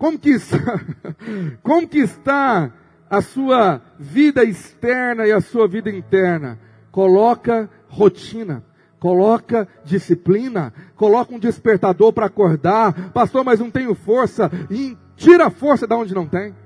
Como 0.00 0.18
que 0.18 0.30
está, 0.30 0.80
como 1.62 1.86
que 1.86 1.98
está 1.98 2.72
a 3.10 3.20
sua 3.20 3.82
vida 3.98 4.42
externa 4.42 5.26
e 5.26 5.30
a 5.30 5.42
sua 5.42 5.68
vida 5.68 5.90
interna? 5.90 6.58
Coloca 6.90 7.68
rotina, 7.86 8.64
coloca 8.98 9.68
disciplina, 9.84 10.72
coloca 10.96 11.34
um 11.34 11.38
despertador 11.38 12.14
para 12.14 12.24
acordar. 12.24 13.10
Pastor, 13.12 13.44
mas 13.44 13.60
não 13.60 13.70
tenho 13.70 13.94
força. 13.94 14.50
E 14.70 14.96
tira 15.16 15.48
a 15.48 15.50
força 15.50 15.86
da 15.86 15.98
onde 15.98 16.14
não 16.14 16.26
tem. 16.26 16.56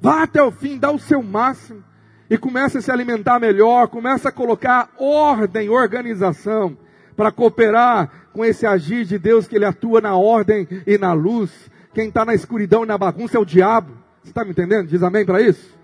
Vá 0.00 0.24
até 0.24 0.42
o 0.42 0.50
fim, 0.50 0.76
dá 0.76 0.90
o 0.90 0.98
seu 0.98 1.22
máximo 1.22 1.84
e 2.28 2.36
começa 2.36 2.78
a 2.78 2.82
se 2.82 2.90
alimentar 2.90 3.38
melhor, 3.38 3.86
começa 3.86 4.30
a 4.30 4.32
colocar 4.32 4.90
ordem, 4.98 5.68
organização 5.68 6.76
para 7.14 7.30
cooperar 7.30 8.10
com 8.32 8.44
esse 8.44 8.66
agir 8.66 9.04
de 9.04 9.20
Deus 9.20 9.46
que 9.46 9.54
ele 9.54 9.66
atua 9.66 10.00
na 10.00 10.16
ordem 10.16 10.66
e 10.84 10.98
na 10.98 11.12
luz. 11.12 11.70
Quem 11.94 12.08
está 12.08 12.24
na 12.24 12.34
escuridão 12.34 12.84
e 12.84 12.86
na 12.86 12.96
bagunça 12.96 13.36
é 13.36 13.40
o 13.40 13.44
diabo. 13.44 13.92
Você 14.22 14.30
está 14.30 14.44
me 14.44 14.52
entendendo? 14.52 14.88
Diz 14.88 15.02
amém 15.02 15.24
para 15.24 15.40
isso? 15.40 15.76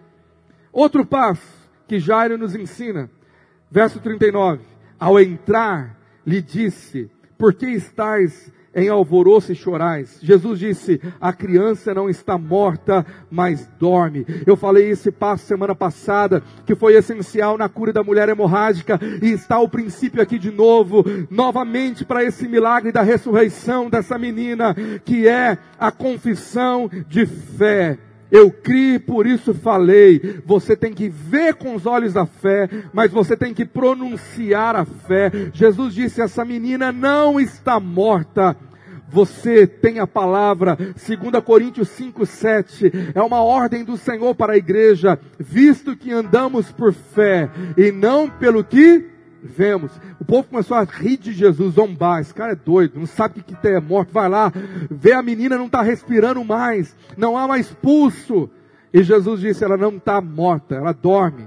Outro 0.73 1.05
passo 1.05 1.43
que 1.87 1.99
Jairo 1.99 2.39
nos 2.39 2.55
ensina. 2.55 3.11
Verso 3.71 4.01
39. 4.01 4.63
Ao 4.99 5.21
entrar, 5.21 5.99
lhe 6.27 6.41
disse: 6.41 7.11
Por 7.37 7.55
que 7.55 7.67
estáis 7.67 8.51
em 8.75 8.89
alvoroço 8.89 9.53
e 9.53 9.55
chorais. 9.55 10.19
Jesus 10.23 10.59
disse: 10.59 11.01
A 11.21 11.33
criança 11.33 11.95
não 11.95 12.09
está 12.09 12.37
morta, 12.37 13.05
mas 13.31 13.69
dorme. 13.79 14.27
Eu 14.47 14.57
falei 14.57 14.91
esse 14.91 15.11
passo 15.11 15.47
semana 15.47 15.75
passada, 15.75 16.43
que 16.67 16.75
foi 16.75 16.95
essencial 16.95 17.59
na 17.59 17.69
cura 17.69 17.93
da 17.93 18.03
mulher 18.03 18.29
hemorrágica, 18.29 18.99
e 19.23 19.31
está 19.31 19.59
o 19.59 19.69
princípio 19.69 20.23
aqui 20.23 20.39
de 20.39 20.51
novo, 20.51 21.05
novamente 21.31 22.05
para 22.05 22.25
esse 22.25 22.49
milagre 22.49 22.93
da 22.93 23.03
ressurreição 23.03 23.91
dessa 23.91 24.19
menina, 24.19 24.75
que 25.05 25.27
é 25.27 25.59
a 25.79 25.91
confissão 25.91 26.91
de 27.09 27.27
fé. 27.27 27.99
Eu 28.31 28.51
criei, 28.51 28.99
por 28.99 29.27
isso 29.27 29.55
falei. 29.55 30.41
Você 30.45 30.77
tem 30.77 30.93
que 30.93 31.09
ver 31.09 31.55
com 31.55 31.75
os 31.75 31.87
olhos 31.87 32.13
da 32.13 32.27
fé, 32.27 32.69
mas 32.93 33.11
você 33.11 33.37
tem 33.37 33.55
que 33.55 33.65
pronunciar 33.65 34.77
a 34.77 34.85
fé. 34.85 35.31
Jesus 35.53 35.95
disse: 35.95 36.21
essa 36.21 36.45
menina 36.45 36.93
não 36.93 37.41
está 37.41 37.81
morta, 37.81 38.57
você 39.11 39.67
tem 39.67 39.99
a 39.99 40.07
palavra, 40.07 40.77
2 40.77 41.43
Coríntios 41.43 41.89
5, 41.89 42.27
7, 42.27 42.93
é 43.15 43.23
uma 43.23 43.43
ordem 43.43 43.85
do 43.85 43.97
Senhor 43.97 44.35
para 44.35 44.53
a 44.53 44.59
igreja, 44.59 45.19
visto 45.39 45.97
que 45.97 46.13
andamos 46.13 46.71
por 46.71 46.93
fé 46.93 47.51
e 47.77 47.91
não 47.91 48.29
pelo 48.29 48.63
que 48.63 49.18
vemos. 49.43 49.93
O 50.21 50.25
povo 50.25 50.49
começou 50.49 50.77
a 50.77 50.85
rir 50.85 51.17
de 51.17 51.33
Jesus, 51.33 51.75
zombar, 51.75 52.21
esse 52.21 52.35
cara 52.35 52.53
é 52.53 52.57
doido, 52.57 52.99
não 52.99 53.07
sabe 53.07 53.41
o 53.41 53.43
que, 53.43 53.57
é 53.67 53.81
morto, 53.81 54.13
vai 54.13 54.29
lá, 54.29 54.53
vê 54.91 55.13
a 55.13 55.23
menina 55.23 55.57
não 55.57 55.67
está 55.67 55.83
respirando 55.83 56.45
mais, 56.45 56.97
não 57.17 57.37
há 57.37 57.47
mais 57.47 57.69
pulso. 57.69 58.51
E 58.93 59.03
Jesus 59.03 59.41
disse, 59.41 59.65
ela 59.65 59.77
não 59.77 59.97
está 59.97 60.21
morta, 60.21 60.75
ela 60.75 60.93
dorme, 60.93 61.47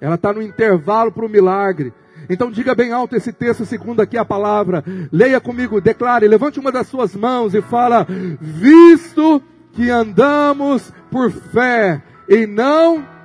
ela 0.00 0.14
está 0.14 0.32
no 0.32 0.42
intervalo 0.42 1.12
para 1.12 1.26
o 1.26 1.28
milagre. 1.28 1.92
Então 2.28 2.50
diga 2.50 2.74
bem 2.74 2.92
alto 2.92 3.16
esse 3.16 3.32
texto, 3.32 3.64
segundo 3.64 4.00
aqui 4.00 4.16
a 4.18 4.24
palavra. 4.24 4.84
Leia 5.12 5.40
comigo, 5.40 5.80
declare, 5.80 6.28
levante 6.28 6.58
uma 6.58 6.72
das 6.72 6.86
suas 6.86 7.14
mãos 7.14 7.54
e 7.54 7.62
fala: 7.62 8.06
Visto 8.40 9.42
que 9.72 9.88
andamos 9.88 10.92
por 11.10 11.30
fé 11.30 12.02
e 12.28 12.46
não 12.46 13.17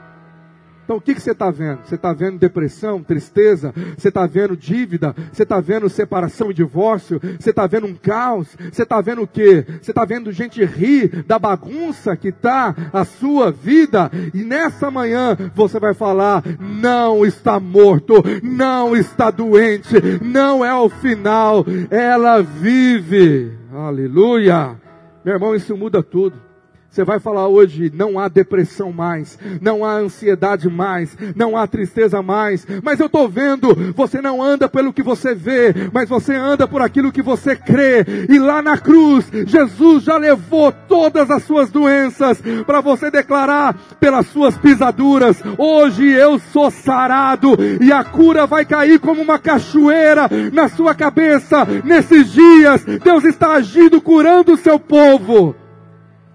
então 0.83 0.97
o 0.97 1.01
que, 1.01 1.15
que 1.15 1.21
você 1.21 1.31
está 1.31 1.49
vendo? 1.49 1.79
Você 1.85 1.95
está 1.95 2.11
vendo 2.13 2.37
depressão, 2.37 3.01
tristeza, 3.01 3.73
você 3.97 4.09
está 4.09 4.25
vendo 4.25 4.55
dívida, 4.55 5.15
você 5.31 5.43
está 5.43 5.59
vendo 5.59 5.89
separação 5.89 6.51
e 6.51 6.53
divórcio, 6.53 7.19
você 7.39 7.51
está 7.51 7.65
vendo 7.65 7.87
um 7.87 7.95
caos, 7.95 8.55
você 8.71 8.83
está 8.83 8.99
vendo 8.99 9.21
o 9.21 9.27
quê? 9.27 9.65
Você 9.81 9.91
está 9.91 10.03
vendo 10.03 10.31
gente 10.31 10.63
rir 10.63 11.23
da 11.23 11.39
bagunça 11.39 12.15
que 12.17 12.29
está 12.29 12.75
a 12.91 13.05
sua 13.05 13.51
vida, 13.51 14.11
e 14.33 14.43
nessa 14.43 14.91
manhã 14.91 15.37
você 15.55 15.79
vai 15.79 15.93
falar: 15.93 16.43
não 16.59 17.25
está 17.25 17.59
morto, 17.59 18.23
não 18.41 18.95
está 18.95 19.31
doente, 19.31 19.95
não 20.21 20.65
é 20.65 20.73
o 20.73 20.89
final, 20.89 21.65
ela 21.89 22.41
vive. 22.41 23.51
Aleluia! 23.73 24.75
Meu 25.23 25.35
irmão, 25.35 25.55
isso 25.55 25.77
muda 25.77 26.03
tudo. 26.03 26.52
Você 26.93 27.03
vai 27.03 27.19
falar 27.19 27.47
hoje, 27.47 27.91
não 27.91 28.19
há 28.19 28.27
depressão 28.27 28.91
mais, 28.91 29.39
não 29.59 29.83
há 29.83 29.93
ansiedade 29.93 30.69
mais, 30.69 31.17
não 31.35 31.57
há 31.57 31.65
tristeza 31.65 32.21
mais, 32.21 32.67
mas 32.83 32.99
eu 32.99 33.07
estou 33.07 33.27
vendo, 33.27 33.73
você 33.95 34.21
não 34.21 34.43
anda 34.43 34.69
pelo 34.69 34.93
que 34.93 35.01
você 35.01 35.33
vê, 35.33 35.73
mas 35.91 36.07
você 36.07 36.35
anda 36.35 36.67
por 36.67 36.83
aquilo 36.83 37.11
que 37.11 37.23
você 37.23 37.55
crê, 37.55 38.05
e 38.29 38.37
lá 38.37 38.61
na 38.61 38.77
cruz, 38.77 39.25
Jesus 39.47 40.03
já 40.03 40.17
levou 40.17 40.71
todas 40.71 41.31
as 41.31 41.41
suas 41.41 41.71
doenças, 41.71 42.39
para 42.63 42.79
você 42.79 43.09
declarar 43.09 43.75
pelas 43.99 44.27
suas 44.27 44.55
pisaduras, 44.55 45.41
hoje 45.57 46.07
eu 46.07 46.37
sou 46.37 46.69
sarado, 46.69 47.57
e 47.81 47.91
a 47.91 48.03
cura 48.03 48.45
vai 48.45 48.65
cair 48.65 48.99
como 48.99 49.19
uma 49.19 49.39
cachoeira 49.39 50.29
na 50.53 50.69
sua 50.69 50.93
cabeça, 50.93 51.65
nesses 51.83 52.31
dias, 52.31 52.85
Deus 53.03 53.23
está 53.23 53.53
agindo, 53.53 53.99
curando 53.99 54.53
o 54.53 54.57
seu 54.57 54.77
povo. 54.77 55.55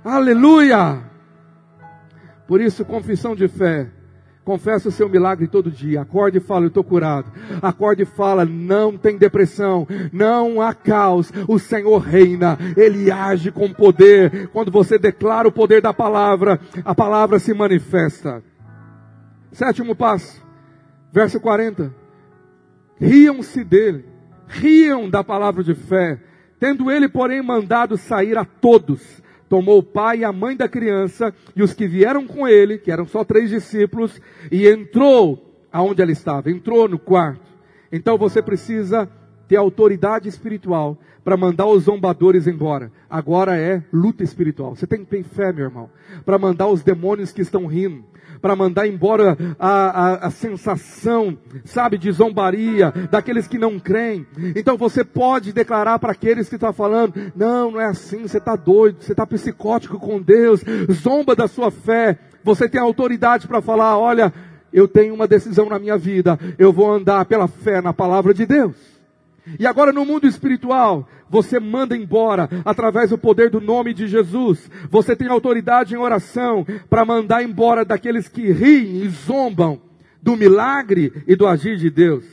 Aleluia! 0.08 1.02
Por 2.46 2.62
isso, 2.62 2.82
confissão 2.82 3.36
de 3.36 3.46
fé. 3.46 3.90
Confessa 4.42 4.88
o 4.88 4.92
seu 4.92 5.06
milagre 5.06 5.46
todo 5.46 5.70
dia. 5.70 6.00
Acorde 6.00 6.38
e 6.38 6.40
fala, 6.40 6.64
eu 6.64 6.68
estou 6.68 6.82
curado. 6.82 7.30
Acorde 7.60 8.04
e 8.04 8.06
fala, 8.06 8.46
não 8.46 8.96
tem 8.96 9.18
depressão, 9.18 9.86
não 10.10 10.62
há 10.62 10.72
caos. 10.72 11.30
O 11.46 11.58
Senhor 11.58 11.98
reina, 11.98 12.56
Ele 12.74 13.10
age 13.10 13.52
com 13.52 13.70
poder. 13.70 14.48
Quando 14.48 14.70
você 14.70 14.98
declara 14.98 15.46
o 15.46 15.52
poder 15.52 15.82
da 15.82 15.92
palavra, 15.92 16.58
a 16.86 16.94
palavra 16.94 17.38
se 17.38 17.52
manifesta. 17.52 18.42
Sétimo 19.52 19.94
passo, 19.94 20.42
verso 21.12 21.38
40. 21.38 21.94
Riam-se 22.98 23.62
dele, 23.62 24.06
riam 24.46 25.10
da 25.10 25.22
palavra 25.22 25.62
de 25.62 25.74
fé, 25.74 26.18
tendo 26.58 26.90
ele, 26.90 27.10
porém, 27.10 27.42
mandado 27.42 27.98
sair 27.98 28.38
a 28.38 28.44
todos 28.46 29.27
tomou 29.48 29.78
o 29.78 29.82
pai 29.82 30.18
e 30.18 30.24
a 30.24 30.32
mãe 30.32 30.56
da 30.56 30.68
criança 30.68 31.34
e 31.56 31.62
os 31.62 31.72
que 31.72 31.86
vieram 31.86 32.26
com 32.26 32.46
ele, 32.46 32.78
que 32.78 32.90
eram 32.90 33.06
só 33.06 33.24
três 33.24 33.50
discípulos, 33.50 34.20
e 34.50 34.68
entrou 34.68 35.66
aonde 35.72 36.02
ela 36.02 36.12
estava, 36.12 36.50
entrou 36.50 36.88
no 36.88 36.98
quarto. 36.98 37.48
Então 37.90 38.18
você 38.18 38.42
precisa 38.42 39.08
ter 39.46 39.56
autoridade 39.56 40.28
espiritual 40.28 40.98
para 41.24 41.36
mandar 41.36 41.66
os 41.66 41.84
zombadores 41.84 42.46
embora. 42.46 42.92
Agora 43.08 43.56
é 43.56 43.82
luta 43.92 44.22
espiritual. 44.22 44.74
Você 44.74 44.86
tem 44.86 45.04
que 45.04 45.10
ter 45.10 45.22
fé, 45.24 45.52
meu 45.52 45.64
irmão, 45.64 45.90
para 46.24 46.38
mandar 46.38 46.68
os 46.68 46.82
demônios 46.82 47.32
que 47.32 47.42
estão 47.42 47.66
rindo, 47.66 48.04
para 48.40 48.56
mandar 48.56 48.86
embora 48.86 49.36
a, 49.58 49.68
a, 49.68 50.26
a, 50.26 50.30
sensação, 50.30 51.36
sabe, 51.64 51.98
de 51.98 52.10
zombaria, 52.12 52.92
daqueles 53.10 53.46
que 53.46 53.58
não 53.58 53.78
creem. 53.78 54.26
Então 54.56 54.76
você 54.76 55.04
pode 55.04 55.52
declarar 55.52 55.98
para 55.98 56.12
aqueles 56.12 56.48
que 56.48 56.56
estão 56.56 56.72
falando, 56.72 57.14
não, 57.34 57.72
não 57.72 57.80
é 57.80 57.86
assim, 57.86 58.22
você 58.22 58.38
está 58.38 58.56
doido, 58.56 58.98
você 59.00 59.12
está 59.12 59.26
psicótico 59.26 59.98
com 59.98 60.20
Deus, 60.20 60.62
zomba 60.92 61.34
da 61.34 61.48
sua 61.48 61.70
fé. 61.70 62.18
Você 62.44 62.68
tem 62.68 62.80
autoridade 62.80 63.46
para 63.46 63.60
falar, 63.60 63.98
olha, 63.98 64.32
eu 64.72 64.86
tenho 64.86 65.14
uma 65.14 65.26
decisão 65.26 65.68
na 65.68 65.78
minha 65.78 65.96
vida, 65.96 66.38
eu 66.58 66.72
vou 66.72 66.90
andar 66.90 67.24
pela 67.24 67.48
fé 67.48 67.80
na 67.80 67.92
palavra 67.92 68.32
de 68.32 68.46
Deus. 68.46 68.87
E 69.58 69.66
agora 69.66 69.92
no 69.92 70.04
mundo 70.04 70.26
espiritual, 70.26 71.08
você 71.30 71.60
manda 71.60 71.96
embora 71.96 72.48
através 72.64 73.10
do 73.10 73.18
poder 73.18 73.50
do 73.50 73.60
nome 73.60 73.94
de 73.94 74.06
Jesus. 74.06 74.70
Você 74.90 75.14
tem 75.14 75.28
autoridade 75.28 75.94
em 75.94 75.98
oração 75.98 76.66
para 76.88 77.04
mandar 77.04 77.42
embora 77.42 77.84
daqueles 77.84 78.28
que 78.28 78.50
riem 78.50 79.02
e 79.02 79.08
zombam 79.08 79.80
do 80.22 80.36
milagre 80.36 81.12
e 81.26 81.36
do 81.36 81.46
agir 81.46 81.76
de 81.76 81.90
Deus. 81.90 82.24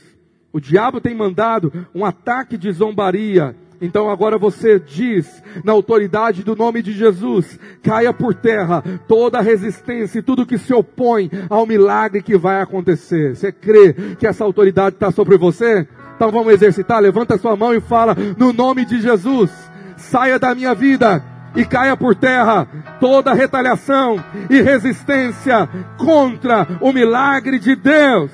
O 0.52 0.60
diabo 0.60 1.00
tem 1.00 1.14
mandado 1.14 1.72
um 1.94 2.04
ataque 2.04 2.56
de 2.56 2.72
zombaria. 2.72 3.54
Então 3.80 4.08
agora 4.08 4.38
você 4.38 4.80
diz, 4.80 5.42
na 5.62 5.72
autoridade 5.72 6.42
do 6.42 6.56
nome 6.56 6.82
de 6.82 6.92
Jesus, 6.92 7.58
caia 7.82 8.12
por 8.12 8.34
terra 8.34 8.82
toda 9.06 9.38
a 9.38 9.42
resistência 9.42 10.18
e 10.18 10.22
tudo 10.22 10.46
que 10.46 10.56
se 10.56 10.72
opõe 10.72 11.30
ao 11.50 11.66
milagre 11.66 12.22
que 12.22 12.38
vai 12.38 12.62
acontecer. 12.62 13.36
Você 13.36 13.52
crê 13.52 13.92
que 14.18 14.26
essa 14.26 14.44
autoridade 14.44 14.96
está 14.96 15.10
sobre 15.10 15.36
você? 15.36 15.86
Então 16.16 16.30
vamos 16.32 16.52
exercitar. 16.52 17.00
Levanta 17.00 17.38
sua 17.38 17.54
mão 17.54 17.74
e 17.74 17.80
fala: 17.80 18.16
No 18.36 18.52
nome 18.52 18.84
de 18.84 19.00
Jesus, 19.00 19.50
saia 19.96 20.38
da 20.38 20.54
minha 20.54 20.74
vida 20.74 21.22
e 21.54 21.64
caia 21.64 21.96
por 21.96 22.14
terra 22.14 22.66
toda 22.98 23.34
retaliação 23.34 24.22
e 24.50 24.60
resistência 24.60 25.68
contra 25.98 26.66
o 26.80 26.92
milagre 26.92 27.58
de 27.58 27.76
Deus. 27.76 28.30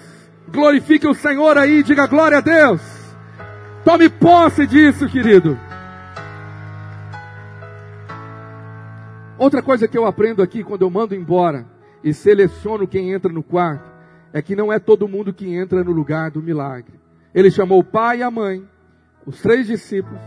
Glorifique 0.49 1.07
o 1.07 1.15
Senhor 1.15 1.59
aí, 1.59 1.83
diga 1.83 2.07
glória 2.07 2.39
a 2.39 2.41
Deus. 2.41 2.81
Tome 3.85 4.09
posse 4.09 4.67
disso, 4.67 5.09
querido. 5.09 5.59
Outra 9.37 9.61
coisa 9.61 9.89
que 9.89 9.99
eu 9.99 10.07
aprendo 10.07 10.41
aqui 10.41 10.63
quando 10.63 10.83
eu 10.83 10.91
mando 10.91 11.17
embora 11.17 11.67
e 12.05 12.15
seleciono 12.15 12.87
quem 12.87 13.13
entra 13.13 13.33
no 13.33 13.43
quarto 13.43 13.91
é 14.33 14.41
que 14.41 14.55
não 14.55 14.73
é 14.73 14.79
todo 14.79 15.09
mundo 15.09 15.33
que 15.33 15.53
entra 15.53 15.83
no 15.83 15.91
lugar 15.91 16.31
do 16.31 16.41
milagre. 16.41 17.02
Ele 17.35 17.51
chamou 17.51 17.81
o 17.81 17.85
pai 17.85 18.19
e 18.19 18.23
a 18.23 18.31
mãe, 18.31 18.67
os 19.27 19.41
três 19.41 19.67
discípulos, 19.67 20.21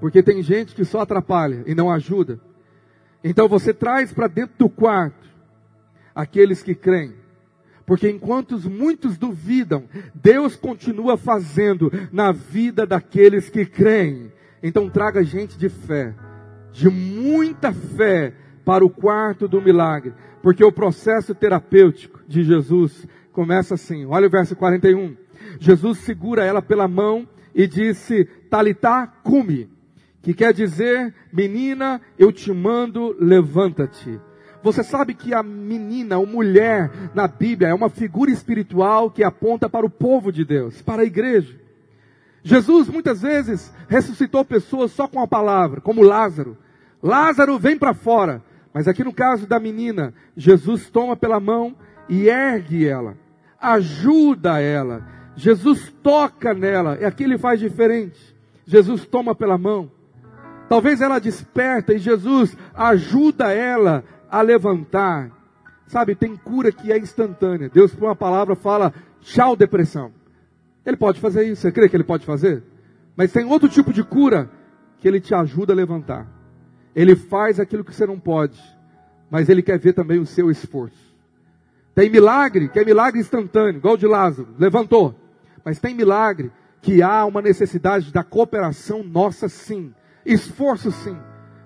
porque 0.00 0.22
tem 0.22 0.42
gente 0.42 0.74
que 0.74 0.84
só 0.84 1.00
atrapalha 1.00 1.62
e 1.66 1.74
não 1.74 1.90
ajuda. 1.90 2.40
Então 3.22 3.48
você 3.48 3.74
traz 3.74 4.12
para 4.12 4.28
dentro 4.28 4.54
do 4.58 4.68
quarto 4.68 5.28
aqueles 6.14 6.62
que 6.62 6.74
creem. 6.74 7.14
Porque 7.84 8.08
enquanto 8.08 8.58
muitos 8.68 9.16
duvidam, 9.16 9.84
Deus 10.14 10.56
continua 10.56 11.16
fazendo 11.16 11.90
na 12.10 12.32
vida 12.32 12.84
daqueles 12.84 13.48
que 13.48 13.64
creem. 13.64 14.32
Então 14.62 14.90
traga 14.90 15.22
gente 15.22 15.56
de 15.56 15.68
fé, 15.68 16.14
de 16.72 16.88
muita 16.88 17.72
fé, 17.72 18.34
para 18.66 18.84
o 18.84 18.90
quarto 18.90 19.46
do 19.46 19.62
milagre. 19.62 20.12
Porque 20.42 20.64
o 20.64 20.72
processo 20.72 21.32
terapêutico 21.34 22.20
de 22.26 22.42
Jesus 22.42 23.06
começa 23.32 23.74
assim. 23.74 24.04
Olha 24.06 24.26
o 24.26 24.30
verso 24.30 24.56
41. 24.56 25.16
Jesus 25.58 25.98
segura 25.98 26.44
ela 26.44 26.62
pela 26.62 26.88
mão 26.88 27.28
e 27.54 27.66
disse, 27.66 28.24
Talitá, 28.50 29.06
cume, 29.22 29.68
que 30.22 30.34
quer 30.34 30.52
dizer, 30.52 31.14
menina, 31.32 32.00
eu 32.18 32.32
te 32.32 32.52
mando, 32.52 33.16
levanta-te. 33.18 34.20
Você 34.62 34.82
sabe 34.82 35.14
que 35.14 35.32
a 35.32 35.42
menina, 35.42 36.18
ou 36.18 36.26
mulher 36.26 36.90
na 37.14 37.28
Bíblia 37.28 37.68
é 37.68 37.74
uma 37.74 37.88
figura 37.88 38.30
espiritual 38.30 39.10
que 39.10 39.22
aponta 39.22 39.68
para 39.68 39.86
o 39.86 39.90
povo 39.90 40.32
de 40.32 40.44
Deus, 40.44 40.82
para 40.82 41.02
a 41.02 41.04
igreja. 41.04 41.54
Jesus 42.42 42.88
muitas 42.88 43.22
vezes 43.22 43.72
ressuscitou 43.88 44.44
pessoas 44.44 44.92
só 44.92 45.06
com 45.06 45.20
a 45.20 45.26
palavra, 45.26 45.80
como 45.80 46.02
Lázaro. 46.02 46.56
Lázaro 47.02 47.58
vem 47.58 47.78
para 47.78 47.94
fora. 47.94 48.42
Mas 48.74 48.86
aqui 48.86 49.02
no 49.02 49.12
caso 49.12 49.46
da 49.46 49.58
menina, 49.58 50.12
Jesus 50.36 50.90
toma 50.90 51.16
pela 51.16 51.40
mão 51.40 51.74
e 52.08 52.28
ergue 52.28 52.86
ela, 52.86 53.16
ajuda 53.60 54.60
ela, 54.60 55.06
Jesus 55.36 55.94
toca 56.02 56.54
nela, 56.54 56.98
e 57.00 57.04
aqui 57.04 57.24
ele 57.24 57.38
faz 57.38 57.60
diferente. 57.60 58.34
Jesus 58.66 59.06
toma 59.06 59.34
pela 59.34 59.58
mão. 59.58 59.90
Talvez 60.68 61.00
ela 61.00 61.18
desperta 61.18 61.94
e 61.94 61.98
Jesus 61.98 62.56
ajuda 62.74 63.52
ela 63.52 64.02
a 64.28 64.40
levantar. 64.40 65.30
Sabe, 65.86 66.16
tem 66.16 66.36
cura 66.36 66.72
que 66.72 66.90
é 66.90 66.98
instantânea. 66.98 67.68
Deus, 67.68 67.94
por 67.94 68.06
uma 68.06 68.16
palavra, 68.16 68.56
fala: 68.56 68.92
tchau, 69.20 69.54
depressão. 69.54 70.10
Ele 70.84 70.96
pode 70.96 71.20
fazer 71.20 71.44
isso, 71.44 71.62
você 71.62 71.70
crê 71.70 71.88
que 71.88 71.96
ele 71.96 72.04
pode 72.04 72.26
fazer? 72.26 72.62
Mas 73.16 73.32
tem 73.32 73.44
outro 73.44 73.68
tipo 73.68 73.92
de 73.92 74.02
cura 74.02 74.50
que 74.98 75.06
ele 75.06 75.20
te 75.20 75.34
ajuda 75.34 75.72
a 75.72 75.76
levantar. 75.76 76.26
Ele 76.94 77.14
faz 77.14 77.60
aquilo 77.60 77.84
que 77.84 77.94
você 77.94 78.06
não 78.06 78.18
pode, 78.18 78.60
mas 79.30 79.48
ele 79.48 79.62
quer 79.62 79.78
ver 79.78 79.92
também 79.92 80.18
o 80.18 80.26
seu 80.26 80.50
esforço. 80.50 81.14
Tem 81.94 82.10
milagre, 82.10 82.68
que 82.68 82.78
é 82.78 82.84
milagre 82.84 83.20
instantâneo, 83.20 83.78
igual 83.78 83.94
o 83.94 83.98
de 83.98 84.06
Lázaro, 84.06 84.48
levantou. 84.58 85.14
Mas 85.66 85.80
tem 85.80 85.96
milagre 85.96 86.52
que 86.80 87.02
há 87.02 87.24
uma 87.24 87.42
necessidade 87.42 88.12
da 88.12 88.22
cooperação 88.22 89.02
nossa 89.02 89.48
sim, 89.48 89.92
esforço 90.24 90.92
sim, 90.92 91.18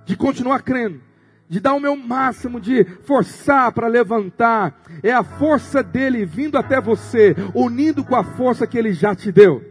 de 0.07 0.17
continuar 0.17 0.63
crendo, 0.63 1.03
de 1.47 1.61
dar 1.61 1.75
o 1.75 1.81
meu 1.81 1.95
máximo, 1.95 2.59
de 2.59 2.83
forçar 3.03 3.71
para 3.73 3.89
levantar. 3.89 4.81
É 5.03 5.13
a 5.13 5.23
força 5.23 5.83
dele 5.83 6.25
vindo 6.25 6.57
até 6.57 6.81
você, 6.81 7.37
unindo 7.55 8.03
com 8.03 8.17
a 8.17 8.25
força 8.25 8.67
que 8.67 8.79
ele 8.79 8.95
já 8.95 9.15
te 9.15 9.31
deu. 9.31 9.63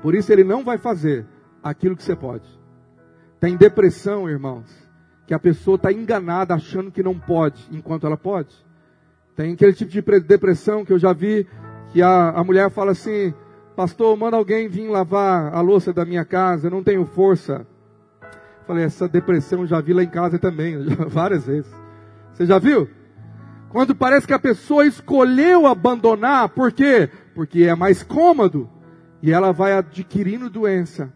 Por 0.00 0.14
isso 0.14 0.32
ele 0.32 0.42
não 0.42 0.64
vai 0.64 0.78
fazer 0.78 1.26
aquilo 1.62 1.94
que 1.94 2.02
você 2.02 2.16
pode. 2.16 2.48
Tem 3.38 3.58
depressão, 3.58 4.26
irmãos, 4.26 4.70
que 5.26 5.34
a 5.34 5.38
pessoa 5.38 5.74
está 5.74 5.92
enganada 5.92 6.54
achando 6.54 6.90
que 6.90 7.02
não 7.02 7.18
pode, 7.18 7.62
enquanto 7.70 8.06
ela 8.06 8.16
pode. 8.16 8.56
Tem 9.36 9.52
aquele 9.52 9.74
tipo 9.74 9.90
de 9.90 10.20
depressão 10.20 10.82
que 10.82 10.94
eu 10.94 10.98
já 10.98 11.12
vi 11.12 11.46
que 11.94 12.02
a, 12.02 12.30
a 12.30 12.42
mulher 12.42 12.68
fala 12.70 12.90
assim: 12.90 13.32
Pastor, 13.76 14.16
manda 14.18 14.36
alguém 14.36 14.68
vir 14.68 14.88
lavar 14.88 15.54
a 15.54 15.60
louça 15.60 15.92
da 15.92 16.04
minha 16.04 16.24
casa, 16.24 16.66
eu 16.66 16.70
não 16.72 16.82
tenho 16.82 17.06
força. 17.06 17.64
Falei, 18.66 18.84
essa 18.84 19.08
depressão 19.08 19.64
já 19.64 19.80
vi 19.80 19.92
lá 19.92 20.02
em 20.02 20.08
casa 20.08 20.36
também, 20.36 20.76
várias 21.06 21.46
vezes. 21.46 21.72
Você 22.32 22.46
já 22.46 22.58
viu? 22.58 22.90
Quando 23.70 23.94
parece 23.94 24.26
que 24.26 24.32
a 24.32 24.38
pessoa 24.38 24.84
escolheu 24.84 25.66
abandonar, 25.66 26.48
por 26.48 26.72
quê? 26.72 27.08
Porque 27.32 27.62
é 27.62 27.76
mais 27.76 28.02
cômodo 28.02 28.68
e 29.22 29.30
ela 29.30 29.52
vai 29.52 29.74
adquirindo 29.74 30.50
doença. 30.50 31.12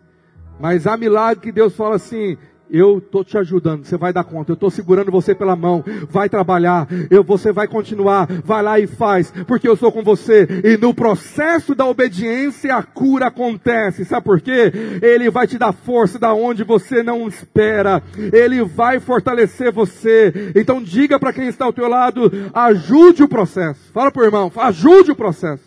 Mas 0.60 0.86
há 0.86 0.96
milagre 0.96 1.42
que 1.42 1.52
Deus 1.52 1.74
fala 1.74 1.96
assim: 1.96 2.38
eu 2.70 2.98
estou 2.98 3.24
te 3.24 3.36
ajudando, 3.38 3.84
você 3.84 3.96
vai 3.96 4.12
dar 4.12 4.24
conta, 4.24 4.50
eu 4.50 4.54
estou 4.54 4.70
segurando 4.70 5.10
você 5.10 5.34
pela 5.34 5.56
mão, 5.56 5.84
vai 6.10 6.28
trabalhar, 6.28 6.86
eu, 7.10 7.24
você 7.24 7.52
vai 7.52 7.66
continuar, 7.66 8.26
vai 8.44 8.62
lá 8.62 8.78
e 8.78 8.86
faz, 8.86 9.32
porque 9.46 9.68
eu 9.68 9.76
sou 9.76 9.90
com 9.90 10.02
você. 10.02 10.46
E 10.64 10.76
no 10.76 10.92
processo 10.92 11.74
da 11.74 11.86
obediência 11.86 12.74
a 12.74 12.82
cura 12.82 13.26
acontece, 13.26 14.04
sabe 14.04 14.24
por 14.24 14.40
quê? 14.40 14.72
Ele 15.02 15.30
vai 15.30 15.46
te 15.46 15.58
dar 15.58 15.72
força 15.72 16.18
da 16.18 16.32
onde 16.32 16.64
você 16.64 17.02
não 17.02 17.26
espera, 17.26 18.02
ele 18.32 18.62
vai 18.62 19.00
fortalecer 19.00 19.72
você. 19.72 20.52
Então 20.54 20.82
diga 20.82 21.18
para 21.18 21.32
quem 21.32 21.48
está 21.48 21.64
ao 21.64 21.72
teu 21.72 21.88
lado, 21.88 22.30
ajude 22.52 23.22
o 23.22 23.28
processo. 23.28 23.90
Fala 23.92 24.10
para 24.10 24.22
o 24.22 24.24
irmão, 24.24 24.52
ajude 24.56 25.10
o 25.10 25.16
processo, 25.16 25.64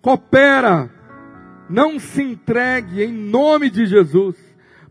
coopera, 0.00 0.90
não 1.68 1.98
se 1.98 2.22
entregue 2.22 3.02
em 3.02 3.12
nome 3.12 3.68
de 3.68 3.84
Jesus. 3.86 4.47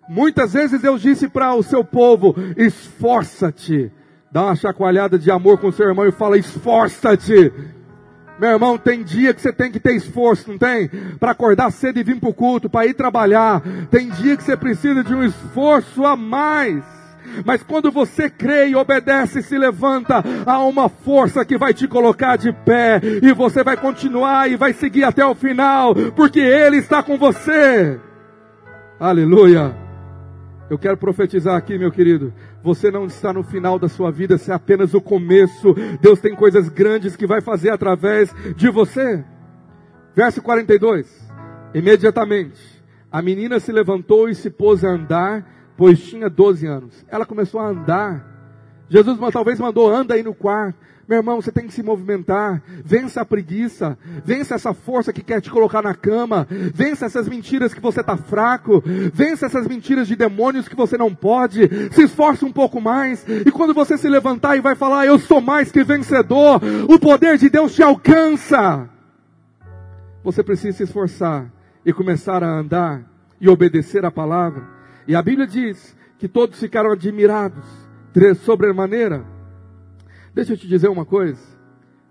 Muitas 0.07 0.53
vezes 0.53 0.81
Deus 0.81 1.01
disse 1.01 1.27
para 1.27 1.53
o 1.53 1.63
seu 1.63 1.83
povo: 1.83 2.35
esforça-te. 2.55 3.91
Dá 4.31 4.43
uma 4.45 4.55
chacoalhada 4.55 5.17
de 5.17 5.31
amor 5.31 5.57
com 5.57 5.67
o 5.67 5.71
seu 5.71 5.87
irmão 5.87 6.05
e 6.05 6.11
fala: 6.11 6.37
esforça-te. 6.37 7.51
Meu 8.39 8.51
irmão, 8.51 8.77
tem 8.77 9.03
dia 9.03 9.33
que 9.33 9.41
você 9.41 9.51
tem 9.51 9.71
que 9.71 9.79
ter 9.79 9.95
esforço, 9.95 10.51
não 10.51 10.59
tem? 10.59 10.87
Para 11.19 11.31
acordar 11.31 11.71
cedo 11.71 11.97
e 11.97 12.03
vir 12.03 12.19
para 12.19 12.29
o 12.29 12.33
culto, 12.33 12.69
para 12.69 12.85
ir 12.85 12.93
trabalhar. 12.93 13.63
Tem 13.89 14.09
dia 14.09 14.37
que 14.37 14.43
você 14.43 14.55
precisa 14.55 15.03
de 15.03 15.13
um 15.13 15.23
esforço 15.23 16.05
a 16.05 16.15
mais. 16.15 16.83
Mas 17.43 17.63
quando 17.63 17.91
você 17.91 18.29
crê 18.29 18.69
e 18.69 18.75
obedece 18.75 19.39
e 19.39 19.43
se 19.43 19.57
levanta, 19.57 20.23
há 20.45 20.59
uma 20.59 20.87
força 20.87 21.43
que 21.43 21.57
vai 21.57 21.73
te 21.73 21.87
colocar 21.87 22.35
de 22.35 22.53
pé. 22.53 23.01
E 23.23 23.33
você 23.33 23.63
vai 23.63 23.75
continuar 23.75 24.49
e 24.49 24.55
vai 24.55 24.71
seguir 24.71 25.03
até 25.03 25.25
o 25.25 25.35
final, 25.35 25.95
porque 26.15 26.39
Ele 26.39 26.77
está 26.77 27.01
com 27.01 27.17
você. 27.17 27.99
Aleluia. 28.99 29.86
Eu 30.69 30.77
quero 30.77 30.97
profetizar 30.97 31.55
aqui, 31.55 31.77
meu 31.77 31.91
querido. 31.91 32.33
Você 32.61 32.91
não 32.91 33.05
está 33.05 33.31
no 33.31 33.43
final 33.43 33.79
da 33.79 33.87
sua 33.87 34.11
vida, 34.11 34.37
se 34.37 34.51
é 34.51 34.53
apenas 34.53 34.93
o 34.93 35.01
começo. 35.01 35.73
Deus 36.01 36.19
tem 36.19 36.35
coisas 36.35 36.67
grandes 36.67 37.15
que 37.15 37.25
vai 37.25 37.41
fazer 37.41 37.69
através 37.69 38.33
de 38.55 38.69
você. 38.69 39.23
Verso 40.13 40.41
42. 40.41 41.27
Imediatamente, 41.73 42.59
a 43.09 43.21
menina 43.21 43.59
se 43.59 43.71
levantou 43.71 44.27
e 44.27 44.35
se 44.35 44.49
pôs 44.49 44.83
a 44.83 44.89
andar, 44.89 45.73
pois 45.77 46.01
tinha 46.03 46.29
12 46.29 46.67
anos. 46.67 47.05
Ela 47.07 47.25
começou 47.25 47.61
a 47.61 47.69
andar. 47.69 48.25
Jesus 48.89 49.17
talvez 49.31 49.59
mandou, 49.59 49.93
anda 49.93 50.15
aí 50.15 50.23
no 50.23 50.33
quarto. 50.33 50.77
Meu 51.07 51.19
irmão, 51.19 51.41
você 51.41 51.53
tem 51.53 51.65
que 51.65 51.73
se 51.73 51.81
movimentar. 51.81 52.61
Vença 52.83 53.21
a 53.21 53.25
preguiça. 53.25 53.97
Vença 54.25 54.55
essa 54.55 54.73
força 54.73 55.13
que 55.13 55.23
quer 55.23 55.39
te 55.39 55.49
colocar 55.49 55.81
na 55.81 55.95
cama. 55.95 56.45
Vença 56.49 57.05
essas 57.05 57.29
mentiras 57.29 57.73
que 57.73 57.79
você 57.79 58.01
está 58.01 58.17
fraco. 58.17 58.83
Vença 59.13 59.45
essas 59.45 59.65
mentiras 59.67 60.07
de 60.07 60.17
demônios 60.17 60.67
que 60.67 60.75
você 60.75 60.97
não 60.97 61.15
pode. 61.15 61.69
Se 61.93 62.03
esforce 62.03 62.43
um 62.43 62.51
pouco 62.51 62.81
mais. 62.81 63.25
E 63.27 63.49
quando 63.51 63.73
você 63.73 63.97
se 63.97 64.09
levantar 64.09 64.57
e 64.57 64.61
vai 64.61 64.75
falar, 64.75 65.05
eu 65.05 65.17
sou 65.17 65.39
mais 65.39 65.71
que 65.71 65.81
vencedor, 65.81 66.61
o 66.89 66.99
poder 66.99 67.37
de 67.37 67.49
Deus 67.49 67.73
te 67.73 67.81
alcança. 67.81 68.89
Você 70.25 70.43
precisa 70.43 70.75
se 70.75 70.83
esforçar 70.83 71.49
e 71.85 71.93
começar 71.93 72.43
a 72.43 72.59
andar 72.59 73.09
e 73.39 73.47
obedecer 73.47 74.03
a 74.03 74.11
palavra. 74.11 74.61
E 75.07 75.15
a 75.15 75.21
Bíblia 75.21 75.47
diz 75.47 75.95
que 76.19 76.27
todos 76.27 76.59
ficaram 76.59 76.91
admirados 76.91 77.63
sobremaneira 78.43 79.36
Deixa 80.37 80.53
eu 80.53 80.57
te 80.57 80.67
dizer 80.67 80.87
uma 80.87 81.03
coisa. 81.03 81.41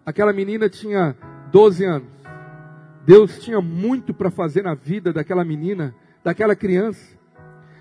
Aquela 0.05 0.33
menina 0.33 0.69
tinha 0.69 1.17
12 1.53 1.85
anos. 1.85 2.09
Deus 3.05 3.39
tinha 3.39 3.61
muito 3.61 4.13
para 4.13 4.33
fazer 4.33 4.65
na 4.65 4.75
vida 4.75 5.13
daquela 5.13 5.45
menina, 5.45 5.95
daquela 6.25 6.57
criança. 6.57 7.17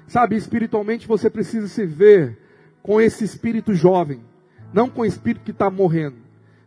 Sabe, 0.05 0.35
espiritualmente 0.35 1.07
você 1.07 1.31
precisa 1.31 1.67
se 1.67 1.83
ver 1.83 2.37
com 2.83 3.01
esse 3.01 3.23
espírito 3.23 3.73
jovem, 3.73 4.23
não 4.71 4.87
com 4.87 5.01
o 5.01 5.05
espírito 5.05 5.43
que 5.43 5.49
está 5.49 5.67
morrendo. 5.71 6.17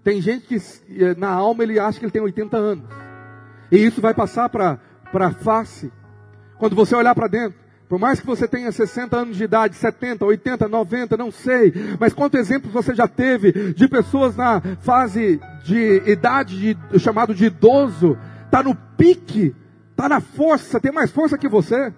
Tem 0.03 0.21
gente 0.21 0.49
que 0.49 0.57
eh, 0.57 1.15
na 1.17 1.29
alma 1.29 1.63
ele 1.63 1.79
acha 1.79 2.01
que 2.01 2.05
ele 2.05 2.11
tem 2.11 2.21
80 2.21 2.57
anos. 2.57 2.85
E 3.71 3.77
isso 3.77 4.01
vai 4.01 4.13
passar 4.13 4.49
para 4.49 4.81
a 5.13 5.31
face. 5.31 5.93
Quando 6.59 6.75
você 6.75 6.97
olhar 6.97 7.15
para 7.15 7.29
dentro, 7.29 7.57
por 7.89 7.99
mais 7.99 8.21
que 8.21 8.27
você 8.27 8.47
tenha 8.47 8.71
60 8.71 9.17
anos 9.17 9.37
de 9.37 9.45
idade, 9.45 9.75
70, 9.75 10.25
80, 10.25 10.69
90, 10.69 11.17
não 11.17 11.31
sei, 11.31 11.73
mas 11.99 12.13
quantos 12.13 12.39
exemplos 12.39 12.73
você 12.73 12.95
já 12.95 13.09
teve 13.09 13.73
de 13.73 13.89
pessoas 13.89 14.37
na 14.37 14.61
fase 14.81 15.41
de 15.65 16.03
idade 16.07 16.75
de, 16.75 16.99
chamado 16.99 17.35
de 17.35 17.47
idoso, 17.47 18.19
tá 18.51 18.63
no 18.63 18.75
pique, 18.75 19.55
tá 19.97 20.09
na 20.09 20.21
força, 20.21 20.79
tem 20.79 20.93
mais 20.93 21.11
força 21.11 21.39
que 21.39 21.49
você? 21.49 21.93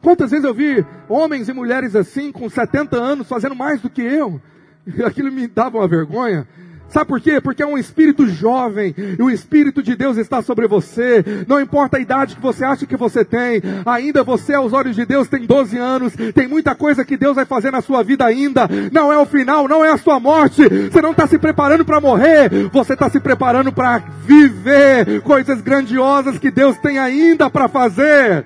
Quantas 0.00 0.30
vezes 0.30 0.44
eu 0.44 0.54
vi 0.54 0.84
homens 1.08 1.48
e 1.48 1.52
mulheres 1.52 1.96
assim, 1.96 2.30
com 2.30 2.48
70 2.48 2.96
anos, 2.96 3.28
fazendo 3.28 3.54
mais 3.54 3.80
do 3.80 3.90
que 3.90 4.02
eu? 4.02 4.40
Aquilo 5.06 5.30
me 5.30 5.46
dava 5.46 5.78
uma 5.78 5.88
vergonha. 5.88 6.46
Sabe 6.92 7.06
por 7.06 7.20
quê? 7.20 7.40
Porque 7.40 7.62
é 7.62 7.66
um 7.66 7.78
espírito 7.78 8.26
jovem 8.26 8.94
e 9.18 9.22
o 9.22 9.30
espírito 9.30 9.82
de 9.82 9.96
Deus 9.96 10.18
está 10.18 10.42
sobre 10.42 10.66
você. 10.66 11.24
Não 11.48 11.58
importa 11.58 11.96
a 11.96 12.00
idade 12.00 12.36
que 12.36 12.42
você 12.42 12.64
acha 12.64 12.84
que 12.84 12.98
você 12.98 13.24
tem, 13.24 13.62
ainda 13.86 14.22
você 14.22 14.52
aos 14.52 14.74
olhos 14.74 14.94
de 14.94 15.06
Deus 15.06 15.26
tem 15.26 15.46
12 15.46 15.78
anos, 15.78 16.12
tem 16.34 16.46
muita 16.46 16.74
coisa 16.74 17.02
que 17.02 17.16
Deus 17.16 17.36
vai 17.36 17.46
fazer 17.46 17.70
na 17.70 17.80
sua 17.80 18.02
vida 18.02 18.26
ainda. 18.26 18.68
Não 18.92 19.10
é 19.10 19.16
o 19.16 19.24
final, 19.24 19.66
não 19.66 19.82
é 19.82 19.90
a 19.90 19.96
sua 19.96 20.20
morte. 20.20 20.62
Você 20.68 21.00
não 21.00 21.12
está 21.12 21.26
se 21.26 21.38
preparando 21.38 21.82
para 21.82 21.98
morrer, 21.98 22.50
você 22.70 22.92
está 22.92 23.08
se 23.08 23.18
preparando 23.18 23.72
para 23.72 23.98
viver 24.26 25.22
coisas 25.22 25.62
grandiosas 25.62 26.38
que 26.38 26.50
Deus 26.50 26.76
tem 26.76 26.98
ainda 26.98 27.48
para 27.48 27.68
fazer. 27.68 28.44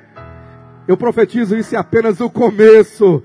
Eu 0.87 0.97
profetizo 0.97 1.57
isso 1.57 1.75
é 1.75 1.79
apenas 1.79 2.21
o 2.21 2.31
começo. 2.31 3.25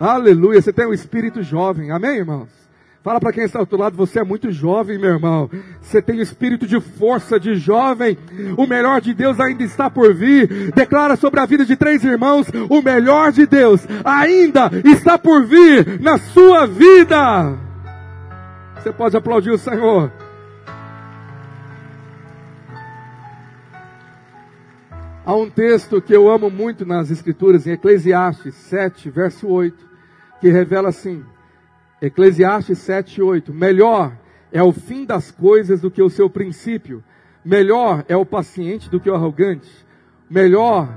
Aleluia, 0.00 0.62
você 0.62 0.72
tem 0.72 0.86
um 0.86 0.94
espírito 0.94 1.42
jovem. 1.42 1.90
Amém, 1.90 2.16
irmãos? 2.16 2.61
Fala 3.02 3.18
para 3.18 3.32
quem 3.32 3.42
está 3.42 3.58
ao 3.58 3.62
outro 3.62 3.76
lado, 3.76 3.96
você 3.96 4.20
é 4.20 4.24
muito 4.24 4.52
jovem, 4.52 4.96
meu 4.96 5.10
irmão. 5.10 5.50
Você 5.80 6.00
tem 6.00 6.20
espírito 6.20 6.68
de 6.68 6.80
força 6.80 7.38
de 7.38 7.56
jovem. 7.56 8.16
O 8.56 8.64
melhor 8.64 9.00
de 9.00 9.12
Deus 9.12 9.40
ainda 9.40 9.64
está 9.64 9.90
por 9.90 10.14
vir. 10.14 10.70
Declara 10.72 11.16
sobre 11.16 11.40
a 11.40 11.46
vida 11.46 11.64
de 11.64 11.74
três 11.74 12.04
irmãos, 12.04 12.46
o 12.70 12.80
melhor 12.80 13.32
de 13.32 13.44
Deus 13.44 13.84
ainda 14.04 14.70
está 14.84 15.18
por 15.18 15.44
vir 15.44 16.00
na 16.00 16.16
sua 16.16 16.64
vida. 16.64 17.58
Você 18.76 18.92
pode 18.92 19.16
aplaudir 19.16 19.50
o 19.50 19.58
Senhor. 19.58 20.12
Há 25.26 25.34
um 25.34 25.50
texto 25.50 26.00
que 26.00 26.14
eu 26.14 26.30
amo 26.30 26.50
muito 26.50 26.86
nas 26.86 27.10
Escrituras, 27.10 27.66
em 27.66 27.72
Eclesiastes 27.72 28.54
7, 28.54 29.10
verso 29.10 29.48
8, 29.48 29.76
que 30.40 30.48
revela 30.48 30.88
assim: 30.88 31.24
Eclesiastes 32.02 32.78
7, 32.78 33.22
8. 33.22 33.54
Melhor 33.54 34.12
é 34.50 34.60
o 34.60 34.72
fim 34.72 35.06
das 35.06 35.30
coisas 35.30 35.80
do 35.80 35.88
que 35.88 36.02
o 36.02 36.10
seu 36.10 36.28
princípio. 36.28 37.02
Melhor 37.44 38.04
é 38.08 38.16
o 38.16 38.26
paciente 38.26 38.90
do 38.90 38.98
que 38.98 39.08
o 39.08 39.14
arrogante. 39.14 39.70
Melhor 40.28 40.88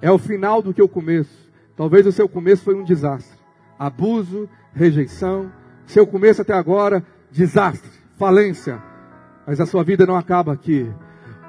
é 0.00 0.10
o 0.10 0.16
final 0.16 0.62
do 0.62 0.72
que 0.72 0.80
o 0.80 0.88
começo. 0.88 1.46
Talvez 1.76 2.06
o 2.06 2.12
seu 2.12 2.26
começo 2.26 2.64
foi 2.64 2.74
um 2.74 2.84
desastre. 2.84 3.38
Abuso, 3.78 4.48
rejeição. 4.72 5.52
Seu 5.84 6.06
começo 6.06 6.40
até 6.40 6.54
agora, 6.54 7.04
desastre, 7.30 7.90
falência. 8.16 8.82
Mas 9.46 9.60
a 9.60 9.66
sua 9.66 9.84
vida 9.84 10.06
não 10.06 10.16
acaba 10.16 10.54
aqui. 10.54 10.90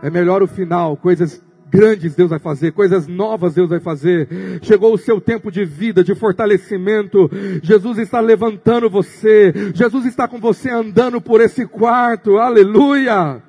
É 0.03 0.09
melhor 0.09 0.43
o 0.43 0.47
final, 0.47 0.97
coisas 0.97 1.41
grandes 1.69 2.15
Deus 2.15 2.29
vai 2.29 2.39
fazer, 2.39 2.71
coisas 2.71 3.07
novas 3.07 3.53
Deus 3.53 3.69
vai 3.69 3.79
fazer. 3.79 4.27
Chegou 4.61 4.93
o 4.93 4.97
seu 4.97 5.19
tempo 5.19 5.51
de 5.51 5.65
vida, 5.65 6.03
de 6.03 6.15
fortalecimento. 6.15 7.29
Jesus 7.61 7.97
está 7.97 8.19
levantando 8.19 8.89
você. 8.89 9.53
Jesus 9.73 10.05
está 10.05 10.27
com 10.27 10.39
você 10.39 10.69
andando 10.69 11.21
por 11.21 11.41
esse 11.41 11.65
quarto. 11.65 12.37
Aleluia! 12.37 13.41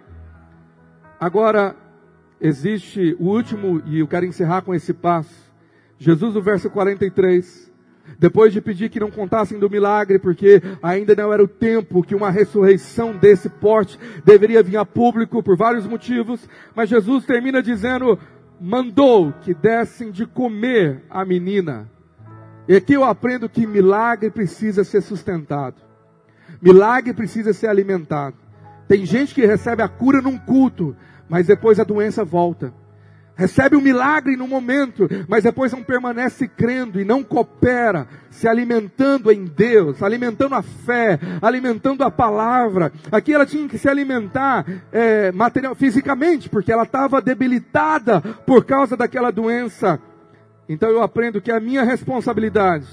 Agora, 1.21 1.75
existe 2.41 3.17
o 3.19 3.27
último, 3.27 3.83
e 3.87 3.99
eu 4.01 4.07
quero 4.07 4.27
encerrar 4.27 4.63
com 4.63 4.75
esse 4.75 4.93
passo. 4.93 5.49
Jesus, 5.99 6.35
no 6.35 6.41
verso 6.41 6.71
43, 6.71 7.68
depois 8.19 8.53
de 8.53 8.61
pedir 8.61 8.89
que 8.89 9.01
não 9.01 9.11
contassem 9.11 9.59
do 9.59 9.71
milagre, 9.71 10.19
porque 10.19 10.63
ainda 10.83 11.15
não 11.15 11.33
era 11.33 11.43
o 11.43 11.49
tempo 11.49 12.03
que 12.03 12.15
uma 12.15 12.31
ressurreição 12.31 13.17
desse 13.17 13.49
porte 13.49 13.99
deveria 14.25 14.63
vir 14.63 14.77
a 14.77 14.85
público 14.85 15.43
por 15.43 15.57
vários 15.57 15.87
motivos, 15.87 16.49
mas 16.75 16.89
Jesus 16.89 17.25
termina 17.25 17.63
dizendo: 17.63 18.19
mandou 18.61 19.33
que 19.43 19.55
dessem 19.55 20.11
de 20.11 20.27
comer 20.27 21.03
a 21.09 21.25
menina. 21.25 21.89
E 22.67 22.77
aqui 22.77 22.93
eu 22.93 23.05
aprendo 23.05 23.49
que 23.49 23.67
milagre 23.67 24.31
precisa 24.31 24.85
ser 24.85 25.01
sustentado. 25.01 25.77
Milagre 26.61 27.15
precisa 27.15 27.53
ser 27.53 27.69
alimentado. 27.69 28.37
Tem 28.87 29.07
gente 29.07 29.35
que 29.35 29.47
recebe 29.47 29.83
a 29.83 29.89
cura 29.89 30.21
num 30.21 30.39
culto, 30.39 30.95
mas 31.29 31.47
depois 31.47 31.79
a 31.79 31.85
doença 31.85 32.25
volta 32.25 32.73
recebe 33.39 33.77
um 33.77 33.81
milagre 33.81 34.37
no 34.37 34.49
momento, 34.49 35.09
mas 35.29 35.45
depois 35.45 35.73
não 35.73 35.81
permanece 35.81 36.49
crendo 36.49 37.01
e 37.01 37.05
não 37.05 37.23
coopera, 37.23 38.09
se 38.31 38.49
alimentando 38.49 39.31
em 39.31 39.45
Deus, 39.45 40.03
alimentando 40.03 40.57
a 40.57 40.63
fé, 40.63 41.21
alimentando 41.41 42.03
a 42.03 42.11
palavra. 42.11 42.93
Aqui 43.13 43.33
ela 43.33 43.47
tinha 43.47 43.69
que 43.69 43.79
se 43.79 43.89
alimentar 43.89 44.67
é, 44.91 45.31
material, 45.31 45.77
fisicamente, 45.77 46.49
porque 46.49 46.73
ela 46.73 46.83
estava 46.83 47.23
debilitada 47.23 48.21
por 48.21 48.65
causa 48.65 48.97
daquela 48.97 49.31
doença. 49.31 50.01
Então 50.69 50.91
eu 50.91 51.01
aprendo 51.01 51.41
que 51.41 51.53
a 51.53 51.61
minha 51.61 51.85
responsabilidade 51.85 52.87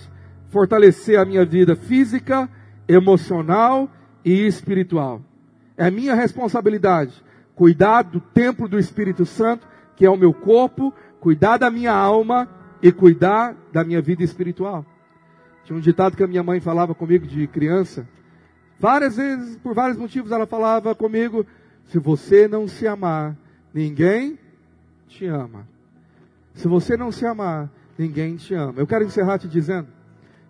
fortalecer 0.49 1.19
a 1.19 1.25
minha 1.25 1.43
vida 1.43 1.75
física, 1.75 2.47
emocional 2.87 3.89
e 4.23 4.45
espiritual. 4.45 5.21
É 5.75 5.89
minha 5.89 6.13
responsabilidade 6.13 7.25
cuidar 7.55 8.03
do 8.03 8.19
templo 8.19 8.67
do 8.67 8.77
Espírito 8.77 9.25
Santo, 9.25 9.65
que 9.95 10.05
é 10.05 10.09
o 10.09 10.17
meu 10.17 10.33
corpo, 10.33 10.93
cuidar 11.19 11.57
da 11.57 11.71
minha 11.71 11.93
alma 11.93 12.47
e 12.81 12.91
cuidar 12.91 13.55
da 13.71 13.83
minha 13.83 14.01
vida 14.01 14.23
espiritual. 14.23 14.85
Tinha 15.63 15.77
um 15.77 15.81
ditado 15.81 16.15
que 16.15 16.23
a 16.23 16.27
minha 16.27 16.43
mãe 16.43 16.59
falava 16.59 16.93
comigo 16.93 17.25
de 17.25 17.47
criança. 17.47 18.07
Várias 18.79 19.17
vezes, 19.17 19.57
por 19.57 19.73
vários 19.73 19.97
motivos, 19.97 20.31
ela 20.31 20.45
falava 20.45 20.93
comigo: 20.93 21.45
se 21.85 21.97
você 21.97 22.47
não 22.47 22.67
se 22.67 22.87
amar, 22.87 23.35
ninguém 23.73 24.37
te 25.07 25.25
ama. 25.25 25.67
Se 26.53 26.67
você 26.67 26.95
não 26.95 27.11
se 27.11 27.25
amar, 27.25 27.69
ninguém 27.97 28.35
te 28.35 28.53
ama. 28.53 28.75
Eu 28.77 28.87
quero 28.87 29.03
encerrar 29.03 29.39
te 29.39 29.47
dizendo 29.47 29.87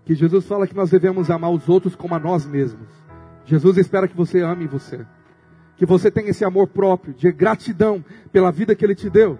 que 0.05 0.13
Jesus 0.13 0.45
fala 0.45 0.67
que 0.67 0.75
nós 0.75 0.91
devemos 0.91 1.31
amar 1.31 1.51
os 1.51 1.67
outros 1.67 1.95
como 1.95 2.13
a 2.13 2.19
nós 2.19 2.45
mesmos. 2.45 2.87
Jesus 3.45 3.77
espera 3.77 4.07
que 4.07 4.15
você 4.15 4.41
ame 4.41 4.67
você. 4.67 5.05
Que 5.77 5.85
você 5.85 6.09
tenha 6.09 6.29
esse 6.29 6.45
amor 6.45 6.67
próprio, 6.67 7.13
de 7.13 7.31
gratidão 7.31 8.03
pela 8.31 8.51
vida 8.51 8.75
que 8.75 8.85
Ele 8.85 8.95
te 8.95 9.09
deu. 9.09 9.37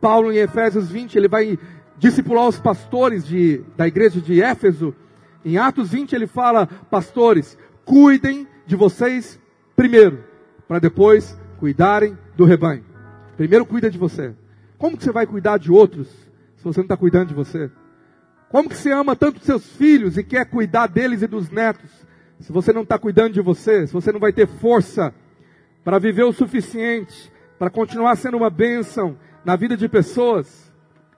Paulo, 0.00 0.30
em 0.30 0.36
Efésios 0.36 0.90
20, 0.90 1.16
ele 1.16 1.28
vai 1.28 1.58
discipular 1.96 2.46
os 2.46 2.60
pastores 2.60 3.26
de, 3.26 3.62
da 3.76 3.88
igreja 3.88 4.20
de 4.20 4.42
Éfeso. 4.42 4.94
Em 5.44 5.56
Atos 5.56 5.90
20, 5.90 6.14
ele 6.14 6.26
fala: 6.26 6.66
Pastores, 6.66 7.56
cuidem 7.84 8.46
de 8.66 8.76
vocês 8.76 9.40
primeiro, 9.74 10.22
para 10.68 10.78
depois 10.78 11.38
cuidarem 11.58 12.18
do 12.36 12.44
rebanho. 12.44 12.84
Primeiro 13.36 13.64
cuida 13.64 13.90
de 13.90 13.96
você. 13.96 14.34
Como 14.76 14.96
que 14.96 15.04
você 15.04 15.12
vai 15.12 15.26
cuidar 15.26 15.58
de 15.58 15.72
outros 15.72 16.08
se 16.56 16.64
você 16.64 16.80
não 16.80 16.84
está 16.84 16.96
cuidando 16.96 17.28
de 17.28 17.34
você? 17.34 17.70
Como 18.50 18.68
que 18.68 18.76
você 18.76 18.92
ama 18.92 19.16
tanto 19.16 19.40
seus 19.40 19.66
filhos 19.76 20.18
e 20.18 20.22
quer 20.22 20.44
cuidar 20.44 20.86
deles 20.86 21.22
e 21.22 21.26
dos 21.26 21.50
netos 21.50 21.90
se 22.38 22.52
você 22.52 22.72
não 22.72 22.82
está 22.82 22.98
cuidando 22.98 23.32
de 23.32 23.40
você? 23.40 23.86
Se 23.86 23.92
você 23.92 24.12
não 24.12 24.20
vai 24.20 24.32
ter 24.32 24.46
força 24.46 25.14
para 25.84 25.98
viver 25.98 26.24
o 26.24 26.32
suficiente, 26.32 27.30
para 27.58 27.70
continuar 27.70 28.16
sendo 28.16 28.36
uma 28.38 28.50
bênção 28.50 29.16
na 29.44 29.54
vida 29.54 29.76
de 29.76 29.88
pessoas? 29.88 30.72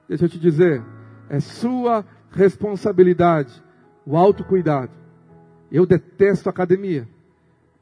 Deixa 0.09 0.25
eu 0.25 0.29
te 0.29 0.39
dizer, 0.39 0.83
é 1.29 1.41
sua 1.41 2.05
responsabilidade 2.31 3.63
o 4.05 4.17
autocuidado. 4.17 4.93
Eu 5.71 5.85
detesto 5.85 6.49
academia, 6.49 7.09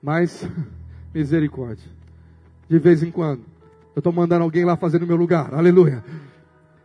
mas 0.03 0.49
misericórdia. 1.13 1.91
De 2.69 2.79
vez 2.79 3.03
em 3.03 3.11
quando, 3.11 3.45
eu 3.95 4.01
estou 4.01 4.13
mandando 4.13 4.45
alguém 4.45 4.65
lá 4.65 4.77
fazer 4.77 4.99
no 4.99 5.07
meu 5.07 5.17
lugar. 5.17 5.55
Aleluia. 5.55 6.03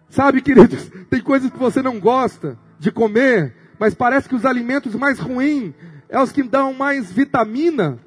Sabe, 0.09 0.41
queridos, 0.41 0.89
tem 1.09 1.21
coisas 1.21 1.49
que 1.49 1.57
você 1.57 1.81
não 1.81 1.99
gosta 1.99 2.57
de 2.77 2.91
comer, 2.91 3.55
mas 3.79 3.93
parece 3.93 4.27
que 4.27 4.35
os 4.35 4.45
alimentos 4.45 4.93
mais 4.95 5.19
ruins 5.19 5.73
é 6.09 6.21
os 6.21 6.31
que 6.31 6.43
dão 6.43 6.73
mais 6.73 7.11
vitamina. 7.11 7.99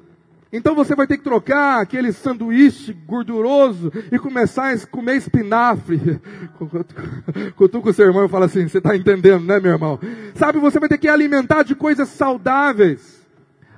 Então 0.55 0.75
você 0.75 0.95
vai 0.95 1.07
ter 1.07 1.17
que 1.17 1.23
trocar 1.23 1.81
aquele 1.81 2.13
sanduíche 2.13 2.93
gorduroso 2.93 3.91
e 4.11 4.19
começar 4.19 4.71
a 4.71 4.85
comer 4.85 5.15
espinafre. 5.15 6.21
Cutuca 7.57 7.89
o 7.89 7.93
seu 7.93 8.05
irmão 8.05 8.25
e 8.25 8.29
fala 8.29 8.45
assim, 8.45 8.67
você 8.67 8.77
está 8.77 8.95
entendendo, 8.95 9.43
né, 9.43 9.59
meu 9.59 9.71
irmão? 9.71 9.99
Sabe, 10.35 10.59
você 10.59 10.79
vai 10.79 10.87
ter 10.87 10.99
que 10.99 11.07
alimentar 11.07 11.63
de 11.63 11.73
coisas 11.73 12.07
saudáveis. 12.09 13.25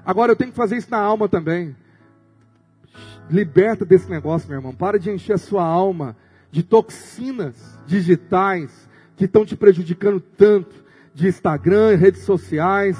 Agora 0.05 0.33
eu 0.33 0.35
tenho 0.35 0.51
que 0.51 0.57
fazer 0.57 0.75
isso 0.75 0.91
na 0.91 0.97
alma 0.97 1.29
também. 1.29 1.73
Liberta 3.29 3.85
desse 3.85 4.09
negócio, 4.09 4.49
meu 4.49 4.57
irmão. 4.57 4.75
Para 4.75 4.99
de 4.99 5.09
encher 5.09 5.33
a 5.33 5.37
sua 5.37 5.63
alma 5.63 6.13
de 6.51 6.61
toxinas 6.61 7.79
digitais 7.87 8.89
que 9.15 9.23
estão 9.23 9.45
te 9.45 9.55
prejudicando 9.55 10.19
tanto. 10.19 10.83
De 11.13 11.25
Instagram, 11.29 11.95
redes 11.95 12.23
sociais. 12.23 12.97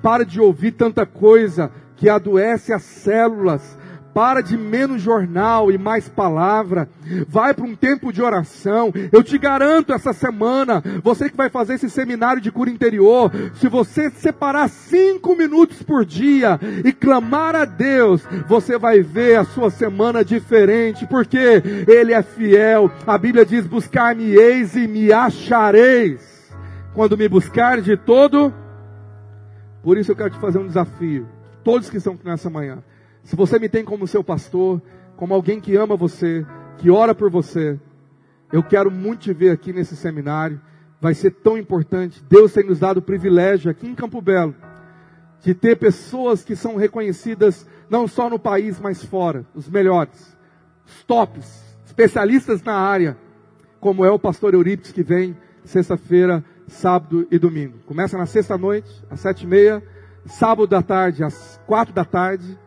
Para 0.00 0.24
de 0.24 0.40
ouvir 0.40 0.70
tanta 0.70 1.04
coisa 1.04 1.72
que 1.96 2.08
adoece 2.08 2.72
as 2.72 2.82
células. 2.82 3.76
Para 4.14 4.40
de 4.40 4.56
menos 4.56 5.02
jornal 5.02 5.70
e 5.70 5.76
mais 5.76 6.08
palavra. 6.08 6.88
Vai 7.28 7.52
para 7.52 7.66
um 7.66 7.76
tempo 7.76 8.10
de 8.10 8.22
oração. 8.22 8.90
Eu 9.12 9.22
te 9.22 9.36
garanto 9.36 9.92
essa 9.92 10.14
semana, 10.14 10.82
você 11.02 11.28
que 11.28 11.36
vai 11.36 11.50
fazer 11.50 11.74
esse 11.74 11.90
seminário 11.90 12.40
de 12.40 12.50
cura 12.50 12.70
interior, 12.70 13.30
se 13.56 13.68
você 13.68 14.08
separar 14.08 14.70
cinco 14.70 15.36
minutos 15.36 15.82
por 15.82 16.02
dia 16.02 16.58
e 16.82 16.94
clamar 16.94 17.54
a 17.54 17.66
Deus, 17.66 18.26
você 18.48 18.78
vai 18.78 19.02
ver 19.02 19.36
a 19.38 19.44
sua 19.44 19.68
semana 19.68 20.24
diferente, 20.24 21.06
porque 21.06 21.62
Ele 21.86 22.14
é 22.14 22.22
fiel. 22.22 22.90
A 23.06 23.18
Bíblia 23.18 23.44
diz: 23.44 23.66
buscar-me-eis 23.66 24.74
e 24.76 24.88
me 24.88 25.12
achareis. 25.12 26.50
Quando 26.94 27.18
me 27.18 27.28
buscar 27.28 27.82
de 27.82 27.98
todo. 27.98 28.50
Por 29.82 29.98
isso 29.98 30.10
eu 30.10 30.16
quero 30.16 30.30
te 30.30 30.40
fazer 30.40 30.58
um 30.58 30.66
desafio 30.66 31.35
todos 31.66 31.90
que 31.90 31.96
estão 31.96 32.14
aqui 32.14 32.24
nessa 32.24 32.48
manhã. 32.48 32.78
Se 33.24 33.34
você 33.34 33.58
me 33.58 33.68
tem 33.68 33.84
como 33.84 34.06
seu 34.06 34.22
pastor, 34.22 34.80
como 35.16 35.34
alguém 35.34 35.60
que 35.60 35.74
ama 35.74 35.96
você, 35.96 36.46
que 36.78 36.92
ora 36.92 37.12
por 37.12 37.28
você, 37.28 37.76
eu 38.52 38.62
quero 38.62 38.88
muito 38.88 39.22
te 39.22 39.32
ver 39.32 39.50
aqui 39.50 39.72
nesse 39.72 39.96
seminário. 39.96 40.60
Vai 41.00 41.12
ser 41.12 41.32
tão 41.32 41.58
importante. 41.58 42.22
Deus 42.30 42.52
tem 42.52 42.64
nos 42.64 42.78
dado 42.78 42.98
o 42.98 43.02
privilégio 43.02 43.68
aqui 43.68 43.88
em 43.88 43.96
Campo 43.96 44.22
Belo 44.22 44.54
de 45.42 45.54
ter 45.54 45.76
pessoas 45.76 46.44
que 46.44 46.54
são 46.54 46.76
reconhecidas 46.76 47.66
não 47.90 48.06
só 48.06 48.30
no 48.30 48.38
país, 48.38 48.78
mas 48.78 49.04
fora, 49.04 49.44
os 49.52 49.68
melhores, 49.68 50.36
os 50.86 51.02
tops, 51.02 51.64
especialistas 51.84 52.62
na 52.62 52.74
área, 52.74 53.18
como 53.80 54.04
é 54.04 54.10
o 54.10 54.20
pastor 54.20 54.54
Eurípides 54.54 54.92
que 54.92 55.02
vem 55.02 55.36
sexta-feira, 55.64 56.44
sábado 56.68 57.26
e 57.28 57.40
domingo. 57.40 57.78
Começa 57.86 58.16
na 58.16 58.24
sexta 58.24 58.56
noite, 58.56 58.88
às 59.10 59.18
sete 59.18 59.42
e 59.42 59.46
meia 59.48 59.82
sábado 60.26 60.66
da 60.66 60.82
tarde, 60.82 61.24
às 61.24 61.60
quatro 61.66 61.94
da 61.94 62.04
tarde, 62.04 62.58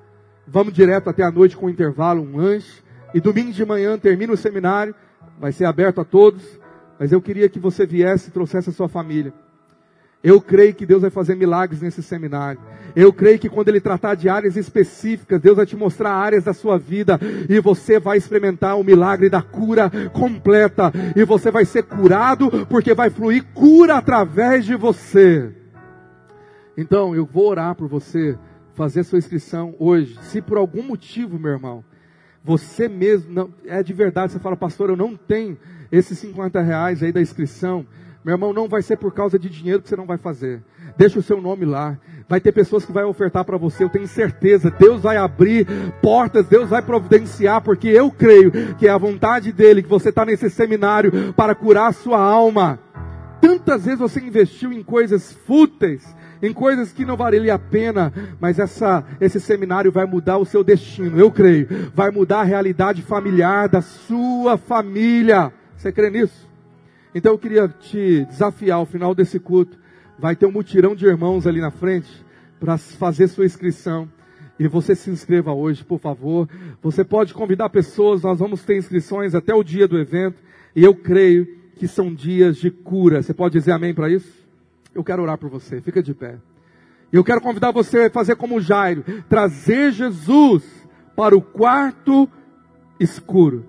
vamos 0.47 0.73
direto 0.73 1.09
até 1.09 1.23
a 1.23 1.31
noite 1.31 1.55
com 1.55 1.67
um 1.67 1.69
intervalo, 1.69 2.21
um 2.21 2.37
lanche, 2.37 2.81
e 3.13 3.19
domingo 3.19 3.51
de 3.51 3.65
manhã 3.65 3.97
termina 3.97 4.33
o 4.33 4.37
seminário, 4.37 4.95
vai 5.39 5.51
ser 5.51 5.65
aberto 5.65 6.01
a 6.01 6.05
todos, 6.05 6.43
mas 6.99 7.11
eu 7.11 7.21
queria 7.21 7.49
que 7.49 7.59
você 7.59 7.85
viesse 7.85 8.29
e 8.29 8.31
trouxesse 8.31 8.69
a 8.69 8.73
sua 8.73 8.87
família. 8.87 9.33
Eu 10.21 10.41
creio 10.41 10.73
que 10.73 10.85
Deus 10.85 11.01
vai 11.01 11.09
fazer 11.09 11.33
milagres 11.33 11.81
nesse 11.81 12.03
seminário. 12.03 12.59
Eu 12.93 13.13
creio 13.13 13.39
que 13.39 13.47
quando 13.47 13.69
Ele 13.69 13.79
tratar 13.79 14.15
de 14.15 14.27
áreas 14.27 14.57
específicas, 14.57 15.39
Deus 15.39 15.55
vai 15.55 15.65
te 15.65 15.77
mostrar 15.77 16.11
áreas 16.11 16.43
da 16.43 16.53
sua 16.53 16.77
vida 16.77 17.17
e 17.47 17.57
você 17.61 17.99
vai 17.99 18.17
experimentar 18.17 18.77
o 18.77 18.83
milagre 18.83 19.29
da 19.29 19.41
cura 19.41 19.89
completa. 20.11 20.91
E 21.15 21.23
você 21.23 21.49
vai 21.49 21.63
ser 21.63 21.83
curado 21.83 22.65
porque 22.67 22.93
vai 22.93 23.09
fluir 23.09 23.45
cura 23.53 23.95
através 23.95 24.65
de 24.65 24.75
você. 24.75 25.58
Então, 26.79 27.13
eu 27.13 27.25
vou 27.25 27.49
orar 27.49 27.75
por 27.75 27.89
você, 27.89 28.37
fazer 28.73 29.03
sua 29.03 29.19
inscrição 29.19 29.75
hoje. 29.77 30.17
Se 30.21 30.41
por 30.41 30.57
algum 30.57 30.81
motivo, 30.81 31.37
meu 31.37 31.51
irmão, 31.51 31.83
você 32.41 32.87
mesmo, 32.87 33.33
não, 33.33 33.53
é 33.65 33.83
de 33.83 33.91
verdade, 33.91 34.31
você 34.31 34.39
fala, 34.39 34.55
pastor, 34.55 34.89
eu 34.89 34.95
não 34.95 35.13
tenho 35.13 35.57
esses 35.91 36.17
50 36.19 36.61
reais 36.61 37.03
aí 37.03 37.11
da 37.11 37.19
inscrição. 37.19 37.85
Meu 38.23 38.35
irmão, 38.35 38.53
não 38.53 38.69
vai 38.69 38.81
ser 38.81 38.95
por 38.95 39.13
causa 39.13 39.37
de 39.37 39.49
dinheiro 39.49 39.81
que 39.81 39.89
você 39.89 39.97
não 39.97 40.05
vai 40.05 40.17
fazer. 40.17 40.63
Deixa 40.97 41.19
o 41.19 41.21
seu 41.21 41.41
nome 41.41 41.65
lá. 41.65 41.99
Vai 42.29 42.39
ter 42.39 42.53
pessoas 42.53 42.85
que 42.85 42.93
vai 42.93 43.03
ofertar 43.03 43.43
para 43.43 43.57
você, 43.57 43.83
eu 43.83 43.89
tenho 43.89 44.07
certeza. 44.07 44.71
Deus 44.71 45.01
vai 45.01 45.17
abrir 45.17 45.67
portas, 46.01 46.47
Deus 46.47 46.69
vai 46.69 46.81
providenciar, 46.81 47.61
porque 47.61 47.89
eu 47.89 48.09
creio 48.09 48.53
que 48.77 48.87
é 48.87 48.89
a 48.89 48.97
vontade 48.97 49.51
dele 49.51 49.83
que 49.83 49.89
você 49.89 50.09
está 50.09 50.23
nesse 50.23 50.49
seminário 50.49 51.33
para 51.33 51.53
curar 51.53 51.89
a 51.89 51.93
sua 51.93 52.21
alma. 52.21 52.79
Tantas 53.41 53.83
vezes 53.83 53.99
você 53.99 54.21
investiu 54.21 54.71
em 54.71 54.81
coisas 54.81 55.33
fúteis, 55.45 56.15
em 56.41 56.53
coisas 56.53 56.91
que 56.91 57.05
não 57.05 57.17
valeria 57.17 57.55
a 57.55 57.59
pena, 57.59 58.13
mas 58.39 58.59
essa, 58.59 59.03
esse 59.19 59.39
seminário 59.39 59.91
vai 59.91 60.05
mudar 60.05 60.37
o 60.37 60.45
seu 60.45 60.63
destino, 60.63 61.19
eu 61.19 61.31
creio. 61.31 61.67
Vai 61.93 62.11
mudar 62.11 62.39
a 62.41 62.43
realidade 62.43 63.01
familiar 63.01 63.67
da 63.67 63.81
sua 63.81 64.57
família. 64.57 65.51
Você 65.75 65.91
crê 65.91 66.09
nisso? 66.09 66.47
Então 67.13 67.33
eu 67.33 67.37
queria 67.37 67.67
te 67.67 68.25
desafiar 68.25 68.77
ao 68.77 68.85
final 68.85 69.13
desse 69.13 69.39
culto. 69.39 69.77
Vai 70.17 70.35
ter 70.35 70.45
um 70.45 70.51
mutirão 70.51 70.95
de 70.95 71.05
irmãos 71.05 71.45
ali 71.45 71.59
na 71.59 71.71
frente 71.71 72.09
para 72.59 72.77
fazer 72.77 73.27
sua 73.27 73.45
inscrição. 73.45 74.07
E 74.57 74.67
você 74.67 74.93
se 74.93 75.09
inscreva 75.09 75.53
hoje, 75.53 75.83
por 75.83 75.99
favor. 75.99 76.47
Você 76.81 77.03
pode 77.03 77.33
convidar 77.33 77.69
pessoas, 77.69 78.23
nós 78.23 78.39
vamos 78.39 78.63
ter 78.63 78.77
inscrições 78.77 79.33
até 79.33 79.53
o 79.53 79.63
dia 79.63 79.87
do 79.87 79.97
evento. 79.97 80.41
E 80.75 80.83
eu 80.83 80.93
creio 80.93 81.47
que 81.75 81.87
são 81.87 82.13
dias 82.13 82.57
de 82.57 82.69
cura. 82.69 83.21
Você 83.21 83.33
pode 83.33 83.57
dizer 83.57 83.71
amém 83.71 83.93
para 83.93 84.09
isso? 84.09 84.48
Eu 84.93 85.03
quero 85.03 85.21
orar 85.21 85.37
por 85.37 85.49
você, 85.49 85.81
fica 85.81 86.01
de 86.01 86.13
pé. 86.13 86.37
E 87.11 87.15
eu 87.15 87.23
quero 87.23 87.41
convidar 87.41 87.71
você 87.71 88.01
a 88.03 88.09
fazer 88.09 88.35
como 88.35 88.61
Jairo, 88.61 89.03
trazer 89.27 89.91
Jesus 89.91 90.63
para 91.15 91.35
o 91.35 91.41
quarto 91.41 92.29
escuro. 92.99 93.65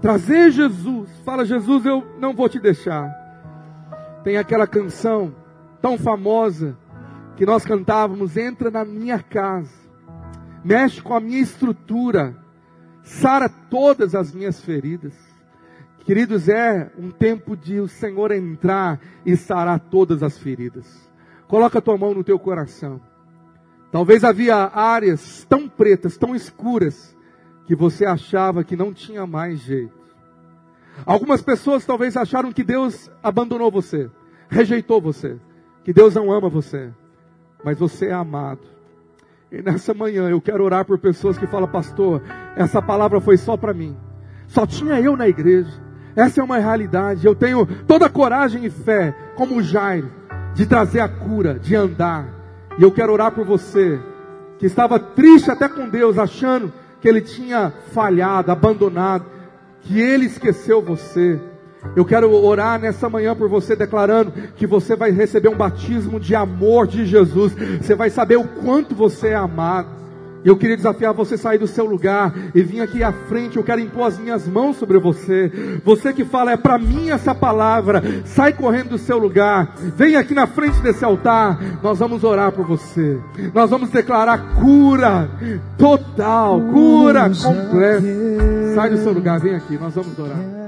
Trazer 0.00 0.50
Jesus. 0.50 1.10
Fala, 1.24 1.44
Jesus, 1.44 1.84
eu 1.84 2.06
não 2.18 2.34
vou 2.34 2.48
te 2.48 2.58
deixar. 2.58 3.10
Tem 4.24 4.36
aquela 4.36 4.66
canção 4.66 5.34
tão 5.80 5.96
famosa 5.98 6.76
que 7.36 7.46
nós 7.46 7.64
cantávamos: 7.64 8.36
entra 8.36 8.70
na 8.70 8.84
minha 8.84 9.22
casa, 9.22 9.74
mexe 10.64 11.00
com 11.00 11.14
a 11.14 11.20
minha 11.20 11.40
estrutura, 11.40 12.36
sara 13.02 13.48
todas 13.48 14.14
as 14.14 14.32
minhas 14.32 14.62
feridas. 14.62 15.29
Queridos, 16.04 16.48
é 16.48 16.90
um 16.98 17.10
tempo 17.10 17.56
de 17.56 17.78
o 17.78 17.86
Senhor 17.86 18.32
entrar 18.32 19.00
e 19.24 19.36
sarar 19.36 19.78
todas 19.78 20.22
as 20.22 20.38
feridas. 20.38 21.10
Coloca 21.46 21.78
a 21.78 21.82
tua 21.82 21.98
mão 21.98 22.14
no 22.14 22.24
teu 22.24 22.38
coração. 22.38 23.00
Talvez 23.92 24.24
havia 24.24 24.56
áreas 24.56 25.44
tão 25.48 25.68
pretas, 25.68 26.16
tão 26.16 26.34
escuras, 26.34 27.16
que 27.66 27.74
você 27.74 28.04
achava 28.04 28.64
que 28.64 28.76
não 28.76 28.92
tinha 28.92 29.26
mais 29.26 29.60
jeito. 29.60 30.00
Algumas 31.06 31.42
pessoas 31.42 31.84
talvez 31.84 32.16
acharam 32.16 32.52
que 32.52 32.64
Deus 32.64 33.10
abandonou 33.22 33.70
você, 33.70 34.10
rejeitou 34.48 35.00
você, 35.00 35.38
que 35.84 35.92
Deus 35.92 36.14
não 36.14 36.32
ama 36.32 36.48
você, 36.48 36.90
mas 37.64 37.78
você 37.78 38.06
é 38.06 38.12
amado. 38.12 38.66
E 39.52 39.62
nessa 39.62 39.94
manhã 39.94 40.28
eu 40.28 40.40
quero 40.40 40.64
orar 40.64 40.84
por 40.84 40.98
pessoas 40.98 41.38
que 41.38 41.46
falam, 41.46 41.68
pastor, 41.68 42.22
essa 42.56 42.80
palavra 42.80 43.20
foi 43.20 43.36
só 43.36 43.56
para 43.56 43.74
mim. 43.74 43.96
Só 44.46 44.66
tinha 44.66 45.00
eu 45.00 45.16
na 45.16 45.28
igreja. 45.28 45.89
Essa 46.14 46.40
é 46.40 46.44
uma 46.44 46.58
realidade. 46.58 47.26
Eu 47.26 47.34
tenho 47.34 47.66
toda 47.86 48.06
a 48.06 48.10
coragem 48.10 48.64
e 48.64 48.70
fé, 48.70 49.14
como 49.36 49.62
Jairo, 49.62 50.10
de 50.54 50.66
trazer 50.66 51.00
a 51.00 51.08
cura, 51.08 51.58
de 51.58 51.74
andar. 51.74 52.26
E 52.78 52.82
eu 52.82 52.90
quero 52.90 53.12
orar 53.12 53.32
por 53.32 53.44
você, 53.44 53.98
que 54.58 54.66
estava 54.66 54.98
triste 54.98 55.50
até 55.50 55.68
com 55.68 55.88
Deus, 55.88 56.18
achando 56.18 56.72
que 57.00 57.08
ele 57.08 57.20
tinha 57.20 57.72
falhado, 57.92 58.50
abandonado, 58.52 59.24
que 59.82 59.98
ele 60.00 60.26
esqueceu 60.26 60.82
você. 60.82 61.40
Eu 61.96 62.04
quero 62.04 62.30
orar 62.32 62.78
nessa 62.78 63.08
manhã 63.08 63.34
por 63.34 63.48
você, 63.48 63.74
declarando 63.74 64.32
que 64.54 64.66
você 64.66 64.94
vai 64.94 65.10
receber 65.10 65.48
um 65.48 65.56
batismo 65.56 66.20
de 66.20 66.34
amor 66.34 66.86
de 66.86 67.06
Jesus. 67.06 67.54
Você 67.80 67.94
vai 67.94 68.10
saber 68.10 68.36
o 68.36 68.46
quanto 68.46 68.94
você 68.94 69.28
é 69.28 69.34
amado. 69.34 69.99
Eu 70.44 70.56
queria 70.56 70.76
desafiar 70.76 71.12
você 71.12 71.34
a 71.34 71.38
sair 71.38 71.58
do 71.58 71.66
seu 71.66 71.84
lugar 71.84 72.32
e 72.54 72.62
vir 72.62 72.80
aqui 72.80 73.02
à 73.02 73.12
frente. 73.12 73.56
Eu 73.56 73.64
quero 73.64 73.80
impor 73.80 74.06
as 74.06 74.18
minhas 74.18 74.46
mãos 74.46 74.76
sobre 74.76 74.98
você. 74.98 75.80
Você 75.84 76.12
que 76.12 76.24
fala, 76.24 76.52
é 76.52 76.56
para 76.56 76.78
mim 76.78 77.10
essa 77.10 77.34
palavra. 77.34 78.02
Sai 78.24 78.52
correndo 78.52 78.90
do 78.90 78.98
seu 78.98 79.18
lugar. 79.18 79.74
Vem 79.96 80.16
aqui 80.16 80.34
na 80.34 80.46
frente 80.46 80.80
desse 80.80 81.04
altar. 81.04 81.58
Nós 81.82 81.98
vamos 81.98 82.24
orar 82.24 82.52
por 82.52 82.66
você. 82.66 83.18
Nós 83.54 83.70
vamos 83.70 83.90
declarar 83.90 84.54
cura 84.54 85.28
total, 85.76 86.60
cura 86.72 87.30
completa. 87.30 88.06
Sai 88.74 88.90
do 88.90 88.98
seu 88.98 89.12
lugar, 89.12 89.40
vem 89.40 89.54
aqui. 89.54 89.76
Nós 89.78 89.94
vamos 89.94 90.18
orar. 90.18 90.60